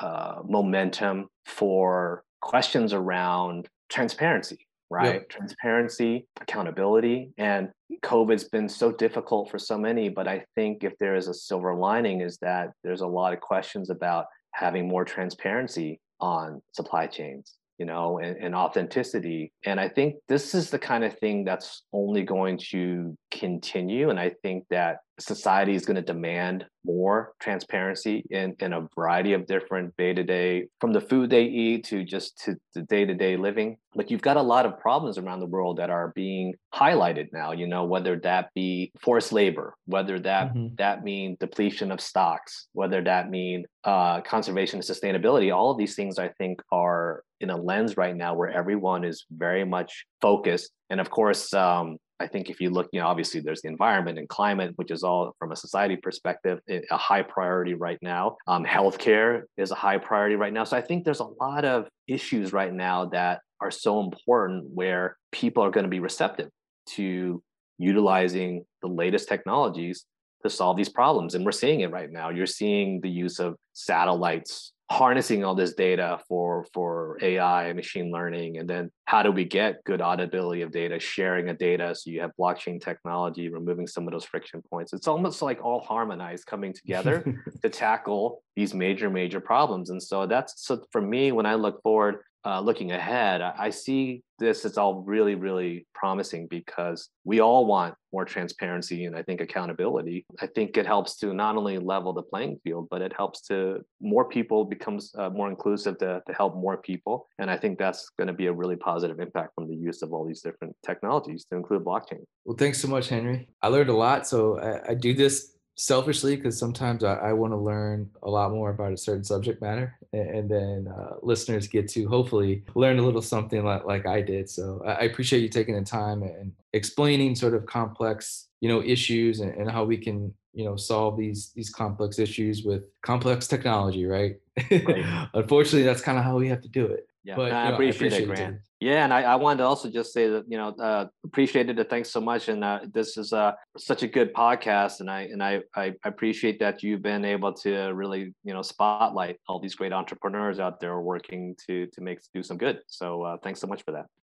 uh, 0.00 0.36
momentum 0.44 1.28
for 1.44 2.22
questions 2.40 2.92
around 2.92 3.68
transparency. 3.88 4.64
Right, 4.90 5.16
yep. 5.16 5.28
transparency, 5.28 6.26
accountability, 6.40 7.34
and 7.36 7.68
COVID's 8.02 8.44
been 8.44 8.70
so 8.70 8.90
difficult 8.90 9.50
for 9.50 9.58
so 9.58 9.76
many. 9.76 10.08
But 10.08 10.26
I 10.26 10.46
think 10.54 10.82
if 10.82 10.94
there 10.98 11.14
is 11.14 11.28
a 11.28 11.34
silver 11.34 11.74
lining, 11.74 12.22
is 12.22 12.38
that 12.38 12.70
there's 12.82 13.02
a 13.02 13.06
lot 13.06 13.34
of 13.34 13.40
questions 13.40 13.90
about 13.90 14.24
having 14.52 14.88
more 14.88 15.04
transparency 15.04 16.00
on 16.20 16.62
supply 16.72 17.06
chains 17.06 17.57
you 17.78 17.86
know, 17.86 18.18
and, 18.18 18.36
and, 18.36 18.54
authenticity. 18.54 19.52
And 19.64 19.78
I 19.78 19.88
think 19.88 20.16
this 20.26 20.54
is 20.54 20.68
the 20.70 20.78
kind 20.78 21.04
of 21.04 21.16
thing 21.18 21.44
that's 21.44 21.82
only 21.92 22.24
going 22.24 22.58
to 22.70 23.16
continue. 23.30 24.10
And 24.10 24.18
I 24.18 24.32
think 24.42 24.64
that 24.70 24.98
society 25.18 25.74
is 25.74 25.84
going 25.84 25.96
to 25.96 26.02
demand 26.02 26.64
more 26.84 27.32
transparency 27.40 28.24
in, 28.30 28.54
in 28.60 28.72
a 28.72 28.88
variety 28.94 29.32
of 29.32 29.46
different 29.46 29.94
day-to-day 29.96 30.66
from 30.80 30.92
the 30.92 31.00
food 31.00 31.28
they 31.28 31.44
eat 31.44 31.84
to 31.84 32.04
just 32.04 32.38
to 32.44 32.56
the 32.74 32.82
day-to-day 32.82 33.36
living. 33.36 33.76
Like 33.94 34.10
you've 34.10 34.22
got 34.22 34.36
a 34.36 34.42
lot 34.42 34.64
of 34.64 34.78
problems 34.78 35.18
around 35.18 35.40
the 35.40 35.46
world 35.46 35.78
that 35.78 35.90
are 35.90 36.12
being 36.14 36.54
highlighted 36.74 37.28
now 37.32 37.52
you 37.52 37.66
know 37.66 37.84
whether 37.84 38.18
that 38.20 38.50
be 38.54 38.92
forced 39.02 39.32
labor 39.32 39.74
whether 39.86 40.20
that 40.20 40.54
mm-hmm. 40.54 40.74
that 40.76 41.02
mean 41.02 41.36
depletion 41.40 41.90
of 41.90 42.00
stocks 42.00 42.68
whether 42.72 43.02
that 43.02 43.30
mean 43.30 43.64
uh, 43.84 44.20
conservation 44.20 44.78
and 44.78 44.86
sustainability. 44.86 45.54
All 45.54 45.70
of 45.70 45.78
these 45.78 45.94
things 45.94 46.18
i 46.18 46.28
think 46.28 46.60
are 46.70 47.22
in 47.40 47.50
a 47.50 47.56
lens 47.56 47.96
right 47.96 48.16
now 48.16 48.34
where 48.34 48.50
everyone 48.50 49.04
is 49.04 49.24
very 49.30 49.64
much 49.64 50.04
focused. 50.20 50.70
And 50.90 51.00
of 51.00 51.10
course 51.10 51.54
um, 51.54 51.98
I 52.20 52.26
think 52.26 52.50
if 52.50 52.60
you 52.60 52.70
look, 52.70 52.88
you 52.92 53.00
know, 53.00 53.06
obviously 53.06 53.40
there's 53.40 53.62
the 53.62 53.68
environment 53.68 54.18
and 54.18 54.28
climate, 54.28 54.72
which 54.76 54.90
is 54.90 55.02
all 55.02 55.34
from 55.38 55.52
a 55.52 55.56
society 55.56 55.96
perspective, 55.96 56.58
a 56.68 56.96
high 56.96 57.22
priority 57.22 57.74
right 57.74 57.98
now. 58.02 58.36
Um, 58.46 58.64
healthcare 58.64 59.42
is 59.56 59.70
a 59.70 59.76
high 59.76 59.98
priority 59.98 60.36
right 60.36 60.52
now. 60.52 60.64
So 60.64 60.76
I 60.76 60.80
think 60.80 61.04
there's 61.04 61.20
a 61.20 61.24
lot 61.24 61.64
of 61.64 61.88
issues 62.08 62.52
right 62.52 62.72
now 62.72 63.06
that 63.06 63.40
are 63.60 63.70
so 63.70 64.00
important 64.00 64.64
where 64.74 65.16
people 65.32 65.62
are 65.62 65.70
going 65.70 65.84
to 65.84 65.90
be 65.90 66.00
receptive 66.00 66.48
to 66.90 67.42
utilizing 67.78 68.64
the 68.82 68.88
latest 68.88 69.28
technologies 69.28 70.04
to 70.42 70.50
solve 70.50 70.76
these 70.76 70.88
problems. 70.88 71.34
And 71.34 71.44
we're 71.44 71.52
seeing 71.52 71.80
it 71.80 71.90
right 71.90 72.10
now. 72.10 72.30
You're 72.30 72.46
seeing 72.46 73.00
the 73.00 73.10
use 73.10 73.38
of 73.38 73.56
satellites 73.72 74.72
harnessing 74.90 75.44
all 75.44 75.54
this 75.54 75.74
data 75.74 76.18
for 76.28 76.66
for 76.72 77.18
AI 77.20 77.66
and 77.66 77.76
machine 77.76 78.10
learning 78.10 78.56
and 78.56 78.68
then 78.68 78.90
how 79.04 79.22
do 79.22 79.30
we 79.30 79.44
get 79.44 79.84
good 79.84 80.00
auditability 80.00 80.62
of 80.62 80.72
data 80.72 80.98
sharing 80.98 81.50
of 81.50 81.58
data? 81.58 81.94
So 81.94 82.10
you 82.10 82.20
have 82.20 82.30
blockchain 82.40 82.80
technology 82.80 83.50
removing 83.50 83.86
some 83.86 84.06
of 84.06 84.12
those 84.12 84.24
friction 84.24 84.62
points. 84.70 84.92
It's 84.94 85.08
almost 85.08 85.42
like 85.42 85.62
all 85.62 85.80
harmonized 85.80 86.46
coming 86.46 86.72
together 86.72 87.22
to 87.62 87.68
tackle 87.68 88.42
these 88.56 88.72
major 88.72 89.10
major 89.10 89.40
problems. 89.40 89.90
And 89.90 90.02
so 90.02 90.26
that's 90.26 90.66
so 90.66 90.84
for 90.90 91.02
me 91.02 91.32
when 91.32 91.44
I 91.44 91.54
look 91.54 91.82
forward 91.82 92.20
uh, 92.44 92.60
looking 92.60 92.92
ahead, 92.92 93.42
I 93.42 93.70
see 93.70 94.22
this 94.38 94.64
as 94.64 94.78
all 94.78 95.02
really, 95.02 95.34
really 95.34 95.86
promising 95.94 96.46
because 96.46 97.08
we 97.24 97.40
all 97.40 97.66
want 97.66 97.94
more 98.12 98.24
transparency 98.24 99.04
and 99.04 99.16
I 99.16 99.22
think 99.22 99.40
accountability. 99.40 100.24
I 100.40 100.46
think 100.46 100.76
it 100.76 100.86
helps 100.86 101.16
to 101.18 101.34
not 101.34 101.56
only 101.56 101.78
level 101.78 102.12
the 102.12 102.22
playing 102.22 102.60
field, 102.62 102.86
but 102.90 103.02
it 103.02 103.12
helps 103.16 103.40
to 103.48 103.80
more 104.00 104.24
people 104.24 104.64
becomes 104.64 105.12
uh, 105.18 105.30
more 105.30 105.50
inclusive 105.50 105.98
to, 105.98 106.22
to 106.26 106.32
help 106.32 106.54
more 106.54 106.76
people. 106.76 107.26
And 107.38 107.50
I 107.50 107.56
think 107.56 107.78
that's 107.78 108.10
going 108.16 108.28
to 108.28 108.32
be 108.32 108.46
a 108.46 108.52
really 108.52 108.76
positive 108.76 109.18
impact 109.18 109.54
from 109.54 109.68
the 109.68 109.76
use 109.76 110.02
of 110.02 110.12
all 110.12 110.24
these 110.24 110.40
different 110.40 110.76
technologies 110.86 111.44
to 111.50 111.56
include 111.56 111.84
blockchain. 111.84 112.22
Well, 112.44 112.56
thanks 112.56 112.80
so 112.80 112.88
much, 112.88 113.08
Henry. 113.08 113.48
I 113.60 113.68
learned 113.68 113.90
a 113.90 113.96
lot. 113.96 114.26
So 114.26 114.58
I, 114.58 114.92
I 114.92 114.94
do 114.94 115.12
this 115.12 115.57
selfishly 115.78 116.34
because 116.34 116.58
sometimes 116.58 117.04
I, 117.04 117.14
I 117.14 117.32
want 117.32 117.52
to 117.52 117.56
learn 117.56 118.10
a 118.24 118.28
lot 118.28 118.50
more 118.50 118.70
about 118.70 118.92
a 118.92 118.96
certain 118.96 119.22
subject 119.22 119.62
matter 119.62 119.96
and, 120.12 120.28
and 120.28 120.50
then 120.50 120.92
uh, 120.92 121.14
listeners 121.22 121.68
get 121.68 121.88
to 121.90 122.08
hopefully 122.08 122.64
learn 122.74 122.98
a 122.98 123.02
little 123.02 123.22
something 123.22 123.64
like, 123.64 123.84
like 123.84 124.04
i 124.04 124.20
did. 124.20 124.50
So 124.50 124.82
I, 124.84 124.92
I 124.92 125.00
appreciate 125.02 125.40
you 125.40 125.48
taking 125.48 125.76
the 125.76 125.82
time 125.82 126.24
and 126.24 126.52
explaining 126.72 127.36
sort 127.36 127.54
of 127.54 127.64
complex 127.64 128.48
you 128.60 128.68
know 128.68 128.82
issues 128.82 129.40
and, 129.40 129.54
and 129.54 129.70
how 129.70 129.84
we 129.84 129.96
can 129.96 130.34
you 130.52 130.64
know 130.64 130.76
solve 130.76 131.16
these 131.16 131.52
these 131.54 131.70
complex 131.70 132.18
issues 132.18 132.64
with 132.64 132.82
complex 133.02 133.46
technology 133.46 134.04
right, 134.04 134.36
right. 134.70 135.28
unfortunately 135.34 135.84
that's 135.84 136.00
kind 136.00 136.18
of 136.18 136.24
how 136.24 136.36
we 136.36 136.48
have 136.48 136.60
to 136.60 136.68
do 136.68 136.86
it 136.86 137.07
yeah. 137.24 137.36
But, 137.36 137.52
I, 137.52 137.68
know, 137.68 137.74
appreciate 137.74 138.08
appreciate 138.08 138.22
it, 138.22 138.26
Grant. 138.26 138.54
It, 138.56 138.60
yeah, 138.80 139.04
and 139.04 139.12
I, 139.12 139.22
I 139.22 139.34
wanted 139.36 139.58
to 139.58 139.64
also 139.64 139.90
just 139.90 140.12
say 140.12 140.28
that 140.28 140.44
you 140.48 140.56
know 140.56 140.68
uh, 140.68 141.06
appreciated 141.24 141.78
it. 141.78 141.90
Thanks 141.90 142.10
so 142.10 142.20
much, 142.20 142.48
and 142.48 142.62
uh, 142.62 142.80
this 142.92 143.16
is 143.16 143.32
uh, 143.32 143.52
such 143.76 144.02
a 144.02 144.08
good 144.08 144.32
podcast, 144.32 145.00
and 145.00 145.10
I 145.10 145.22
and 145.22 145.42
I, 145.42 145.62
I 145.74 145.94
appreciate 146.04 146.60
that 146.60 146.82
you've 146.82 147.02
been 147.02 147.24
able 147.24 147.52
to 147.54 147.92
really 147.92 148.34
you 148.44 148.54
know 148.54 148.62
spotlight 148.62 149.38
all 149.48 149.60
these 149.60 149.74
great 149.74 149.92
entrepreneurs 149.92 150.60
out 150.60 150.80
there 150.80 151.00
working 151.00 151.56
to 151.66 151.86
to 151.86 152.00
make 152.00 152.20
do 152.32 152.42
some 152.42 152.56
good. 152.56 152.80
So 152.86 153.22
uh, 153.22 153.36
thanks 153.42 153.60
so 153.60 153.66
much 153.66 153.82
for 153.82 153.92
that. 153.92 154.06